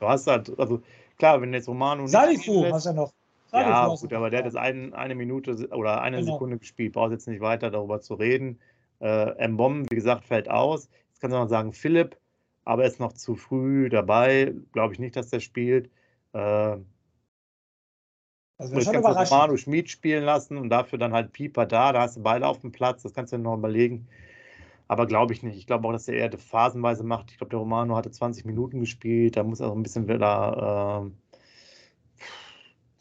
du 0.00 0.08
hast 0.08 0.26
halt, 0.26 0.58
also 0.58 0.82
klar, 1.18 1.40
wenn 1.40 1.52
jetzt 1.54 1.68
Romano 1.68 2.06
Salifu 2.06 2.66
hast 2.70 2.86
du 2.86 2.92
noch. 2.92 3.12
Salifu 3.50 3.70
ja, 3.70 3.88
gut, 3.88 4.12
aber 4.12 4.30
der 4.30 4.40
hat 4.40 4.46
jetzt 4.46 4.56
ein, 4.56 4.92
eine 4.92 5.14
Minute 5.14 5.68
oder 5.70 6.02
eine 6.02 6.18
genau. 6.18 6.32
Sekunde 6.32 6.58
gespielt. 6.58 6.92
Brauchst 6.92 7.12
jetzt 7.12 7.28
nicht 7.28 7.40
weiter 7.40 7.70
darüber 7.70 8.00
zu 8.00 8.14
reden. 8.14 8.58
Äh, 9.00 9.48
Mbom, 9.48 9.88
wie 9.90 9.94
gesagt, 9.94 10.24
fällt 10.24 10.50
aus. 10.50 10.88
Jetzt 11.08 11.20
kannst 11.20 11.34
du 11.34 11.38
noch 11.38 11.48
sagen, 11.48 11.72
Philipp, 11.72 12.16
aber 12.64 12.82
er 12.82 12.88
ist 12.88 13.00
noch 13.00 13.12
zu 13.12 13.34
früh 13.34 13.88
dabei. 13.88 14.54
Glaube 14.72 14.92
ich 14.92 14.98
nicht, 14.98 15.16
dass 15.16 15.30
der 15.30 15.40
spielt. 15.40 15.90
Äh, 16.32 16.38
also 18.58 18.74
jetzt 18.74 18.92
kannst 18.92 19.08
du 19.08 19.12
Romano 19.12 19.56
Schmid 19.56 19.90
spielen 19.90 20.24
lassen 20.24 20.56
und 20.56 20.68
dafür 20.68 20.98
dann 20.98 21.12
halt 21.12 21.32
Pieper 21.32 21.66
da. 21.66 21.92
Da 21.92 22.02
hast 22.02 22.16
du 22.16 22.22
beide 22.22 22.46
auf 22.46 22.60
dem 22.60 22.72
Platz. 22.72 23.02
Das 23.02 23.14
kannst 23.14 23.32
du 23.32 23.36
dir 23.36 23.42
noch 23.42 23.56
überlegen. 23.56 24.08
Aber 24.88 25.06
glaube 25.06 25.32
ich 25.32 25.42
nicht. 25.42 25.56
Ich 25.56 25.66
glaube 25.66 25.86
auch, 25.88 25.92
dass 25.92 26.08
er 26.08 26.14
eher 26.14 26.38
phasenweise 26.38 27.02
macht. 27.04 27.30
Ich 27.30 27.38
glaube, 27.38 27.50
der 27.50 27.58
Romano 27.58 27.96
hatte 27.96 28.10
20 28.10 28.44
Minuten 28.44 28.80
gespielt. 28.80 29.36
Da 29.36 29.42
muss 29.42 29.60
er 29.60 29.68
auch 29.68 29.76
ein 29.76 29.82
bisschen 29.82 30.08
wieder. 30.08 31.10
Äh, 31.10 31.10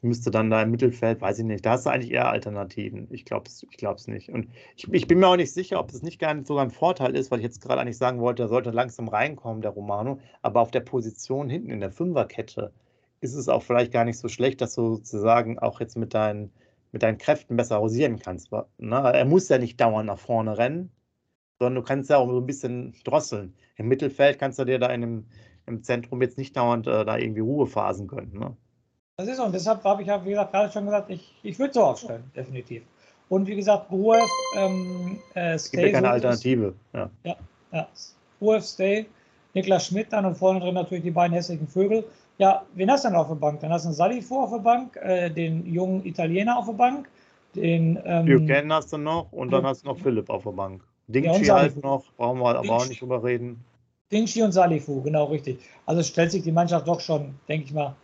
müsste 0.01 0.31
dann 0.31 0.49
da 0.49 0.61
im 0.61 0.71
Mittelfeld, 0.71 1.21
weiß 1.21 1.39
ich 1.39 1.45
nicht. 1.45 1.65
Da 1.65 1.71
hast 1.71 1.85
du 1.85 1.89
eigentlich 1.89 2.11
eher 2.11 2.29
Alternativen. 2.29 3.07
Ich 3.11 3.25
glaube 3.25 3.47
es 3.47 3.65
ich 3.69 4.07
nicht. 4.07 4.29
Und 4.29 4.49
ich, 4.75 4.91
ich, 4.91 5.07
bin 5.07 5.19
mir 5.19 5.27
auch 5.27 5.35
nicht 5.35 5.53
sicher, 5.53 5.79
ob 5.79 5.91
es 5.91 6.01
nicht 6.01 6.19
gar 6.19 6.33
nicht 6.33 6.47
sogar 6.47 6.63
ein 6.63 6.71
Vorteil 6.71 7.15
ist, 7.15 7.31
weil 7.31 7.39
ich 7.39 7.45
jetzt 7.45 7.61
gerade 7.61 7.81
eigentlich 7.81 7.97
sagen 7.97 8.19
wollte, 8.19 8.43
er 8.43 8.47
sollte 8.47 8.71
langsam 8.71 9.07
reinkommen, 9.07 9.61
der 9.61 9.71
Romano. 9.71 10.19
Aber 10.41 10.61
auf 10.61 10.71
der 10.71 10.81
Position 10.81 11.49
hinten 11.49 11.71
in 11.71 11.79
der 11.79 11.91
Fünferkette 11.91 12.71
ist 13.21 13.33
es 13.33 13.49
auch 13.49 13.63
vielleicht 13.63 13.91
gar 13.91 14.05
nicht 14.05 14.19
so 14.19 14.27
schlecht, 14.27 14.61
dass 14.61 14.75
du 14.75 14.95
sozusagen 14.95 15.59
auch 15.59 15.79
jetzt 15.79 15.97
mit 15.97 16.13
deinen, 16.13 16.51
mit 16.91 17.03
deinen 17.03 17.17
Kräften 17.17 17.57
besser 17.57 17.77
rosieren 17.77 18.19
kannst. 18.19 18.51
Ne? 18.51 18.65
Er 18.79 19.25
muss 19.25 19.49
ja 19.49 19.57
nicht 19.57 19.81
dauernd 19.81 20.07
nach 20.07 20.19
vorne 20.19 20.57
rennen 20.57 20.91
sondern 21.59 21.75
du 21.75 21.87
kannst 21.87 22.09
ja 22.09 22.17
auch 22.17 22.29
so 22.29 22.39
ein 22.39 22.45
bisschen 22.45 22.93
drosseln. 23.03 23.53
Im 23.77 23.87
Mittelfeld 23.87 24.39
kannst 24.39 24.59
du 24.59 24.65
dir 24.65 24.79
da 24.79 24.87
in 24.87 25.01
dem, 25.01 25.25
im 25.65 25.83
Zentrum 25.83 26.21
jetzt 26.21 26.37
nicht 26.37 26.55
dauernd 26.55 26.87
äh, 26.87 27.05
da 27.05 27.17
irgendwie 27.17 27.41
Ruhephasen 27.41 28.07
gönnen. 28.07 28.37
Ne? 28.37 28.55
Das 29.17 29.27
ist 29.27 29.37
so, 29.37 29.45
und 29.45 29.55
deshalb 29.55 29.83
habe 29.83 30.01
ich 30.01 30.09
ja, 30.09 30.23
wie 30.25 30.31
gesagt, 30.31 30.51
gerade 30.51 30.71
schon 30.71 30.85
gesagt, 30.85 31.09
ich, 31.09 31.33
ich 31.43 31.57
würde 31.57 31.73
so 31.73 31.83
aufstellen, 31.83 32.23
definitiv. 32.35 32.83
Und 33.29 33.47
wie 33.47 33.55
gesagt, 33.55 33.91
Ruhe, 33.91 34.19
ähm, 34.55 35.19
äh, 35.33 35.57
Stay. 35.57 35.77
Gibt 35.77 35.87
ja 35.87 35.93
keine 35.93 36.09
Alternative. 36.09 36.75
Ja. 36.93 37.09
ja, 37.23 37.35
ja. 37.71 37.87
Ruhe, 38.39 38.61
Stay, 38.61 39.05
Niklas 39.53 39.87
Schmidt 39.87 40.11
dann 40.11 40.25
und 40.25 40.35
vorne 40.35 40.59
drin 40.59 40.75
natürlich 40.75 41.03
die 41.03 41.11
beiden 41.11 41.33
hässlichen 41.33 41.67
Vögel. 41.67 42.05
Ja, 42.37 42.65
wen 42.73 42.91
hast 42.91 43.05
du 43.05 43.09
denn 43.09 43.17
auf 43.17 43.29
der 43.29 43.35
Bank? 43.35 43.61
Dann 43.61 43.71
hast 43.71 43.83
du 43.83 43.89
einen 43.89 43.95
Salifo 43.95 44.43
auf 44.43 44.51
der 44.51 44.59
Bank, 44.59 44.97
äh, 44.97 45.29
den 45.29 45.65
jungen 45.65 46.05
Italiener 46.05 46.57
auf 46.57 46.65
der 46.65 46.73
Bank, 46.73 47.09
den. 47.55 47.97
Ähm, 48.03 48.25
Buchanan 48.25 48.73
hast 48.73 48.91
du 48.91 48.97
noch 48.97 49.31
und 49.31 49.51
dann 49.51 49.65
hast 49.65 49.83
du 49.83 49.87
noch 49.87 49.97
Philipp 49.97 50.29
auf 50.29 50.43
der 50.43 50.51
Bank. 50.51 50.83
Dingshi 51.07 51.45
ja, 51.45 51.55
halt 51.55 51.81
noch, 51.83 52.03
brauchen 52.17 52.39
wir 52.39 52.57
aber 52.57 52.69
auch 52.69 52.87
nicht 52.87 53.01
drüber 53.01 53.23
reden. 53.23 53.63
Dingshi 54.11 54.43
und 54.43 54.51
Salifu, 54.51 55.01
genau 55.01 55.25
richtig. 55.25 55.59
Also 55.85 56.03
stellt 56.03 56.31
sich 56.31 56.43
die 56.43 56.51
Mannschaft 56.51 56.87
doch 56.87 56.99
schon, 56.99 57.35
denke 57.47 57.65
ich 57.65 57.73
mal, 57.73 57.95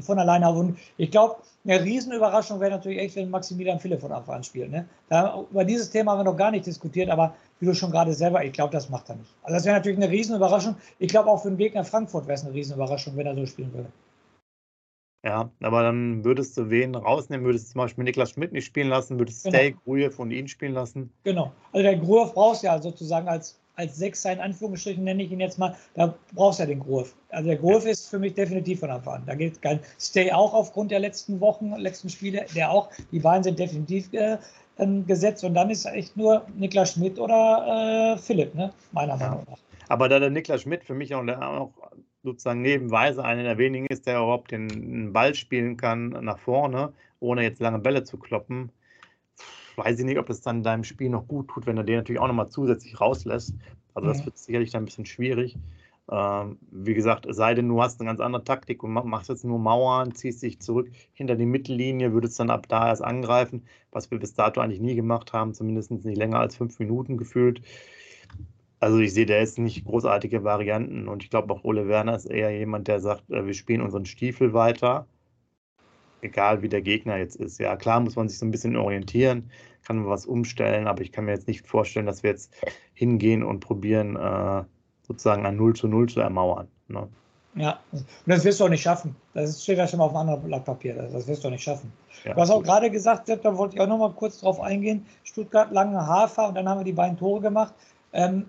von 0.00 0.18
alleine 0.18 0.46
auf. 0.48 0.56
Und 0.56 0.78
ich 0.96 1.10
glaube, 1.10 1.36
eine 1.64 1.82
Riesenüberraschung 1.82 2.60
wäre 2.60 2.72
natürlich 2.72 2.98
echt, 2.98 3.16
wenn 3.16 3.30
Maximilian 3.30 3.80
Philipp 3.80 4.00
von 4.00 4.12
Anfang 4.12 4.36
an 4.36 4.44
spielt. 4.44 4.70
Ne? 4.70 4.86
Da, 5.08 5.44
über 5.50 5.64
dieses 5.64 5.90
Thema 5.90 6.12
haben 6.12 6.20
wir 6.20 6.24
noch 6.24 6.36
gar 6.36 6.50
nicht 6.50 6.66
diskutiert, 6.66 7.10
aber 7.10 7.34
wie 7.58 7.66
du 7.66 7.74
schon 7.74 7.90
gerade 7.90 8.12
selber, 8.12 8.44
ich 8.44 8.52
glaube, 8.52 8.72
das 8.72 8.88
macht 8.90 9.08
er 9.08 9.16
nicht. 9.16 9.30
Also 9.42 9.54
das 9.56 9.64
wäre 9.64 9.76
natürlich 9.76 9.98
eine 9.98 10.10
Riesenüberraschung. 10.10 10.76
Ich 10.98 11.08
glaube, 11.08 11.30
auch 11.30 11.42
für 11.42 11.48
den 11.48 11.58
Gegner 11.58 11.84
Frankfurt 11.84 12.26
wäre 12.26 12.34
es 12.34 12.44
eine 12.44 12.54
Riesenüberraschung, 12.54 13.16
wenn 13.16 13.26
er 13.26 13.34
so 13.34 13.46
spielen 13.46 13.72
würde. 13.72 13.88
Ja, 15.24 15.50
aber 15.60 15.82
dann 15.82 16.24
würdest 16.24 16.56
du 16.56 16.70
wen 16.70 16.94
rausnehmen? 16.94 17.44
Würdest 17.44 17.68
du 17.68 17.72
zum 17.72 17.80
Beispiel 17.80 18.04
Niklas 18.04 18.30
Schmidt 18.30 18.52
nicht 18.52 18.66
spielen 18.66 18.88
lassen? 18.88 19.18
Würdest 19.18 19.44
du 19.44 19.50
genau. 19.50 19.62
Stay, 19.62 19.76
Grujew 19.84 20.12
und 20.18 20.30
ihn 20.30 20.46
spielen 20.46 20.72
lassen? 20.72 21.12
Genau. 21.24 21.52
Also 21.72 21.82
der 21.82 21.96
Grujew 21.96 22.32
brauchst 22.32 22.62
ja 22.62 22.80
sozusagen 22.80 23.26
als, 23.26 23.58
als 23.74 23.96
Sechser 23.96 24.32
in 24.32 24.40
Anführungsstrichen, 24.40 25.02
nenne 25.02 25.24
ich 25.24 25.32
ihn 25.32 25.40
jetzt 25.40 25.58
mal, 25.58 25.74
da 25.94 26.14
brauchst 26.34 26.60
du 26.60 26.62
ja 26.62 26.68
den 26.68 26.78
Grujew. 26.78 27.08
Also 27.30 27.48
der 27.48 27.58
Grujew 27.58 27.80
ja. 27.80 27.90
ist 27.90 28.08
für 28.08 28.20
mich 28.20 28.34
definitiv 28.34 28.80
von 28.80 28.90
Anfang 28.90 29.14
an. 29.14 29.22
Da 29.26 29.34
geht 29.34 29.60
kein 29.62 29.80
Stay 29.98 30.30
auch 30.30 30.54
aufgrund 30.54 30.92
der 30.92 31.00
letzten 31.00 31.40
Wochen, 31.40 31.74
letzten 31.76 32.08
Spiele, 32.08 32.46
der 32.54 32.70
auch, 32.70 32.90
die 33.10 33.18
beiden 33.18 33.42
sind 33.42 33.58
definitiv 33.58 34.12
äh, 34.12 34.38
gesetzt 35.06 35.42
und 35.42 35.54
dann 35.54 35.70
ist 35.70 35.86
echt 35.86 36.16
nur 36.16 36.46
Niklas 36.56 36.92
Schmidt 36.92 37.18
oder 37.18 38.14
äh, 38.14 38.18
Philipp, 38.18 38.54
ne? 38.54 38.72
meiner 38.92 39.18
ja. 39.18 39.30
Meinung 39.30 39.46
nach. 39.50 39.58
Aber 39.88 40.08
da 40.08 40.18
der 40.18 40.30
Niklas 40.30 40.62
Schmidt 40.62 40.84
für 40.84 40.94
mich 40.94 41.14
auch, 41.14 41.26
auch 41.26 41.70
sozusagen 42.26 42.60
nebenweise 42.60 43.24
einer 43.24 43.44
der 43.44 43.56
wenigen 43.56 43.86
ist, 43.86 44.06
der 44.06 44.16
überhaupt 44.16 44.50
den 44.50 45.12
Ball 45.12 45.34
spielen 45.34 45.76
kann 45.76 46.08
nach 46.08 46.38
vorne, 46.38 46.92
ohne 47.20 47.42
jetzt 47.42 47.60
lange 47.60 47.78
Bälle 47.78 48.02
zu 48.02 48.18
kloppen. 48.18 48.70
Weiß 49.76 49.98
ich 49.98 50.04
nicht, 50.04 50.18
ob 50.18 50.28
es 50.28 50.40
dann 50.40 50.62
deinem 50.62 50.84
Spiel 50.84 51.08
noch 51.08 51.28
gut 51.28 51.48
tut, 51.48 51.66
wenn 51.66 51.76
er 51.76 51.84
den 51.84 51.96
natürlich 51.96 52.20
auch 52.20 52.26
nochmal 52.26 52.48
zusätzlich 52.48 53.00
rauslässt. 53.00 53.54
Also 53.94 54.08
das 54.08 54.24
wird 54.24 54.36
sicherlich 54.36 54.70
dann 54.70 54.82
ein 54.82 54.86
bisschen 54.86 55.06
schwierig. 55.06 55.56
Ähm, 56.10 56.58
wie 56.70 56.94
gesagt, 56.94 57.26
es 57.26 57.36
sei 57.36 57.54
denn, 57.54 57.68
du 57.68 57.80
hast 57.82 58.00
eine 58.00 58.08
ganz 58.08 58.20
andere 58.20 58.44
Taktik 58.44 58.82
und 58.82 58.92
machst 58.92 59.28
jetzt 59.28 59.44
nur 59.44 59.58
Mauern, 59.58 60.14
ziehst 60.14 60.42
dich 60.42 60.60
zurück 60.60 60.90
hinter 61.14 61.36
die 61.36 61.46
Mittellinie, 61.46 62.12
würdest 62.12 62.38
dann 62.40 62.50
ab 62.50 62.66
da 62.68 62.88
erst 62.88 63.02
angreifen, 63.02 63.62
was 63.92 64.10
wir 64.10 64.18
bis 64.18 64.34
dato 64.34 64.60
eigentlich 64.60 64.80
nie 64.80 64.94
gemacht 64.94 65.32
haben, 65.32 65.54
zumindest 65.54 65.90
nicht 65.90 66.04
länger 66.04 66.40
als 66.40 66.56
fünf 66.56 66.78
Minuten 66.78 67.16
gefühlt. 67.16 67.60
Also 68.78 68.98
ich 68.98 69.14
sehe 69.14 69.26
da 69.26 69.34
jetzt 69.34 69.58
nicht 69.58 69.84
großartige 69.84 70.44
Varianten 70.44 71.08
und 71.08 71.22
ich 71.22 71.30
glaube 71.30 71.52
auch 71.52 71.64
Ole 71.64 71.88
Werner 71.88 72.16
ist 72.16 72.26
eher 72.26 72.50
jemand, 72.50 72.88
der 72.88 73.00
sagt, 73.00 73.30
äh, 73.30 73.46
wir 73.46 73.54
spielen 73.54 73.80
unseren 73.80 74.04
Stiefel 74.04 74.52
weiter, 74.52 75.06
egal 76.20 76.62
wie 76.62 76.68
der 76.68 76.82
Gegner 76.82 77.16
jetzt 77.16 77.36
ist. 77.36 77.58
Ja, 77.58 77.76
klar 77.76 78.00
muss 78.00 78.16
man 78.16 78.28
sich 78.28 78.38
so 78.38 78.44
ein 78.44 78.50
bisschen 78.50 78.76
orientieren, 78.76 79.50
kann 79.82 79.96
man 79.96 80.08
was 80.08 80.26
umstellen, 80.26 80.86
aber 80.86 81.02
ich 81.02 81.12
kann 81.12 81.24
mir 81.24 81.32
jetzt 81.32 81.48
nicht 81.48 81.66
vorstellen, 81.66 82.06
dass 82.06 82.22
wir 82.22 82.30
jetzt 82.30 82.54
hingehen 82.92 83.42
und 83.42 83.60
probieren, 83.60 84.16
äh, 84.16 84.64
sozusagen 85.02 85.46
ein 85.46 85.56
0 85.56 85.74
zu 85.74 85.88
0 85.88 86.08
zu 86.08 86.20
ermauern. 86.20 86.68
Ne? 86.88 87.08
Ja, 87.54 87.80
und 87.92 88.04
das 88.26 88.44
wirst 88.44 88.60
du 88.60 88.64
auch 88.64 88.68
nicht 88.68 88.82
schaffen. 88.82 89.16
Das 89.32 89.62
steht 89.62 89.78
ja 89.78 89.88
schon 89.88 89.98
mal 89.98 90.04
auf 90.04 90.10
einem 90.10 90.28
anderen 90.28 90.42
Blatt 90.42 90.64
Papier. 90.66 90.94
Das 90.94 91.26
wirst 91.26 91.42
du 91.42 91.48
auch 91.48 91.52
nicht 91.52 91.62
schaffen. 91.62 91.90
Ja, 92.24 92.34
du 92.34 92.40
hast 92.40 92.50
auch 92.50 92.62
gerade 92.62 92.90
gesagt, 92.90 93.26
Sepp, 93.26 93.42
da 93.42 93.56
wollte 93.56 93.76
ich 93.76 93.80
auch 93.80 93.86
noch 93.86 93.98
mal 93.98 94.12
kurz 94.12 94.40
drauf 94.40 94.60
eingehen. 94.60 95.06
Stuttgart, 95.24 95.72
lange 95.72 96.06
Hafer 96.06 96.48
und 96.48 96.54
dann 96.56 96.68
haben 96.68 96.80
wir 96.80 96.84
die 96.84 96.92
beiden 96.92 97.16
Tore 97.16 97.40
gemacht. 97.40 97.72
Ähm, 98.12 98.46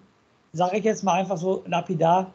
sage 0.58 0.78
ich 0.78 0.84
jetzt 0.84 1.04
mal 1.04 1.14
einfach 1.14 1.38
so 1.38 1.64
lapidar, 1.68 2.34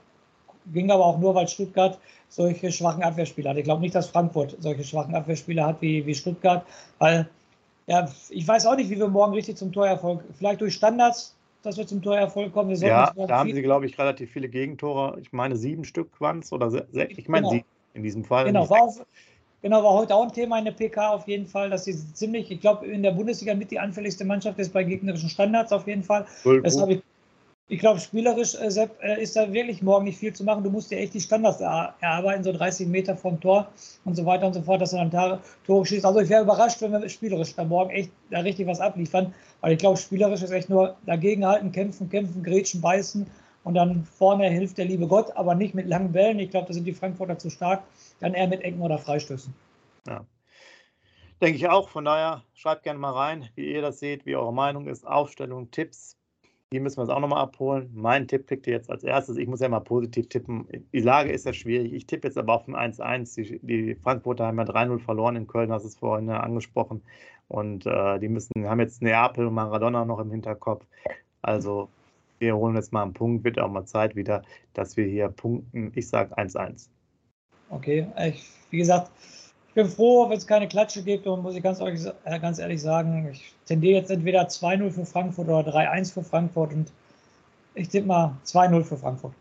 ging 0.72 0.90
aber 0.90 1.04
auch 1.04 1.18
nur, 1.18 1.35
weil 1.35 1.48
Stuttgart 1.48 1.98
solche 2.28 2.70
schwachen 2.70 3.02
Abwehrspieler 3.02 3.50
hat. 3.50 3.56
Ich 3.56 3.64
glaube 3.64 3.80
nicht, 3.80 3.94
dass 3.94 4.08
Frankfurt 4.08 4.56
solche 4.61 4.85
schwachen 4.85 5.14
Abwehrspieler 5.14 5.66
hat 5.66 5.82
wie, 5.82 6.06
wie 6.06 6.14
Stuttgart, 6.14 6.64
weil 6.98 7.28
ja, 7.88 8.08
ich 8.30 8.46
weiß 8.46 8.66
auch 8.66 8.76
nicht, 8.76 8.88
wie 8.90 8.98
wir 8.98 9.08
morgen 9.08 9.35
richtig 9.35 9.56
zum 9.56 9.72
Torerfolg, 9.72 10.22
vielleicht 10.38 10.61
durch 10.61 10.74
Standards, 10.74 11.35
dass 11.64 11.76
wir 11.76 11.87
zum 11.87 12.00
Torerfolg 12.00 12.52
kommen. 12.52 12.70
ja, 12.76 13.12
da 13.12 13.38
haben 13.38 13.52
sie, 13.52 13.62
glaube 13.62 13.87
ich, 13.87 13.98
relativ 13.98 14.30
viele 14.30 14.48
Gegentore. 14.48 15.18
Ich 15.20 15.32
meine, 15.32 15.56
sieben 15.56 15.85
Stück 15.85 16.08
es 16.40 16.52
oder 16.52 16.70
sechs, 16.70 17.18
ich 17.18 17.28
meine 17.28 17.42
genau. 17.42 17.50
sieben 17.50 17.66
in 17.94 18.02
diesem 18.04 18.24
Fall. 18.24 18.44
Genau, 18.44 18.70
war, 18.70 18.82
auch, 18.82 18.94
genau, 19.62 19.82
war 19.82 19.94
heute 19.94 20.14
auch 20.14 20.22
ein 20.22 20.32
Thema 20.32 20.58
in 20.61 20.64
der 20.64 20.72
PK 20.72 21.11
auf 21.11 21.26
jeden 21.26 21.46
Fall, 21.48 21.70
dass 21.70 21.85
sie 21.85 21.92
ziemlich, 22.14 22.50
ich 22.52 22.61
glaube, 22.61 22.87
in 22.87 23.02
der 23.02 23.11
Bundesliga 23.11 23.54
mit 23.54 23.72
die 23.72 23.80
anfälligste 23.80 24.24
Mannschaft 24.24 24.61
ist 24.61 24.72
bei 24.72 24.85
gegnerischen 24.85 25.28
Standards 25.28 25.72
auf 25.72 25.88
jeden 25.88 26.04
Fall. 26.04 26.24
Das 26.62 26.80
habe 26.80 26.94
ich 26.94 27.02
ich 27.72 27.78
glaube, 27.78 28.00
spielerisch, 28.00 28.54
äh, 28.54 28.70
Sepp, 28.70 29.02
äh, 29.02 29.22
ist 29.22 29.35
da 29.35 29.50
wirklich 29.50 29.80
morgen 29.80 30.04
nicht 30.04 30.18
viel 30.18 30.35
zu 30.35 30.44
machen. 30.44 30.62
Du 30.62 30.68
musst 30.68 30.90
dir 30.90 30.98
echt 30.98 31.14
die 31.14 31.22
Standards 31.22 31.62
erarbeiten, 31.62 32.44
so 32.44 32.52
30 32.52 32.87
Meter 32.87 33.16
vom 33.16 33.40
Tor 33.40 33.66
und 34.04 34.14
so 34.14 34.26
weiter 34.26 34.46
und 34.46 34.52
so 34.52 34.61
fort, 34.61 34.82
dass 34.82 34.90
du 34.90 34.98
dann 34.98 35.11
Tore, 35.11 35.40
Tore 35.66 35.87
schießt. 35.87 36.04
Also 36.04 36.20
ich 36.20 36.28
wäre 36.28 36.42
überrascht, 36.42 36.82
wenn 36.82 36.92
wir 36.92 37.08
spielerisch 37.08 37.54
da 37.54 37.64
morgen 37.64 37.88
echt 37.88 38.12
da 38.30 38.40
richtig 38.40 38.66
was 38.66 38.78
abliefern, 38.78 39.32
weil 39.62 39.72
ich 39.72 39.78
glaube, 39.78 39.96
spielerisch 39.96 40.42
ist 40.42 40.50
echt 40.50 40.68
nur 40.68 40.96
dagegenhalten, 41.06 41.72
kämpfen, 41.72 42.11
kämpfen, 42.11 42.42
grätschen, 42.42 42.82
beißen 42.82 43.26
und 43.64 43.72
dann 43.72 44.04
vorne 44.04 44.50
hilft 44.50 44.76
der 44.76 44.85
liebe 44.85 45.06
Gott, 45.06 45.35
aber 45.35 45.54
nicht 45.54 45.74
mit 45.74 45.87
langen 45.87 46.12
Bällen. 46.12 46.40
Ich 46.40 46.50
glaube, 46.50 46.66
da 46.66 46.74
sind 46.74 46.85
die 46.85 46.92
Frankfurter 46.92 47.38
zu 47.38 47.48
stark. 47.48 47.85
Dann 48.20 48.35
eher 48.35 48.48
mit 48.48 48.61
Ecken 48.61 48.82
oder 48.82 48.98
Freistößen. 48.98 49.54
Ja. 50.06 50.26
Denke 51.40 51.56
ich 51.56 51.66
auch. 51.68 51.88
Von 51.88 52.04
daher 52.04 52.42
schreibt 52.52 52.82
gerne 52.82 52.98
mal 52.98 53.12
rein, 53.12 53.48
wie 53.54 53.72
ihr 53.72 53.80
das 53.80 53.98
seht, 53.98 54.26
wie 54.26 54.37
eure 54.37 54.52
Meinung 54.52 54.88
ist, 54.88 55.06
Aufstellung, 55.06 55.70
Tipps, 55.70 56.18
hier 56.72 56.80
müssen 56.80 56.96
wir 56.96 57.04
es 57.04 57.11
auch 57.11 57.20
nochmal 57.20 57.42
abholen. 57.42 57.90
Mein 57.94 58.26
Tipp 58.26 58.46
kriegt 58.46 58.66
ihr 58.66 58.72
jetzt 58.72 58.90
als 58.90 59.04
erstes. 59.04 59.37
Ich 59.37 59.46
muss 59.46 59.61
ja 59.61 59.68
mal 59.68 59.80
positiv 59.80 60.28
tippen. 60.28 60.66
Die 60.92 61.00
Lage 61.00 61.30
ist 61.30 61.46
ja 61.46 61.52
schwierig. 61.52 61.92
Ich 61.92 62.06
tippe 62.06 62.26
jetzt 62.26 62.38
aber 62.38 62.54
auf 62.54 62.66
ein 62.66 62.74
1-1. 62.74 63.35
Die, 63.37 63.58
die, 63.62 63.94
Frankfurter 63.94 64.46
haben 64.46 64.58
ja 64.58 64.64
3-0 64.64 64.98
verloren 64.98 65.37
in 65.37 65.46
Köln, 65.46 65.70
hast 65.70 65.85
es 65.85 65.96
vorhin 65.96 66.30
angesprochen. 66.30 67.02
Und 67.48 67.85
äh, 67.87 68.18
die 68.18 68.28
müssen, 68.28 68.66
haben 68.66 68.80
jetzt 68.80 69.02
Neapel 69.02 69.46
und 69.46 69.54
Maradona 69.54 70.06
noch 70.06 70.18
im 70.18 70.30
Hinterkopf. 70.30 70.87
Also 71.42 71.90
wir 72.38 72.56
holen 72.56 72.74
jetzt 72.74 72.92
mal 72.92 73.02
einen 73.02 73.12
Punkt. 73.12 73.44
Wird 73.44 73.61
auch 73.61 73.70
mal 73.70 73.85
Zeit 73.85 74.16
wieder, 74.16 74.42
dass 74.72 74.96
wir 74.96 75.04
hier 75.04 75.28
punkten. 75.28 75.92
Ich 75.94 76.08
sage 76.08 76.37
1-1. 76.38 76.88
Okay, 77.68 78.06
ich, 78.18 78.50
wie 78.70 78.78
gesagt, 78.78 79.11
bin 79.74 79.88
froh, 79.88 80.28
wenn 80.28 80.37
es 80.37 80.46
keine 80.46 80.68
Klatsche 80.68 81.02
gibt 81.02 81.26
und 81.26 81.42
muss 81.42 81.54
ich 81.54 81.62
ganz 81.62 81.80
ehrlich, 81.80 82.04
äh, 82.24 82.40
ganz 82.40 82.58
ehrlich 82.58 82.80
sagen, 82.80 83.28
ich 83.32 83.54
tendiere 83.66 84.00
jetzt 84.00 84.11
entweder 84.11 84.46
2-0 84.48 84.90
für 84.90 85.06
Frankfurt 85.06 85.48
oder 85.48 85.70
3-1 85.70 86.12
für 86.12 86.22
Frankfurt 86.22 86.72
und 86.72 86.92
ich 87.74 87.88
tippe 87.88 88.06
mal 88.06 88.37
2-0 88.44 88.85
für 88.85 88.96
Frankfurt. 88.96 89.32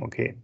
Okay. 0.00 0.36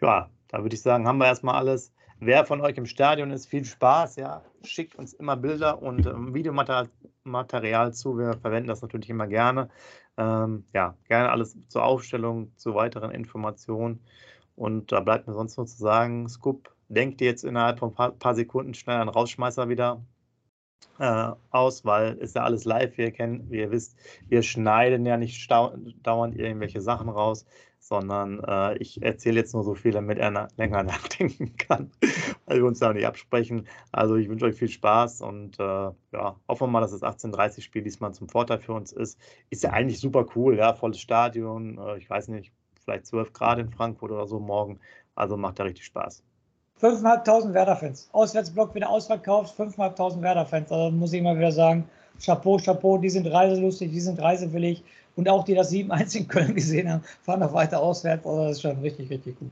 Ja, 0.00 0.28
da 0.48 0.62
würde 0.62 0.74
ich 0.74 0.82
sagen, 0.82 1.06
haben 1.06 1.18
wir 1.18 1.26
erstmal 1.26 1.56
alles. 1.56 1.92
Wer 2.18 2.46
von 2.46 2.62
euch 2.62 2.78
im 2.78 2.86
Stadion 2.86 3.30
ist, 3.30 3.46
viel 3.46 3.64
Spaß, 3.64 4.16
ja. 4.16 4.42
Schickt 4.62 4.96
uns 4.96 5.12
immer 5.12 5.36
Bilder 5.36 5.82
und 5.82 6.06
ähm, 6.06 6.32
Videomaterial 6.34 7.92
zu. 7.92 8.18
Wir 8.18 8.34
verwenden 8.38 8.68
das 8.68 8.80
natürlich 8.80 9.10
immer 9.10 9.26
gerne. 9.26 9.68
Ähm, 10.16 10.64
ja, 10.72 10.96
gerne 11.08 11.30
alles 11.30 11.58
zur 11.68 11.84
Aufstellung, 11.84 12.52
zu 12.56 12.74
weiteren 12.74 13.10
Informationen. 13.10 14.00
Und 14.54 14.92
da 14.92 15.00
bleibt 15.00 15.26
mir 15.26 15.34
sonst 15.34 15.58
nur 15.58 15.66
zu 15.66 15.76
sagen, 15.76 16.26
Scoop, 16.28 16.74
denkt 16.88 17.20
jetzt 17.20 17.44
innerhalb 17.44 17.78
von 17.78 17.90
ein 17.90 17.94
paar, 17.94 18.12
paar 18.12 18.34
Sekunden 18.34 18.74
schnell 18.74 18.96
einen 18.96 19.08
Rausschmeißer 19.08 19.68
wieder 19.68 20.02
äh, 20.98 21.32
aus, 21.50 21.84
weil 21.84 22.14
ist 22.14 22.36
ja 22.36 22.44
alles 22.44 22.64
live. 22.64 22.96
Wie 22.96 23.02
ihr, 23.02 23.12
kennt, 23.12 23.50
wie 23.50 23.58
ihr 23.58 23.70
wisst, 23.70 23.96
wir 24.28 24.42
schneiden 24.42 25.06
ja 25.06 25.16
nicht 25.16 25.50
dauernd 25.50 26.36
irgendwelche 26.38 26.80
Sachen 26.80 27.08
raus, 27.08 27.46
sondern 27.80 28.40
äh, 28.40 28.76
ich 28.78 29.02
erzähle 29.02 29.36
jetzt 29.40 29.54
nur 29.54 29.62
so 29.62 29.74
viel, 29.74 29.92
damit 29.92 30.18
er 30.18 30.48
länger 30.56 30.82
nachdenken 30.84 31.56
kann, 31.56 31.90
weil 32.46 32.58
wir 32.58 32.66
uns 32.66 32.78
da 32.80 32.92
nicht 32.92 33.06
absprechen. 33.06 33.66
Also 33.92 34.16
ich 34.16 34.28
wünsche 34.28 34.46
euch 34.46 34.56
viel 34.56 34.68
Spaß 34.68 35.20
und 35.20 35.58
äh, 35.60 35.62
ja, 35.62 36.40
hoffen 36.48 36.66
wir 36.66 36.66
mal, 36.68 36.80
dass 36.80 36.92
das 36.92 37.02
18:30-Spiel 37.02 37.82
diesmal 37.82 38.12
zum 38.14 38.28
Vorteil 38.28 38.58
für 38.58 38.72
uns 38.72 38.92
ist. 38.92 39.20
Ist 39.50 39.62
ja 39.62 39.70
eigentlich 39.70 40.00
super 40.00 40.26
cool, 40.34 40.56
ja, 40.56 40.74
volles 40.74 41.00
Stadion, 41.00 41.78
äh, 41.78 41.98
ich 41.98 42.08
weiß 42.08 42.28
nicht, 42.28 42.52
vielleicht 42.84 43.06
12 43.06 43.32
Grad 43.32 43.58
in 43.58 43.70
Frankfurt 43.70 44.12
oder 44.12 44.26
so 44.26 44.40
morgen. 44.40 44.80
Also 45.14 45.36
macht 45.36 45.58
ja 45.58 45.64
richtig 45.64 45.84
Spaß. 45.86 46.22
5.500 46.80 47.54
Werder-Fans. 47.54 48.08
Auswärtsblock 48.12 48.74
wieder 48.74 48.90
ausverkauft, 48.90 49.58
5.500 49.58 50.20
Werder-Fans. 50.20 50.70
Also 50.70 50.90
muss 50.90 51.12
ich 51.12 51.22
mal 51.22 51.36
wieder 51.36 51.52
sagen, 51.52 51.88
Chapeau, 52.22 52.58
Chapeau, 52.58 52.98
die 52.98 53.10
sind 53.10 53.26
reiselustig, 53.26 53.90
die 53.90 54.00
sind 54.00 54.20
reisewillig. 54.20 54.84
Und 55.16 55.28
auch 55.30 55.44
die 55.44 55.54
das 55.54 55.72
7-1 55.72 56.18
in 56.18 56.28
Köln 56.28 56.54
gesehen 56.54 56.92
haben, 56.92 57.02
fahren 57.22 57.40
noch 57.40 57.54
weiter 57.54 57.80
auswärts. 57.80 58.26
Also 58.26 58.42
das 58.42 58.52
ist 58.52 58.62
schon 58.62 58.78
richtig, 58.80 59.08
richtig 59.08 59.38
gut. 59.38 59.50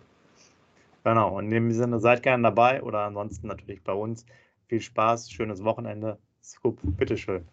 Genau, 1.04 1.36
und 1.36 1.44
in 1.44 1.50
dem 1.50 1.72
Sinne 1.72 2.00
seid 2.00 2.22
gerne 2.22 2.42
dabei 2.42 2.82
oder 2.82 3.00
ansonsten 3.00 3.46
natürlich 3.46 3.82
bei 3.82 3.92
uns. 3.92 4.26
Viel 4.68 4.80
Spaß, 4.80 5.30
schönes 5.30 5.64
Wochenende. 5.64 6.18
Scoop, 6.42 6.78
bitteschön. 6.82 7.46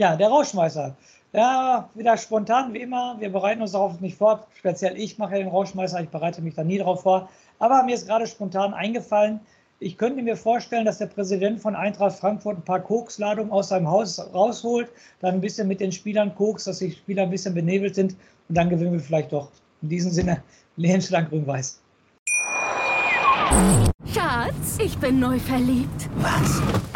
Ja, 0.00 0.16
der 0.16 0.28
Rauschmeißer. 0.28 0.96
Ja, 1.34 1.90
wieder 1.94 2.16
spontan 2.16 2.72
wie 2.72 2.78
immer. 2.78 3.16
Wir 3.18 3.30
bereiten 3.30 3.60
uns 3.60 3.72
darauf 3.72 4.00
nicht 4.00 4.16
vor. 4.16 4.46
Speziell 4.54 4.98
ich 4.98 5.18
mache 5.18 5.32
ja 5.32 5.40
den 5.40 5.48
Rauschmeißer. 5.48 6.00
Ich 6.00 6.08
bereite 6.08 6.40
mich 6.40 6.54
da 6.54 6.64
nie 6.64 6.78
darauf 6.78 7.02
vor. 7.02 7.28
Aber 7.58 7.82
mir 7.82 7.96
ist 7.96 8.06
gerade 8.06 8.26
spontan 8.26 8.72
eingefallen, 8.72 9.40
ich 9.78 9.98
könnte 9.98 10.22
mir 10.22 10.38
vorstellen, 10.38 10.86
dass 10.86 10.96
der 10.96 11.06
Präsident 11.06 11.60
von 11.60 11.76
Eintracht 11.76 12.16
Frankfurt 12.16 12.56
ein 12.56 12.64
paar 12.64 12.80
Koksladungen 12.80 13.52
aus 13.52 13.68
seinem 13.68 13.90
Haus 13.90 14.18
rausholt, 14.32 14.90
dann 15.20 15.34
ein 15.34 15.40
bisschen 15.42 15.68
mit 15.68 15.80
den 15.80 15.92
Spielern 15.92 16.34
koks, 16.34 16.64
dass 16.64 16.78
die 16.78 16.92
Spieler 16.92 17.24
ein 17.24 17.30
bisschen 17.30 17.52
benebelt 17.52 17.94
sind 17.94 18.16
und 18.48 18.56
dann 18.56 18.70
gewinnen 18.70 18.92
wir 18.92 19.00
vielleicht 19.00 19.32
doch. 19.32 19.50
In 19.82 19.90
diesem 19.90 20.12
Sinne, 20.12 20.42
Lehenschlag 20.76 21.28
grün-weiß. 21.28 21.78
Schatz, 24.14 24.78
ich 24.82 24.96
bin 24.96 25.20
neu 25.20 25.38
verliebt. 25.38 26.08
Was? 26.16 26.62